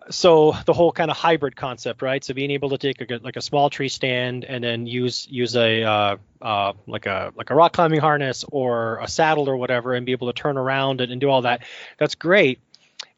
[0.09, 2.23] So the whole kind of hybrid concept, right?
[2.23, 5.55] So being able to take a, like a small tree stand and then use use
[5.55, 9.93] a uh, uh, like a like a rock climbing harness or a saddle or whatever,
[9.93, 11.61] and be able to turn around and, and do all that.
[11.99, 12.59] That's great,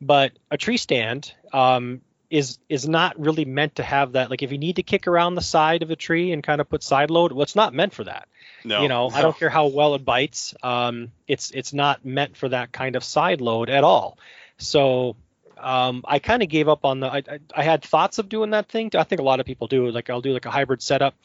[0.01, 2.01] but a tree stand um,
[2.35, 4.29] is is not really meant to have that.
[4.29, 6.67] Like if you need to kick around the side of a tree and kind of
[6.67, 8.27] put side load, well, it's not meant for that.
[8.65, 8.81] No.
[8.81, 12.49] You know i don't care how well it bites um, it's it's not meant for
[12.49, 14.17] that kind of side load at all.
[14.57, 15.15] So
[15.57, 18.49] um, i kind of gave up on the I, I, I had thoughts of doing
[18.49, 18.91] that thing.
[18.95, 21.15] I think a lot of people do like i'll do like a hybrid setup.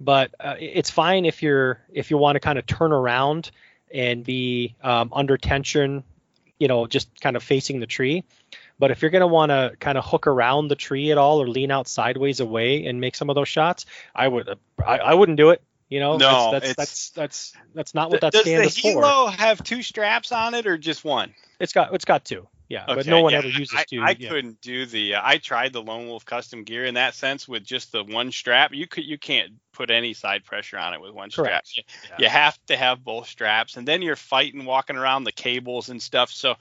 [0.00, 3.52] But uh, it's fine if you're if you want to kind of turn around
[3.94, 6.02] and be um, under tension
[6.58, 8.24] you know just kind of facing the tree
[8.78, 11.40] but if you're going to want to kind of hook around the tree at all
[11.40, 14.48] or lean out sideways away and make some of those shots i would
[14.84, 16.16] i, I wouldn't do it you know?
[16.16, 19.02] No, that's that's, that's that's that's not what that does stand the is for.
[19.02, 21.32] helo have two straps on it or just one?
[21.60, 24.16] It's got it's got two yeah but no one yeah, ever uses I, two I
[24.18, 24.28] yeah.
[24.28, 25.14] couldn't do the.
[25.14, 28.32] Uh, I tried the Lone Wolf custom gear in that sense with just the one
[28.32, 28.72] strap.
[28.72, 31.46] You could you can't put any side pressure on it with one strap.
[31.46, 31.76] Correct.
[31.76, 32.16] You, Yeah.
[32.18, 36.00] you have to have both straps, and then you're fighting walking around the cables and
[36.02, 36.30] stuff.
[36.30, 36.56] So,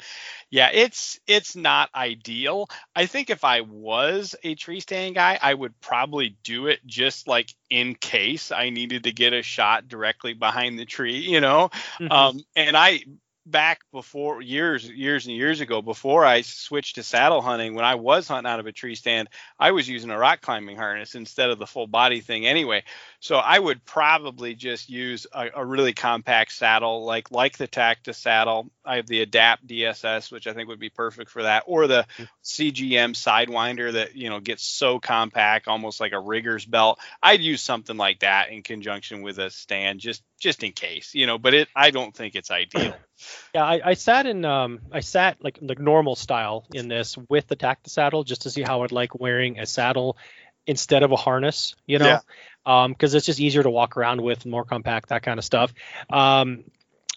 [0.49, 2.69] yeah, it's it's not ideal.
[2.95, 7.27] I think if I was a tree stand guy, I would probably do it just
[7.27, 11.69] like in case I needed to get a shot directly behind the tree, you know.
[11.99, 12.11] Mhm.
[12.11, 13.01] Um, and I
[13.45, 17.95] back before years, years and years ago, before I switched to saddle hunting, when I
[17.95, 21.49] was hunting out of a tree stand, I was using a rock climbing harness instead
[21.49, 22.83] of the full body thing anyway.
[23.25, 28.17] So I would probably just use a, a really compact saddle, like like the Tactus
[28.17, 28.69] saddle.
[28.85, 32.05] I have the Adapt DSS, which I think would be perfect for that, or the
[32.43, 36.99] CGM Sidewinder that you know gets so compact, almost like a rigger's belt.
[37.23, 41.25] I'd use something like that in conjunction with a stand, just just in case, you
[41.25, 41.39] know.
[41.39, 42.93] But it, I don't think it's ideal.
[43.55, 47.47] yeah I, I sat in um i sat like like normal style in this with
[47.47, 50.17] the tactus saddle just to see how i'd like wearing a saddle
[50.67, 52.19] instead of a harness you know Yeah.
[52.65, 55.73] um because it's just easier to walk around with more compact that kind of stuff
[56.09, 56.63] um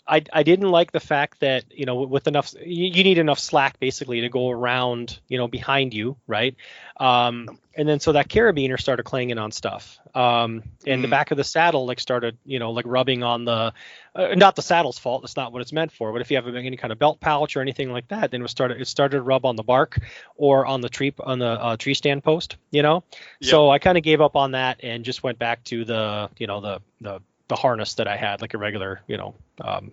[0.08, 3.38] I, I didn't like the fact that you know with enough you, you need enough
[3.38, 6.56] slack basically to go around you know behind you right
[6.96, 11.02] um, and then so that carabiner started clanging on stuff um, and mm.
[11.02, 13.72] the back of the saddle like started you know like rubbing on the
[14.14, 16.48] uh, not the saddle's fault that's not what it's meant for but if you have
[16.48, 19.22] any kind of belt pouch or anything like that then it started it started to
[19.22, 20.00] rub on the bark
[20.36, 23.04] or on the tree on the uh, tree stand post you know
[23.40, 23.50] yep.
[23.50, 26.46] so I kind of gave up on that and just went back to the you
[26.46, 29.92] know the the the harness that I had, like a regular, you know, um,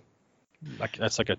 [0.80, 1.38] like that's like a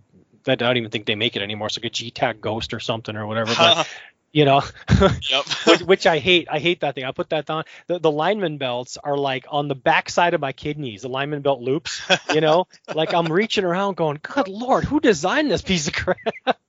[0.49, 1.67] I don't even think they make it anymore.
[1.69, 3.55] It's like a G Tag Ghost or something or whatever.
[3.57, 3.89] But
[4.33, 4.63] you know,
[5.67, 6.49] which, which, I hate.
[6.51, 7.05] I hate that thing.
[7.05, 7.65] I put that on.
[7.87, 11.03] The, the lineman belts are like on the back side of my kidneys.
[11.03, 12.03] The lineman belt loops.
[12.33, 16.19] You know, like I'm reaching around going, "Good lord, who designed this piece of crap?"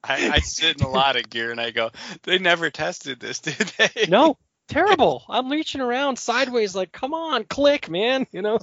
[0.04, 1.92] I, I sit in a lot of gear and I go,
[2.24, 4.38] "They never tested this, did they?" No,
[4.68, 5.26] terrible.
[5.30, 8.60] I'm reaching around sideways, like, "Come on, click, man!" You know.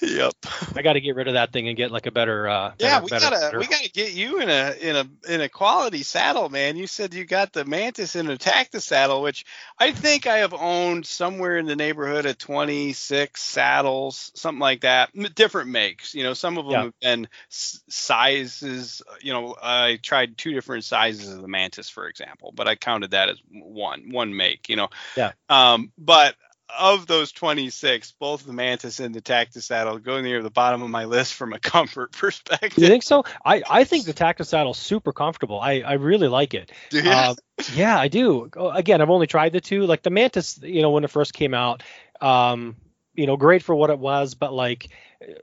[0.00, 0.34] Yep.
[0.74, 2.48] I got to get rid of that thing and get like a better.
[2.48, 3.58] Uh, yeah, we better, gotta better.
[3.58, 6.76] we gotta get you in a in a in a quality saddle, man.
[6.76, 9.44] You said you got the Mantis and attack the saddle, which
[9.78, 15.10] I think I have owned somewhere in the neighborhood of 26 saddles, something like that.
[15.34, 16.34] Different makes, you know.
[16.34, 16.82] Some of them yeah.
[16.82, 19.02] have been sizes.
[19.20, 23.12] You know, I tried two different sizes of the Mantis, for example, but I counted
[23.12, 24.68] that as one one make.
[24.68, 24.88] You know.
[25.16, 25.32] Yeah.
[25.48, 26.34] Um, but
[26.76, 30.90] of those 26, both the Mantis and the Tactus saddle go near the bottom of
[30.90, 32.82] my list from a comfort perspective.
[32.82, 33.24] You think so?
[33.44, 35.60] I, I think the Tactus saddle is super comfortable.
[35.60, 36.72] I, I really like it.
[36.90, 37.34] Do Uh,
[37.74, 38.50] yeah, I do.
[38.56, 39.86] Again, I've only tried the two.
[39.86, 41.82] Like the Mantis, you know, when it first came out,
[42.20, 42.76] um,
[43.18, 44.90] you know, great for what it was, but like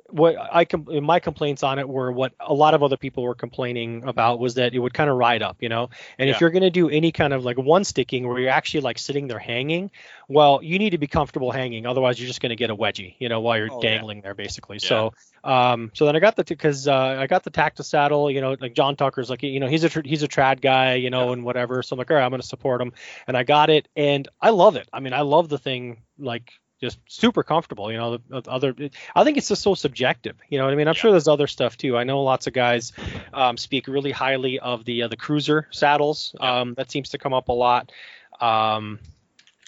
[0.08, 3.36] what I com- my complaints on it were what a lot of other people were
[3.36, 5.90] complaining about was that it would kind of ride up, you know.
[6.18, 6.36] And yeah.
[6.36, 8.98] if you're going to do any kind of like one sticking where you're actually like
[8.98, 9.92] sitting there hanging,
[10.30, 13.16] well, you need to be comfortable hanging, otherwise you're just going to get a wedgie,
[13.20, 14.24] you know, while you're oh, dangling yeah.
[14.24, 14.80] there basically.
[14.82, 14.88] Yeah.
[14.88, 18.40] So, um, so then I got the because uh, I got the Tactus saddle, you
[18.40, 21.10] know, like John Tucker's like you know he's a tr- he's a trad guy, you
[21.10, 21.84] know, and whatever.
[21.84, 22.94] So I'm like, all right, I'm going to support him,
[23.28, 24.88] and I got it, and I love it.
[24.94, 27.92] I mean, I love the thing like just super comfortable.
[27.92, 28.76] You know, the, other
[29.16, 30.36] I think it's just so subjective.
[30.50, 30.88] You know what I mean?
[30.88, 31.02] I'm yeah.
[31.02, 31.98] sure there's other stuff too.
[31.98, 32.94] I know lots of guys
[33.34, 36.36] um, speak really highly of the uh, the cruiser saddles.
[36.40, 36.62] Yeah.
[36.62, 37.92] Um, that seems to come up a lot.
[38.40, 39.00] Um,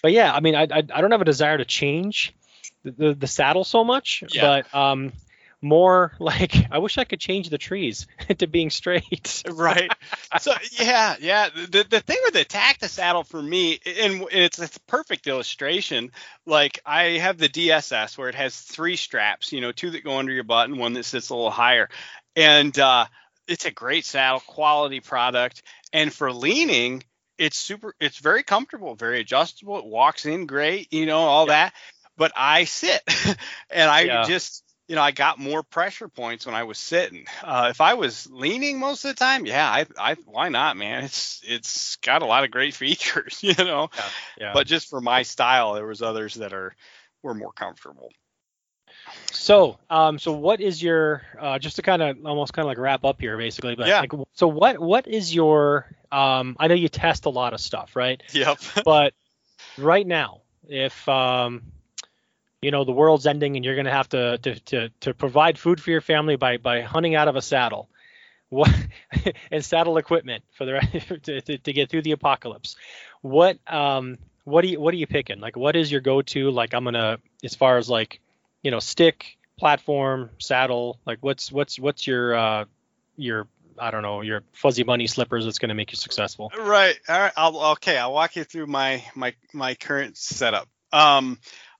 [0.01, 2.35] but yeah, I mean, I, I, I don't have a desire to change
[2.83, 4.61] the, the, the saddle so much, yeah.
[4.71, 5.13] but um,
[5.61, 8.07] more like I wish I could change the trees
[8.37, 9.43] to being straight.
[9.51, 9.91] right.
[10.39, 11.49] So yeah, yeah.
[11.49, 16.11] The the thing with the tactus saddle for me, and it's it's a perfect illustration.
[16.45, 20.17] Like I have the DSS where it has three straps, you know, two that go
[20.17, 21.89] under your butt and one that sits a little higher,
[22.35, 23.05] and uh,
[23.47, 25.63] it's a great saddle, quality product.
[25.93, 27.03] And for leaning,
[27.37, 27.95] it's super.
[27.99, 29.79] It's very comfortable, very adjustable.
[29.79, 31.73] It walks in great, you know, all that.
[32.17, 33.01] But I sit,
[33.69, 34.23] and I yeah.
[34.23, 37.25] just you know, I got more pressure points when I was sitting.
[37.43, 41.03] Uh, if I was leaning most of the time, yeah, I, I, why not, man?
[41.03, 43.89] It's, it's got a lot of great features, you know.
[43.93, 44.03] Yeah,
[44.39, 44.53] yeah.
[44.53, 46.73] But just for my style, there was others that are
[47.21, 48.11] were more comfortable.
[49.31, 52.77] So, um, so what is your uh, just to kind of almost kind of like
[52.77, 53.75] wrap up here, basically?
[53.75, 54.01] But yeah.
[54.01, 55.85] Like, so what what is your?
[56.11, 58.21] Um, I know you test a lot of stuff, right?
[58.31, 58.59] Yep.
[58.85, 59.13] but
[59.77, 61.63] right now, if um,
[62.61, 65.81] you know the world's ending and you're going to have to, to to provide food
[65.81, 67.89] for your family by by hunting out of a saddle
[68.49, 68.73] what
[69.51, 72.75] and saddle equipment for the to, to, to get through the apocalypse
[73.21, 76.73] what um what do you what are you picking like what is your go-to like
[76.73, 78.19] i'm gonna as far as like
[78.63, 82.65] you know stick platform saddle like what's what's what's your uh
[83.17, 83.47] your
[83.79, 86.51] I don't know your fuzzy bunny slippers that's going to make you successful.
[86.57, 86.97] Right.
[87.07, 87.31] All right.
[87.37, 87.95] I'll, okay.
[87.95, 90.67] I'll walk you through my my my current setup.
[90.91, 91.37] Um,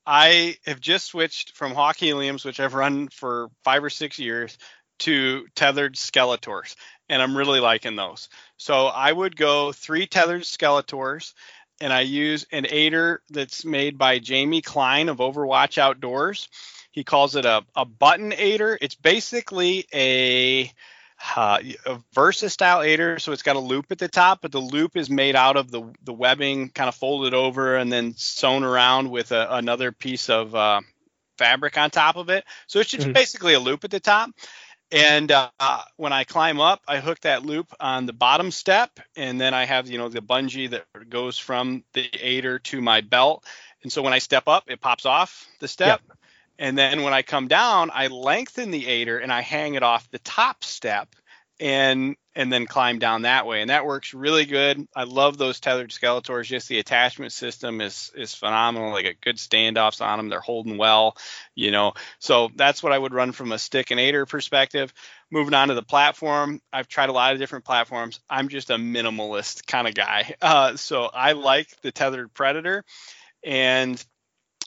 [0.10, 4.58] I have just switched from Hawk Heliums, which I've run for five or six years,
[5.00, 6.76] to tethered Skeletors,
[7.10, 8.30] and I'm really liking those.
[8.56, 11.34] So I would go three tethered Skeletors,
[11.82, 16.48] and I use an aider that's made by Jamie Klein of Overwatch Outdoors.
[16.92, 18.78] He calls it a, a button aider.
[18.82, 20.72] It's basically a
[21.36, 24.62] uh, a Versa style aider, so it's got a loop at the top, but the
[24.62, 28.64] loop is made out of the the webbing kind of folded over and then sewn
[28.64, 30.82] around with a, another piece of uh,
[31.38, 32.46] fabric on top of it.
[32.68, 33.14] So it's just mm-hmm.
[33.14, 34.32] basically a loop at the top.
[34.90, 35.50] And uh,
[35.98, 39.66] when I climb up, I hook that loop on the bottom step, and then I
[39.66, 43.44] have you know the bungee that goes from the aider to my belt.
[43.84, 46.02] And so when I step up, it pops off the step.
[46.08, 46.18] Yep.
[46.60, 50.10] And then when I come down, I lengthen the aider and I hang it off
[50.12, 51.10] the top step.
[51.60, 53.62] and and then climb down that way.
[53.62, 54.86] And that works really good.
[54.96, 56.46] I love those tethered skeletors.
[56.46, 58.94] Just the attachment system is is phenomenal.
[58.94, 61.18] They get good standoffs on them they're holding well
[61.56, 61.94] you know.
[62.20, 64.94] So that's what i would run from a stick and aider perspective.
[65.32, 68.20] Moving on to the platform i've tried a lot of different platforms.
[68.30, 70.36] I'm just a minimalist kind of guy.
[70.42, 72.84] Uh, so i like the tethered predator
[73.44, 74.04] and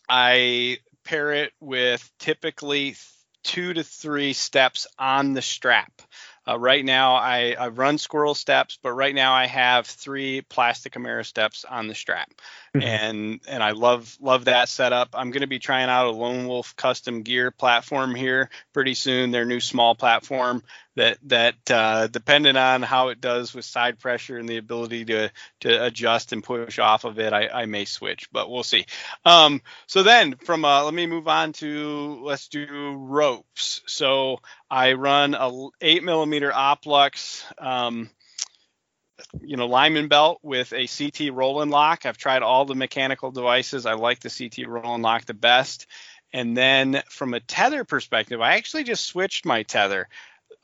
[0.08, 0.78] i
[1.10, 2.94] pair it with typically
[3.42, 6.02] two to three steps on the strap
[6.50, 10.94] uh, right now, I, I run squirrel steps, but right now I have three plastic
[10.94, 12.32] Ameristeps on the strap,
[12.74, 12.82] mm-hmm.
[12.82, 15.10] and and I love love that setup.
[15.12, 19.30] I'm going to be trying out a Lone Wolf custom gear platform here pretty soon.
[19.30, 20.62] Their new small platform
[20.96, 25.30] that that uh, depending on how it does with side pressure and the ability to
[25.60, 28.86] to adjust and push off of it, I, I may switch, but we'll see.
[29.24, 33.82] Um, so then from uh, let me move on to let's do ropes.
[33.86, 34.40] So
[34.70, 37.44] I run a eight millimeter Oplux.
[37.62, 38.10] Um,
[39.42, 42.06] you know, lineman belt with a CT roll and lock.
[42.06, 43.84] I've tried all the mechanical devices.
[43.84, 45.86] I like the CT roll and lock the best.
[46.32, 50.08] And then from a tether perspective, I actually just switched my tether.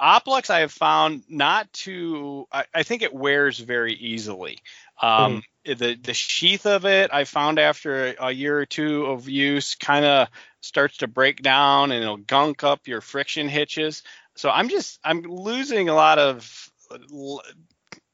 [0.00, 2.46] Oplux I have found not to.
[2.52, 4.58] I, I think it wears very easily.
[5.00, 5.78] Um, mm.
[5.78, 9.74] The the sheath of it I found after a, a year or two of use
[9.74, 10.28] kind of
[10.60, 14.02] starts to break down and it'll gunk up your friction hitches.
[14.36, 16.70] So I'm just I'm losing a lot of
[17.12, 17.42] l-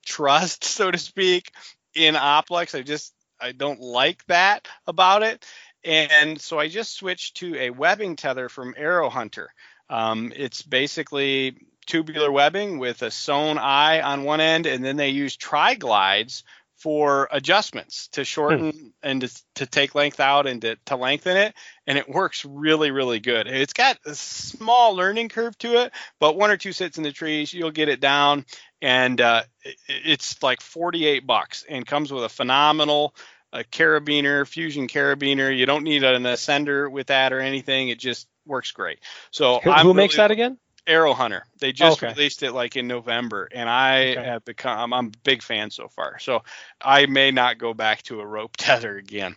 [0.04, 1.52] trust, so to speak,
[1.94, 2.78] in Oplux.
[2.78, 5.44] I just I don't like that about it.
[5.84, 9.50] And so I just switched to a webbing tether from Aero Hunter.
[9.90, 11.56] Um, it's basically
[11.86, 16.44] tubular webbing with a sewn eye on one end, and then they use tri glides
[16.82, 18.86] for adjustments to shorten hmm.
[19.04, 21.54] and to, to, take length out and to, to, lengthen it.
[21.86, 23.46] And it works really, really good.
[23.46, 27.12] It's got a small learning curve to it, but one or two sits in the
[27.12, 28.46] trees, you'll get it down.
[28.80, 29.44] And uh,
[29.86, 33.14] it's like 48 bucks and comes with a phenomenal
[33.54, 35.56] carabiner, fusion carabiner.
[35.56, 37.90] You don't need an ascender with that or anything.
[37.90, 38.98] It just works great.
[39.30, 40.58] So who, who makes that again?
[40.86, 41.44] Aero Hunter.
[41.60, 42.12] They just okay.
[42.12, 44.24] released it like in November, and I okay.
[44.24, 46.18] have become I'm a big fan so far.
[46.18, 46.42] So
[46.80, 49.36] I may not go back to a rope tether again.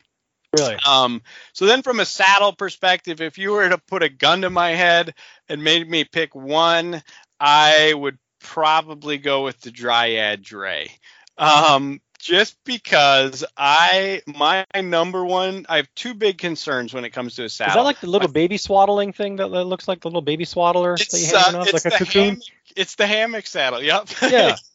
[0.57, 0.77] Really?
[0.87, 1.21] Um,
[1.53, 4.69] so then from a saddle perspective, if you were to put a gun to my
[4.69, 5.13] head
[5.49, 7.01] and made me pick one,
[7.39, 10.89] I would probably go with the Dryad Drey.
[11.37, 17.35] Um, just because I my number one I have two big concerns when it comes
[17.35, 17.71] to a saddle.
[17.71, 20.43] Is that like the little baby swaddling thing that, that looks like the little baby
[20.43, 22.23] swaddler it's, that you have uh, like a cocoon?
[22.23, 22.43] Hammock,
[22.75, 23.81] it's the hammock saddle.
[23.81, 24.09] Yep.
[24.23, 24.55] Yeah.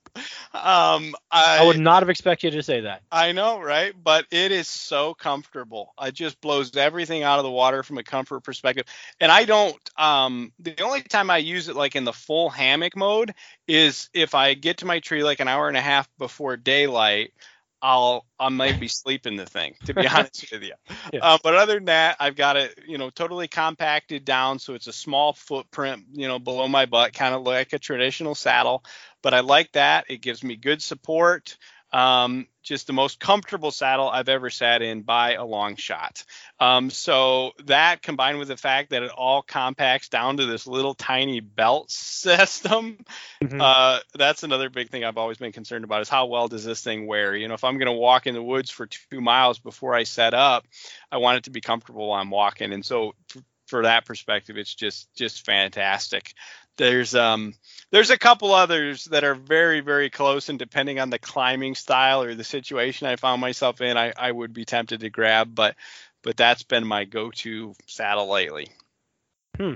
[0.52, 3.02] um, I, I, would not have expected you to say that.
[3.10, 3.94] I know, right?
[4.02, 5.94] But it is so comfortable.
[6.00, 8.86] It just blows everything out of the water from a comfort perspective.
[9.20, 9.76] And I don't.
[9.96, 13.34] Um, the only time I use it like in the full hammock mode
[13.68, 17.32] is if I get to my tree like an hour and a half before daylight.
[17.82, 20.74] I'll I might be sleeping the thing to be honest with you.
[21.12, 21.20] Yeah.
[21.22, 24.86] Uh, but other than that, I've got it you know totally compacted down so it's
[24.86, 28.84] a small footprint you know below my butt, kind of like a traditional saddle.
[29.22, 30.06] But I like that.
[30.08, 31.56] It gives me good support.
[31.92, 36.24] Um, just the most comfortable saddle I've ever sat in by a long shot.
[36.60, 40.94] Um, so that combined with the fact that it all compacts down to this little
[40.94, 42.98] tiny belt system,
[43.42, 43.60] mm-hmm.
[43.60, 46.82] uh, that's another big thing I've always been concerned about is how well does this
[46.82, 47.34] thing wear?
[47.34, 50.04] You know, if I'm going to walk in the woods for two miles before I
[50.04, 50.66] set up,
[51.10, 52.72] I want it to be comfortable while I'm walking.
[52.72, 53.14] And so
[53.70, 56.34] for that perspective, it's just just fantastic.
[56.80, 57.52] There's um
[57.90, 62.22] there's a couple others that are very very close, and depending on the climbing style
[62.22, 65.76] or the situation I found myself in, I, I would be tempted to grab, but
[66.22, 68.68] but that's been my go-to saddle lately.
[69.58, 69.74] Hmm.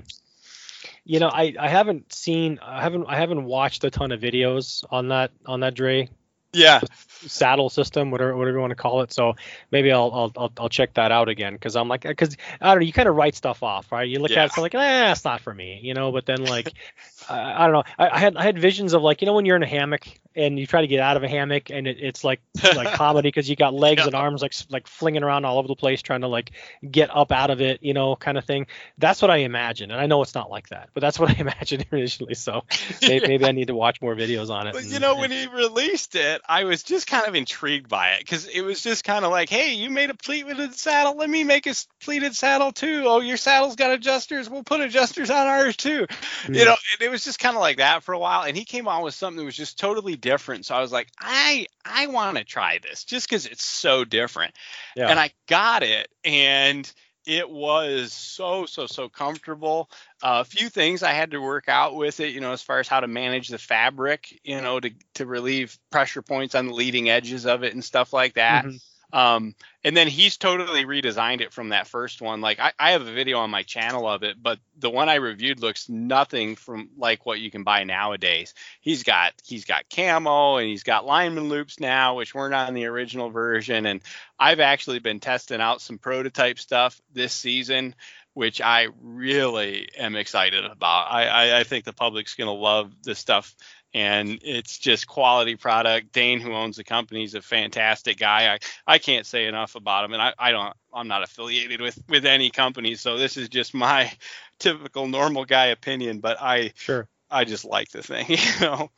[1.03, 4.83] You know, I, I haven't seen I haven't I haven't watched a ton of videos
[4.89, 6.09] on that on that Drey
[6.55, 6.81] yeah.
[7.09, 9.11] saddle system whatever whatever you want to call it.
[9.11, 9.35] So
[9.71, 12.79] maybe i'll i'll i'll, I'll check that out again because i'm like because i don't
[12.79, 14.07] know you kind of write stuff off right?
[14.07, 14.43] You look yeah.
[14.43, 16.11] at it so like eh it's not for me you know?
[16.11, 16.73] But then like
[17.29, 17.83] I, I, don't know.
[17.97, 20.07] I, I, had i had visions of like you know when you're in a hammock
[20.35, 22.41] and you try to get out of a hammock and it, it's like
[22.75, 24.07] like comedy because you got legs yeah.
[24.07, 26.51] and arms like like flinging around all over the place trying to like
[26.89, 28.67] get up out of it you know kind of thing.
[28.97, 31.39] That's what i imagine and i know it's not like that but that's what i
[31.39, 32.63] imagined initially so
[33.01, 35.31] maybe, maybe i need to watch more videos on it but and, you know when
[35.31, 39.03] he released it I was just kind of intrigued by it because it was just
[39.03, 41.15] kind of like, hey, you made a pleated saddle.
[41.15, 43.03] Let me make a pleated saddle too.
[43.05, 44.49] Oh, your saddle's got adjusters.
[44.49, 46.07] We'll put adjusters on ours too.
[46.43, 46.55] Mm.
[46.55, 48.43] You know, it was just kind of like that for a while.
[48.43, 50.65] And he came on with something that was just totally different.
[50.65, 54.53] So I was like, I I want to try this just because it's so different.
[54.95, 55.09] Yeah.
[55.09, 56.91] And I got it and
[57.25, 59.89] it was so so so comfortable.
[60.21, 62.79] Uh, a few things I had to work out with it, you know, as far
[62.79, 66.73] as how to manage the fabric, you know, to to relieve pressure points on the
[66.73, 68.65] leading edges of it and stuff like that.
[68.65, 68.77] Mm-hmm.
[69.15, 72.41] Um, and then he's totally redesigned it from that first one.
[72.41, 75.15] Like I, I, have a video on my channel of it, but the one I
[75.15, 78.53] reviewed looks nothing from like what you can buy nowadays.
[78.81, 82.87] He's got he's got camo and he's got lineman loops now, which weren't on the
[82.87, 83.85] original version.
[83.85, 84.01] And
[84.37, 87.95] I've actually been testing out some prototype stuff this season,
[88.33, 91.09] which I really am excited about.
[91.09, 93.55] I, I, I think the public's gonna love this stuff
[93.95, 96.11] and it's just quality product.
[96.11, 98.53] Dane, who owns the company, is a fantastic guy.
[98.53, 101.97] I, I can't say enough about him, and I, I don't I'm not affiliated with
[102.09, 104.11] with any company, so this is just my
[104.59, 106.19] typical normal guy opinion.
[106.19, 108.91] But I sure I just like the thing, you know.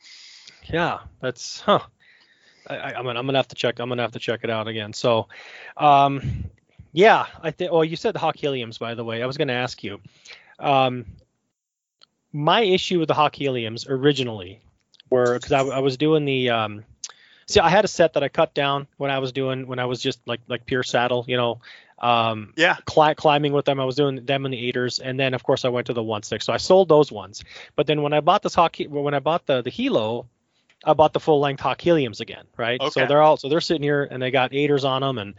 [0.64, 1.78] Yeah, that's huh.
[2.66, 4.66] I, am gonna I'm gonna have to check I'm gonna have to check it out
[4.66, 4.92] again.
[4.92, 5.28] So,
[5.76, 6.50] um,
[6.92, 7.70] yeah, I think.
[7.70, 9.22] Well, you said the Hawk Heliums, by the way.
[9.22, 10.00] I was gonna ask you.
[10.58, 11.06] Um,
[12.32, 14.60] my issue with the Hawk Heliums originally
[15.10, 16.84] were because I, I, was doing the um,
[17.46, 19.86] see I had a set that I cut down when I was doing when I
[19.86, 21.60] was just like like pure saddle, you know.
[22.00, 22.76] Um, yeah.
[22.84, 25.64] Cli- climbing with them, I was doing them and the aiders, and then of course
[25.64, 26.42] I went to the one stick.
[26.42, 27.42] So I sold those ones.
[27.74, 30.26] But then when I bought this hockey, when I bought the the Hilo,
[30.84, 32.80] I bought the full length Hawk Heliums again, right?
[32.80, 32.90] Okay.
[32.90, 35.34] So they're all so they're sitting here and they got aiders on them and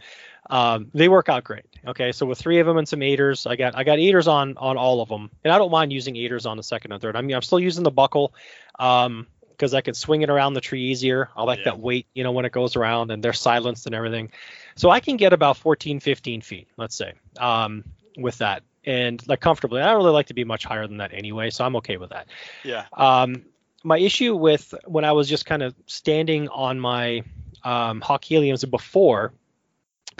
[0.50, 1.64] um, they work out great.
[1.86, 4.56] Okay, so with three of them and some aiders, I got I got aiders on
[4.58, 7.16] on all of them, and I don't mind using aiders on the second and third.
[7.16, 8.34] I mean, I'm still using the buckle.
[8.78, 9.26] Um,
[9.60, 11.28] because I can swing it around the tree easier.
[11.36, 11.64] I like yeah.
[11.66, 14.32] that weight, you know, when it goes around and they're silenced and everything.
[14.74, 17.84] So I can get about 14, 15 feet, let's say, um,
[18.16, 19.82] with that and like comfortably.
[19.82, 22.08] I don't really like to be much higher than that anyway, so I'm okay with
[22.08, 22.28] that.
[22.64, 22.86] Yeah.
[22.94, 23.44] Um,
[23.84, 27.22] my issue with when I was just kind of standing on my
[27.62, 29.34] um, Hawk Heliums before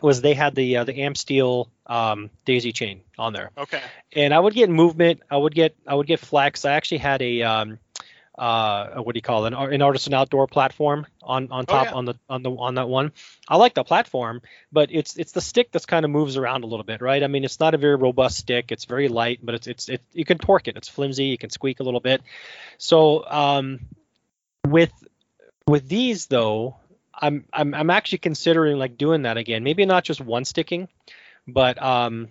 [0.03, 3.53] was they had the uh, the Amsteel um, daisy chain on there.
[3.57, 3.81] Okay.
[4.13, 5.23] And I would get movement.
[5.31, 6.67] I would get I would get flex.
[6.67, 7.79] I actually had a um,
[8.41, 11.89] uh, what do you call it, an, an artisan outdoor platform on on oh, top
[11.89, 11.95] oh, yeah.
[11.95, 13.13] on the on the on that one.
[13.47, 14.41] I like the platform,
[14.73, 17.23] but it's it's the stick that's kind of moves around a little bit, right?
[17.23, 18.73] I mean, it's not a very robust stick.
[18.73, 20.77] It's very light, but it's it's it, you can torque it.
[20.79, 21.27] It's flimsy.
[21.27, 22.23] You can squeak a little bit.
[22.79, 23.81] So um,
[24.67, 24.93] with
[25.67, 26.77] with these though,
[27.15, 29.65] I'm I'm I'm actually considering like doing that again.
[29.65, 30.89] Maybe not just one sticking,
[31.47, 32.29] but um,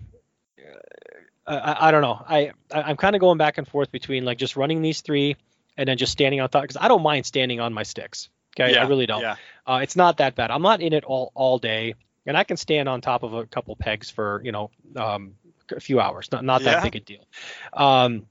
[1.46, 2.26] I, I, don't know.
[2.28, 5.36] I, I am kind of going back and forth between like just running these three
[5.80, 8.30] and then just standing on top because I don't mind standing on my sticks.
[8.60, 9.22] Okay, yeah, I really don't.
[9.22, 9.38] Yeah.
[9.66, 10.52] Uh, it's not that bad.
[10.52, 11.96] I'm not in it all all day,
[12.26, 15.36] and I can stand on top of a couple pegs for you know um,
[15.72, 16.30] a few hours.
[16.32, 16.74] Not not yeah.
[16.74, 17.26] that big a deal.
[17.72, 18.26] Um,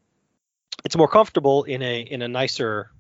[0.85, 2.91] it's more comfortable in a in a nicer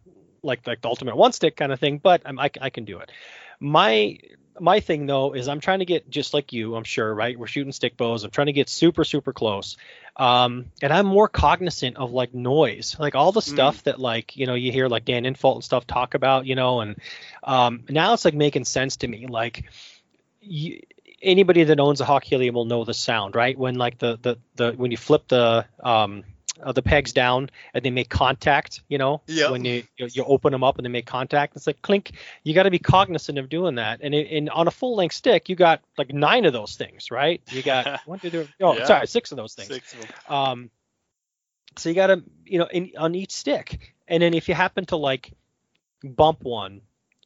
[0.43, 3.01] like like the ultimate one stick kind of thing, but I'm, I, I can do
[3.01, 3.12] it.
[3.61, 4.19] My
[4.61, 7.39] my thing though is I'm trying to get just like you, I'm sure, right?
[7.39, 8.25] We're shooting stick bows.
[8.25, 9.77] I'm trying to get super super close.
[10.17, 13.49] Um, and I'm more cognizant of like noise, like all the mm.
[13.49, 13.83] stuff mm.
[13.85, 16.81] that like you know you hear like Dan Infalt and stuff talk about, you know,
[16.81, 16.97] and
[17.45, 19.27] um, now it's like making sense to me.
[19.29, 19.65] Like
[20.41, 20.81] you,
[21.23, 23.57] anybody that owns a Hawk Helium will know the sound, right?
[23.57, 26.25] When like the the the when you flip the um
[26.63, 28.83] uh, the pegs down and they make contact.
[28.89, 29.51] You know, yep.
[29.51, 32.13] when you, you, you open them up and they make contact, it's like clink.
[32.45, 34.01] You got to be cognizant of doing that.
[34.03, 37.41] And in, on a full length stick, you got like nine of those things, right?
[37.51, 38.49] You got one, two, three.
[38.61, 38.85] Oh, yeah.
[38.85, 39.69] sorry, six of those things.
[39.69, 40.11] Six of them.
[40.29, 40.71] Um,
[41.77, 44.85] so you got to you know in, on each stick, and then if you happen
[44.87, 45.33] to like
[46.03, 46.81] bump one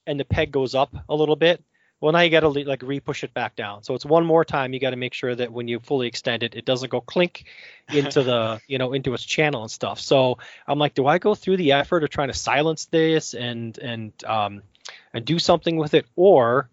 [0.06, 1.62] and the peg goes up a little bit
[2.02, 3.84] well, now you got to like re-push it back down.
[3.84, 4.74] So it's one more time.
[4.74, 7.44] You got to make sure that when you fully extend it, it doesn't go clink
[7.88, 10.00] into the you know into its channel and stuff.
[10.00, 13.78] So I'm like, do I go through the effort of trying to silence this and
[13.78, 14.62] and um
[15.14, 16.68] and do something with it, or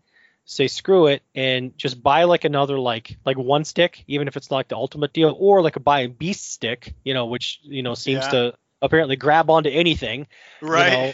[0.45, 4.49] say screw it and just buy like another like like one stick, even if it's
[4.49, 7.59] not like the ultimate deal, or like a buy a beast stick, you know, which
[7.61, 8.31] you know seems yeah.
[8.31, 10.25] to apparently grab onto anything.
[10.59, 10.91] Right.
[10.91, 11.13] You know,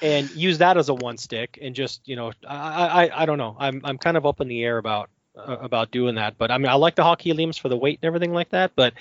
[0.00, 3.38] and use that as a one stick and just you know I, I I don't
[3.38, 3.56] know.
[3.58, 6.38] I'm I'm kind of up in the air about uh, about doing that.
[6.38, 8.72] But I mean I like the Hawk Heliums for the weight and everything like that.
[8.76, 8.94] But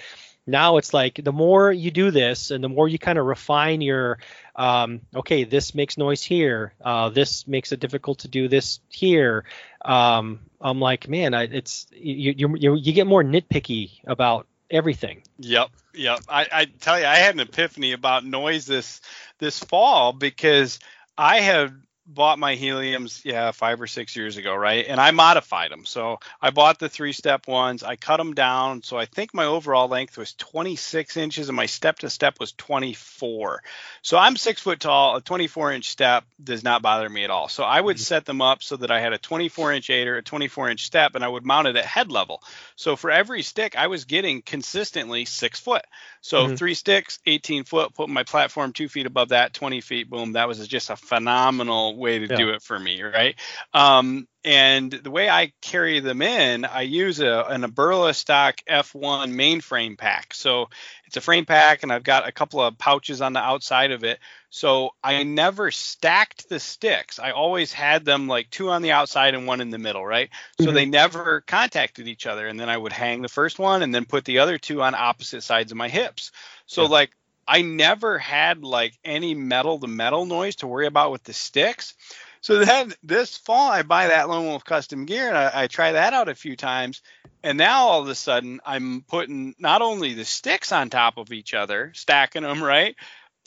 [0.46, 3.82] now it's like the more you do this and the more you kind of refine
[3.82, 4.20] your
[4.56, 6.74] um, okay this makes noise here.
[6.82, 9.46] Uh, this makes it difficult to do this here.
[9.84, 15.24] Um, i'm like man I, it's you, you you you get more nitpicky about everything.
[15.40, 16.20] Yep yep.
[16.30, 19.02] I, I tell you i had an epiphany about noise this
[19.40, 20.80] this fall because
[21.18, 21.74] I have
[22.08, 24.86] bought my heliums, yeah, five or six years ago, right?
[24.88, 25.86] And I modified them.
[25.86, 27.84] So I bought the three step ones.
[27.84, 28.82] I cut them down.
[28.84, 32.54] So I think my overall length was 26 inches and my step to step was
[32.54, 33.62] 24.
[34.02, 35.18] So I'm six foot tall.
[35.18, 37.50] A 24 inch step does not bother me at all.
[37.50, 38.04] So I would mm-hmm.
[38.04, 41.16] set them up so that I had a 24 inch aider, a 24 inch step,
[41.16, 42.42] and I would mount it at head level.
[42.78, 45.84] So for every stick, I was getting consistently six foot.
[46.22, 46.56] So mm-hmm.
[46.56, 50.34] three sticks, 18 foot, put my platform two feet above that, 20 feet, boom.
[50.34, 52.36] That was just a phenomenal way to yeah.
[52.36, 53.36] do it for me, right?
[53.74, 59.98] Um, and the way I carry them in, I use a, an Eberlestock F1 mainframe
[59.98, 60.34] pack.
[60.34, 60.70] So
[61.06, 64.06] it's a frame pack, and I've got a couple of pouches on the outside of
[64.06, 64.20] it.
[64.50, 67.20] So I never stacked the sticks.
[67.20, 70.30] I always had them like two on the outside and one in the middle, right?
[70.60, 70.76] So mm-hmm.
[70.76, 72.48] they never contacted each other.
[72.48, 74.96] And then I would hang the first one and then put the other two on
[74.96, 76.32] opposite sides of my hips.
[76.66, 76.88] So yeah.
[76.90, 77.12] like
[77.48, 81.94] I never had like any metal to metal noise to worry about with the sticks.
[82.42, 85.94] So then this fall, I buy that Lone Wolf custom gear and I, I, try
[85.94, 87.02] that out a few times.
[87.44, 91.32] And now all of a sudden, I'm putting not only the sticks on top of
[91.32, 92.96] each other, stacking them, right?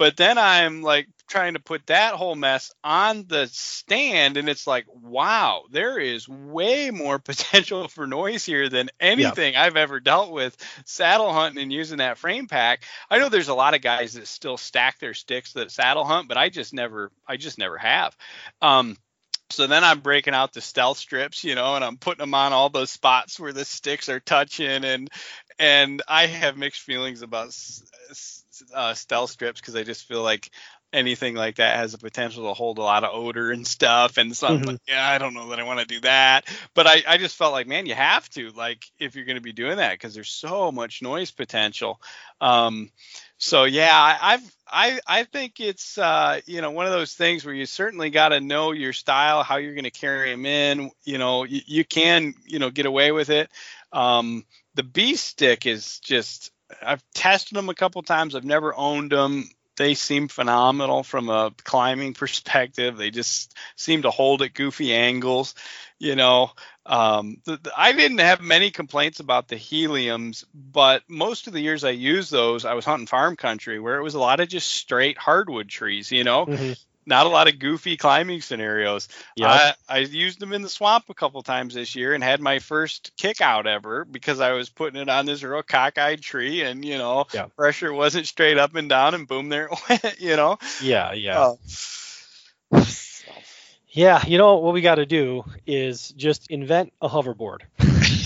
[0.00, 4.66] But then I'm like trying to put that whole mess on the stand, and it's
[4.66, 10.32] like, wow, there is way more potential for noise here than anything I've ever dealt
[10.32, 10.56] with
[10.86, 12.84] saddle hunting and using that frame pack.
[13.10, 16.28] I know there's a lot of guys that still stack their sticks that saddle hunt,
[16.28, 18.16] but I just never, I just never have.
[18.62, 18.96] Um,
[19.50, 22.54] so then I'm breaking out the stealth strips, you know, and I'm putting them on
[22.54, 25.10] all those spots where the sticks are touching, and
[25.58, 27.52] and I have mixed feelings about
[28.74, 30.50] uh, stealth strips because I just feel like
[30.92, 34.36] anything like that has the potential to hold a lot of odor and stuff and
[34.36, 34.64] so mm-hmm.
[34.64, 36.46] like, yeah i don't know that i want to do that.
[36.74, 39.42] But I, I just felt like man you have to like if you're going to
[39.42, 42.00] be doing that because there's so much noise potential.
[42.40, 42.90] Um,
[43.38, 47.44] so yeah I, i've i i think it's uh, you know one of those things
[47.44, 50.90] where you certainly got to know your style how you're going to carry them in
[51.04, 53.48] you know you, you can you know get away with it.
[53.92, 56.52] Um, the beast stick is just
[56.82, 58.34] I've tested them a couple times.
[58.34, 59.48] I've never owned them.
[59.76, 62.96] They seem phenomenal from a climbing perspective.
[62.96, 65.54] They just seem to hold at goofy angles.
[65.98, 66.52] You know,
[66.86, 71.60] um, the, the, I didn't have many complaints about the heliums, but most of the
[71.60, 74.48] years I used those, I was hunting farm country where it was a lot of
[74.48, 76.10] just straight hardwood trees.
[76.10, 76.72] You know, mm-hmm
[77.10, 79.08] not a lot of goofy climbing scenarios.
[79.36, 79.50] Yep.
[79.50, 82.60] I, I used them in the swamp a couple times this year and had my
[82.60, 86.82] first kick out ever because I was putting it on this real cockeyed tree and
[86.84, 87.54] you know yep.
[87.56, 90.20] pressure wasn't straight up and down and boom there it went.
[90.20, 90.58] You know.
[90.80, 91.54] Yeah, yeah.
[92.72, 92.84] Uh,
[93.92, 97.62] yeah, you know what we got to do is just invent a hoverboard.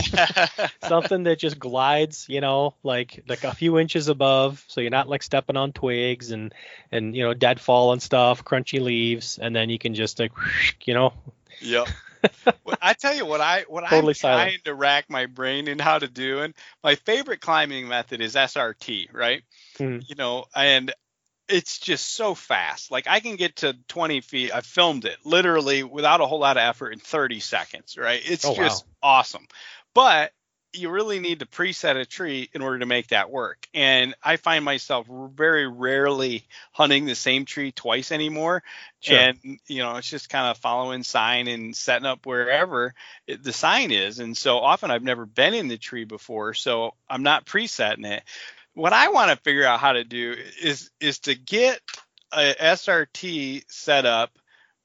[0.88, 5.08] something that just glides, you know, like like a few inches above, so you're not
[5.08, 6.54] like stepping on twigs and
[6.90, 10.32] and you know deadfall and stuff, crunchy leaves, and then you can just like,
[10.84, 11.12] you know.
[11.60, 11.88] Yep.
[12.82, 14.48] I tell you what I what totally I'm silent.
[14.48, 18.34] trying to rack my brain in how to do, and my favorite climbing method is
[18.34, 19.42] SRT, right?
[19.78, 20.08] Mm.
[20.08, 20.92] You know, and
[21.48, 22.90] it's just so fast.
[22.90, 24.54] Like I can get to 20 feet.
[24.54, 27.96] I filmed it literally without a whole lot of effort in 30 seconds.
[27.98, 28.22] Right?
[28.24, 29.10] It's oh, just wow.
[29.18, 29.46] awesome.
[29.94, 30.32] But
[30.74, 33.68] you really need to preset a tree in order to make that work.
[33.72, 38.62] And I find myself very rarely hunting the same tree twice anymore.
[39.00, 39.16] Sure.
[39.16, 42.94] And you know, it's just kind of following sign and setting up wherever
[43.26, 44.18] it, the sign is.
[44.18, 48.24] And so often I've never been in the tree before, so I'm not presetting it.
[48.74, 51.80] What I want to figure out how to do is is to get
[52.32, 54.36] a SRT set up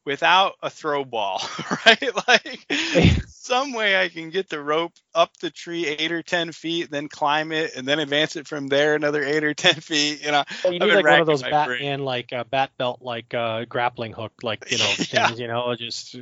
[0.10, 1.40] without a throw ball,
[1.86, 2.10] right?
[2.28, 2.66] Like
[3.28, 7.08] some way I can get the rope up the tree eight or ten feet, then
[7.08, 10.26] climb it, and then advance it from there another eight or ten feet.
[10.26, 13.36] You know, well, you need like one of those Batman like uh, bat belt like
[13.36, 15.28] uh, grappling hook like you know yeah.
[15.28, 15.40] things.
[15.40, 16.16] You know, just.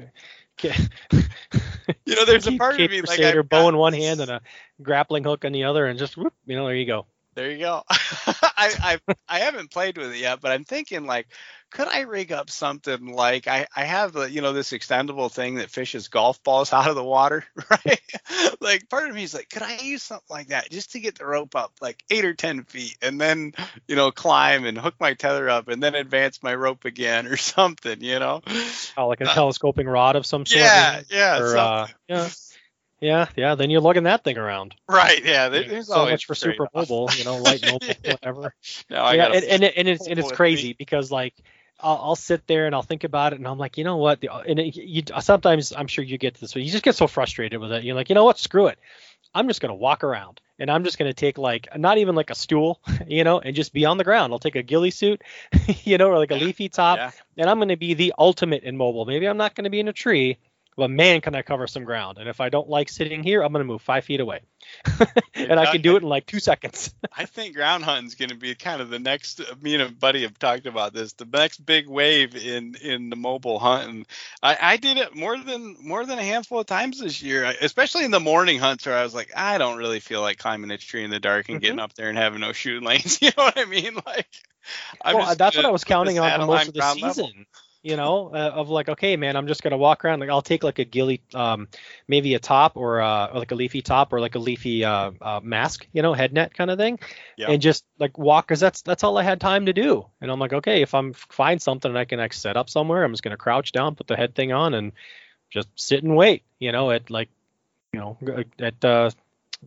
[0.63, 0.71] you
[2.07, 4.41] know, there's a part of me like a bow in one hand and a
[4.81, 7.05] grappling hook in the other, and just whoop, you know, there you go.
[7.37, 7.83] There you go.
[7.89, 11.27] I, I I haven't played with it yet, but I'm thinking like,
[11.69, 15.55] could I rig up something like I I have the you know this extendable thing
[15.55, 18.01] that fishes golf balls out of the water, right?
[18.59, 21.19] like part of me is like, could I use something like that just to get
[21.19, 23.53] the rope up like eight or ten feet, and then
[23.87, 27.37] you know climb and hook my tether up, and then advance my rope again or
[27.37, 28.41] something, you know?
[28.97, 30.59] Oh, like a uh, telescoping rod of some sort.
[30.59, 32.29] Yeah, yeah, or, uh, yeah.
[32.99, 33.55] Yeah, yeah.
[33.55, 34.75] Then you're lugging that thing around.
[34.89, 35.23] Right.
[35.23, 35.49] Yeah.
[35.49, 38.53] There's so much for super mobile, you know, light mobile, whatever.
[38.89, 40.75] no, yeah, and, and, it, and it's and it's crazy me.
[40.77, 41.35] because like
[41.79, 44.21] I'll, I'll, sit there and I'll think about it and I'm like, you know what?
[44.21, 47.07] The, and it, you sometimes I'm sure you get this, but you just get so
[47.07, 47.83] frustrated with it.
[47.83, 48.39] You're like, you know what?
[48.39, 48.79] Screw it.
[49.33, 52.35] I'm just gonna walk around and I'm just gonna take like not even like a
[52.35, 54.33] stool, you know, and just be on the ground.
[54.33, 55.21] I'll take a ghillie suit,
[55.83, 57.11] you know, or like a leafy top, Yeah.
[57.37, 59.05] and I'm gonna be the ultimate in mobile.
[59.05, 60.37] Maybe I'm not gonna be in a tree,
[60.77, 62.19] but man, can I cover some ground?
[62.19, 64.41] And if I don't like sitting here, I'm gonna move five feet away,
[65.35, 66.93] and I can do it in like two seconds.
[67.17, 69.41] I think ground hunting's going to be kind of the next.
[69.61, 71.13] Me and a buddy have talked about this.
[71.13, 74.05] The next big wave in in the mobile hunting.
[74.43, 78.05] I, I did it more than more than a handful of times this year, especially
[78.05, 80.77] in the morning hunts where I was like, I don't really feel like climbing a
[80.77, 81.61] tree in the dark and Mhm.
[81.61, 83.19] getting up there and having no shooting lanes.
[83.27, 83.95] You know what I mean?
[84.05, 84.27] Like,
[85.05, 87.07] well, that's what I was counting on for most of the season.
[87.07, 87.31] level.
[87.87, 90.19] You know, uh, of like, okay, man, I'm just gonna walk around.
[90.19, 91.69] Like, I'll take like a ghillie, um,
[92.05, 95.11] maybe a top or, uh, or like a leafy top or like a leafy uh,
[95.21, 96.99] uh, mask, you know, head net kind of thing,
[97.37, 97.49] Yeah.
[97.49, 100.05] and just like walk, cause that's that's all I had time to do.
[100.19, 103.05] And I'm like, okay, if I'm find something and I can like set up somewhere,
[103.05, 104.91] I'm just gonna crouch down, put the head thing on, and
[105.49, 106.43] just sit and wait.
[106.59, 107.29] You know, at like,
[107.93, 108.17] you know,
[108.59, 109.11] at uh,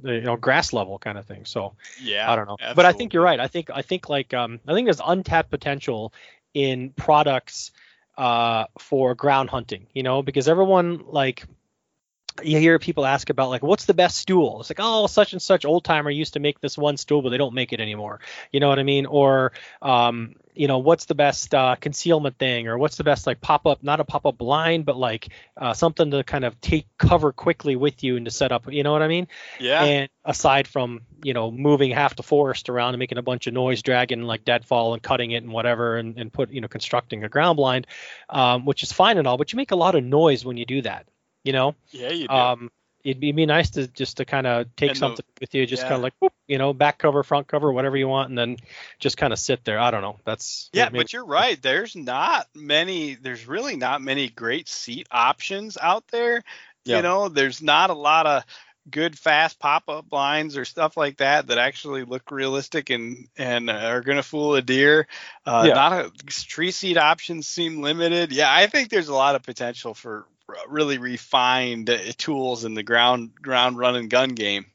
[0.03, 1.47] the, you know, grass level kind of thing.
[1.47, 1.73] So.
[2.03, 2.59] Yeah, I don't know.
[2.77, 3.41] But I think you're right.
[3.41, 6.13] I think I think like um I think there's untapped potential
[6.53, 7.73] in products
[8.19, 11.45] uh for ground hunting, you know, because everyone like
[12.43, 14.61] you hear people ask about like what's the best stool?
[14.61, 17.31] It's like, oh, such and such old timer used to make this one stool, but
[17.31, 18.21] they don't make it anymore.
[18.53, 19.07] You know what I mean?
[19.07, 19.53] Or
[19.83, 23.67] um, you know, what's the best uh, concealment thing, or what's the best like pop
[23.67, 27.33] up, not a pop up blind, but like uh, something to kind of take cover
[27.33, 28.71] quickly with you and to set up.
[28.73, 29.29] You know what I mean?
[29.59, 29.83] Yeah.
[29.83, 33.55] And aside from you know moving half the forest around and making a bunch of
[33.55, 37.25] noise, dragging like deadfall and cutting it and whatever, and, and put you know constructing
[37.25, 37.87] a ground blind,
[38.29, 40.65] um, which is fine and all, but you make a lot of noise when you
[40.65, 41.07] do that.
[41.45, 42.35] You know, yeah, you do.
[42.35, 42.71] um,
[43.03, 45.55] it'd be, it'd be nice to just to kind of take And the- something with
[45.55, 45.89] you, just yeah.
[45.89, 48.57] kind of like whoop, you know back cover, front cover, whatever you want, and then
[48.99, 49.79] just kind of sit there.
[49.79, 50.19] I don't know.
[50.25, 51.61] That's Yeah, but you're right.
[51.61, 53.15] There's not many.
[53.15, 56.43] There's really not many great seat options out there.
[56.85, 56.97] Yeah.
[56.97, 58.45] You know, there's not a lot of
[58.91, 64.01] good fast pop-up blinds or stuff like that that actually look realistic and and are
[64.01, 65.07] going to fool a deer.
[65.47, 65.75] Uh, Yeah.
[65.75, 68.33] Not a tree seat options seem limited.
[68.33, 70.27] Yeah, I think there's a lot of potential for
[70.69, 74.67] really refined uh, tools in the ground ground run and gun game.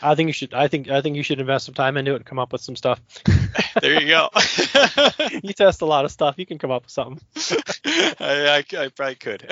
[0.00, 0.54] I think you should.
[0.54, 2.60] I think I think you should invest some time into it and come up with
[2.62, 3.00] some stuff.
[3.80, 4.28] There you go.
[5.42, 6.34] you test a lot of stuff.
[6.38, 7.20] You can come up with something.
[8.20, 9.50] I, I, I probably could.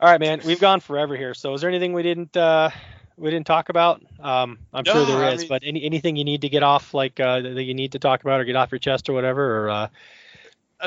[0.00, 0.40] All right, man.
[0.44, 1.32] We've gone forever here.
[1.32, 2.70] So, is there anything we didn't uh,
[3.16, 4.02] we didn't talk about?
[4.20, 6.62] Um, I'm sure No, there I is, mean- but any anything you need to get
[6.62, 9.12] off, like uh, that you need to talk about or get off your chest or
[9.12, 9.88] whatever, or uh,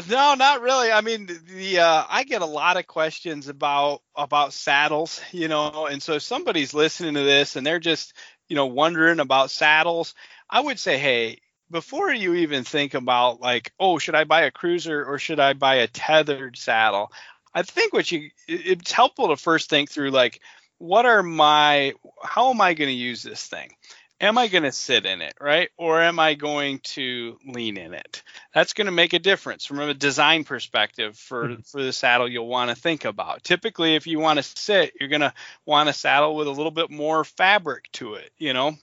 [0.10, 0.92] No, not really.
[0.92, 5.88] I mean, the- uh, I get a lot of questions about about saddles, you know,
[5.88, 8.14] and so if somebody's listening to this and they're just,
[8.48, 10.14] you know, wondering about saddles,
[10.50, 11.40] I would say, hey,
[11.72, 15.54] before you even think about like, oh, should I buy a cruiser or should I
[15.54, 17.12] buy a tethered saddle?
[17.54, 20.42] I think what you it- it's helpful to first think through like,
[20.78, 21.94] what are my
[22.24, 23.76] how am I going to use this thing?
[24.20, 25.70] Am I going to sit in it, right?
[25.78, 28.24] Or am I going to lean in it?
[28.54, 31.68] that's going to make a difference from a design perspective for Mhm.
[31.70, 33.44] for the saddle you'll want to think about.
[33.44, 35.34] Typically, if you want to sit, you're going to
[35.66, 38.76] want a saddle with a little bit more fabric to it, you know.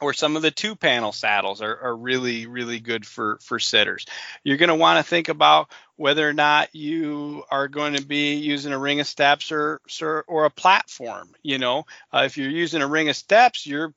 [0.00, 4.06] Or some of the two panel saddles are, are really, really good for, for sitters.
[4.44, 8.34] You're going to want to think about whether or not you are going to be
[8.34, 11.34] using a ring of steps or, or, or a platform.
[11.42, 13.92] You know, uh, if you're using a ring of steps, you're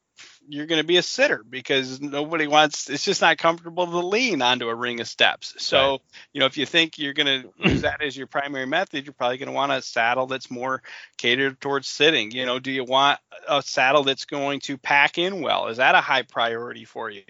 [0.47, 4.41] you're going to be a sitter because nobody wants it's just not comfortable to lean
[4.41, 5.53] onto a ring of steps.
[5.57, 6.01] So Right.
[6.33, 9.13] you know if you think you're going to use that as your primary method you're
[9.13, 10.81] probably going to want a saddle that's more
[11.17, 12.31] catered towards sitting.
[12.31, 15.67] You know do you want a saddle that's going to pack in well?
[15.67, 17.23] Is that a high priority for you?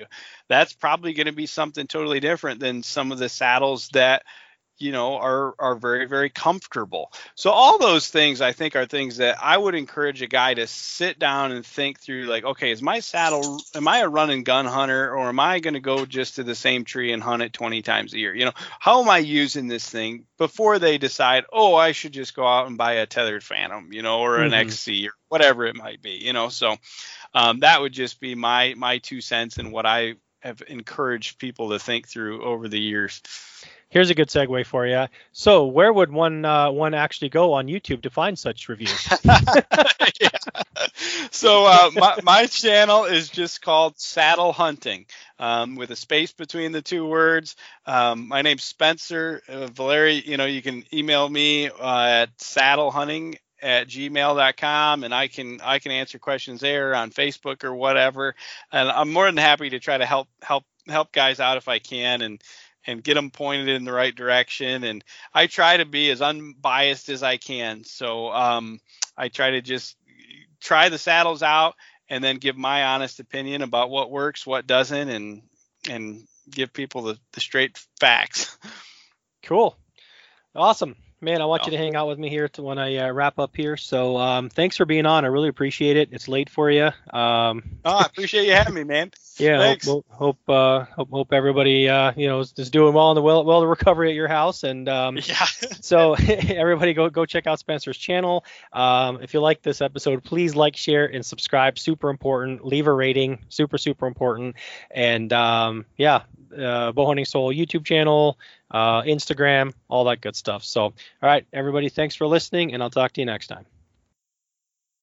[0.47, 4.23] That's probably going to be something totally different than some of the saddles that
[4.81, 7.11] you know are are very very comfortable.
[7.35, 10.67] So all those things i think are things that i would encourage a guy to
[10.67, 14.45] sit down and think through like okay is my saddle am i a run and
[14.45, 17.41] gun hunter or am i going to go just to the same tree and hunt
[17.43, 18.33] it 20 times a year?
[18.35, 22.35] You know how am i using this thing before they decide oh i should just
[22.35, 24.65] go out and buy a Tethrd Phantom you know or an Mhm.
[24.67, 26.49] xc or whatever it might be you know?
[26.49, 26.75] So
[27.33, 31.69] um, that would just be my my two cents and what i have encouraged people
[31.69, 33.21] to think through over the years
[33.91, 35.05] here's a good segue for you.
[35.31, 39.07] So, where would one uh, one actually go on YouTube to find such reviews?
[40.19, 40.29] Yeah.
[41.31, 45.05] So uh, my my channel is just called Saddle Hunting,
[45.39, 47.55] um, with a space between the two words.
[47.85, 50.21] Um, my name's Spencer uh, Valeri.
[50.27, 55.79] You know, you can email me uh, at saddlehunting at gmail.com and I can I
[55.79, 58.35] can answer questions there on Facebook or whatever.
[58.71, 61.79] And I'm more than happy to try to help help help guys out if I
[61.79, 62.41] can and
[62.87, 64.83] and get them pointed in the right direction.
[64.83, 65.03] And
[65.33, 67.83] I try to be as unbiased as I can.
[67.83, 68.79] So um,
[69.17, 69.95] I try to just
[70.59, 71.75] try the saddles out
[72.09, 75.41] and then give my honest opinion about what works, what doesn't, and
[75.89, 78.57] and give people the, the straight facts.
[79.43, 79.75] Cool.
[80.55, 80.95] Awesome.
[81.23, 83.37] Man, I want you to hang out with me here to when I uh, wrap
[83.37, 83.77] up here.
[83.77, 85.23] So, um, thanks for being on.
[85.23, 86.09] I really appreciate it.
[86.11, 86.85] It's late for you.
[87.13, 89.11] Um, oh, I appreciate you having me, man.
[89.37, 89.87] Yeah, thanks.
[89.87, 93.21] hope hope uh, hope, hope everybody uh, you know is, is doing well in the
[93.21, 94.63] well, well the recovery at your house.
[94.63, 95.45] And um, yeah.
[95.81, 98.45] so everybody go go check out Spencer's channel.
[98.71, 101.79] Um, if you like this episode, please like, share, and subscribe.
[101.79, 102.65] Super important.
[102.65, 103.39] Leave a rating.
[103.49, 104.57] Super super important.
[104.91, 106.23] And um, yeah,
[106.53, 108.37] uh, Bowhunting Soul YouTube channel,
[108.69, 110.63] uh, Instagram, all that good stuff.
[110.63, 113.65] So, all right, everybody, thanks for listening, and I'll talk to you next time.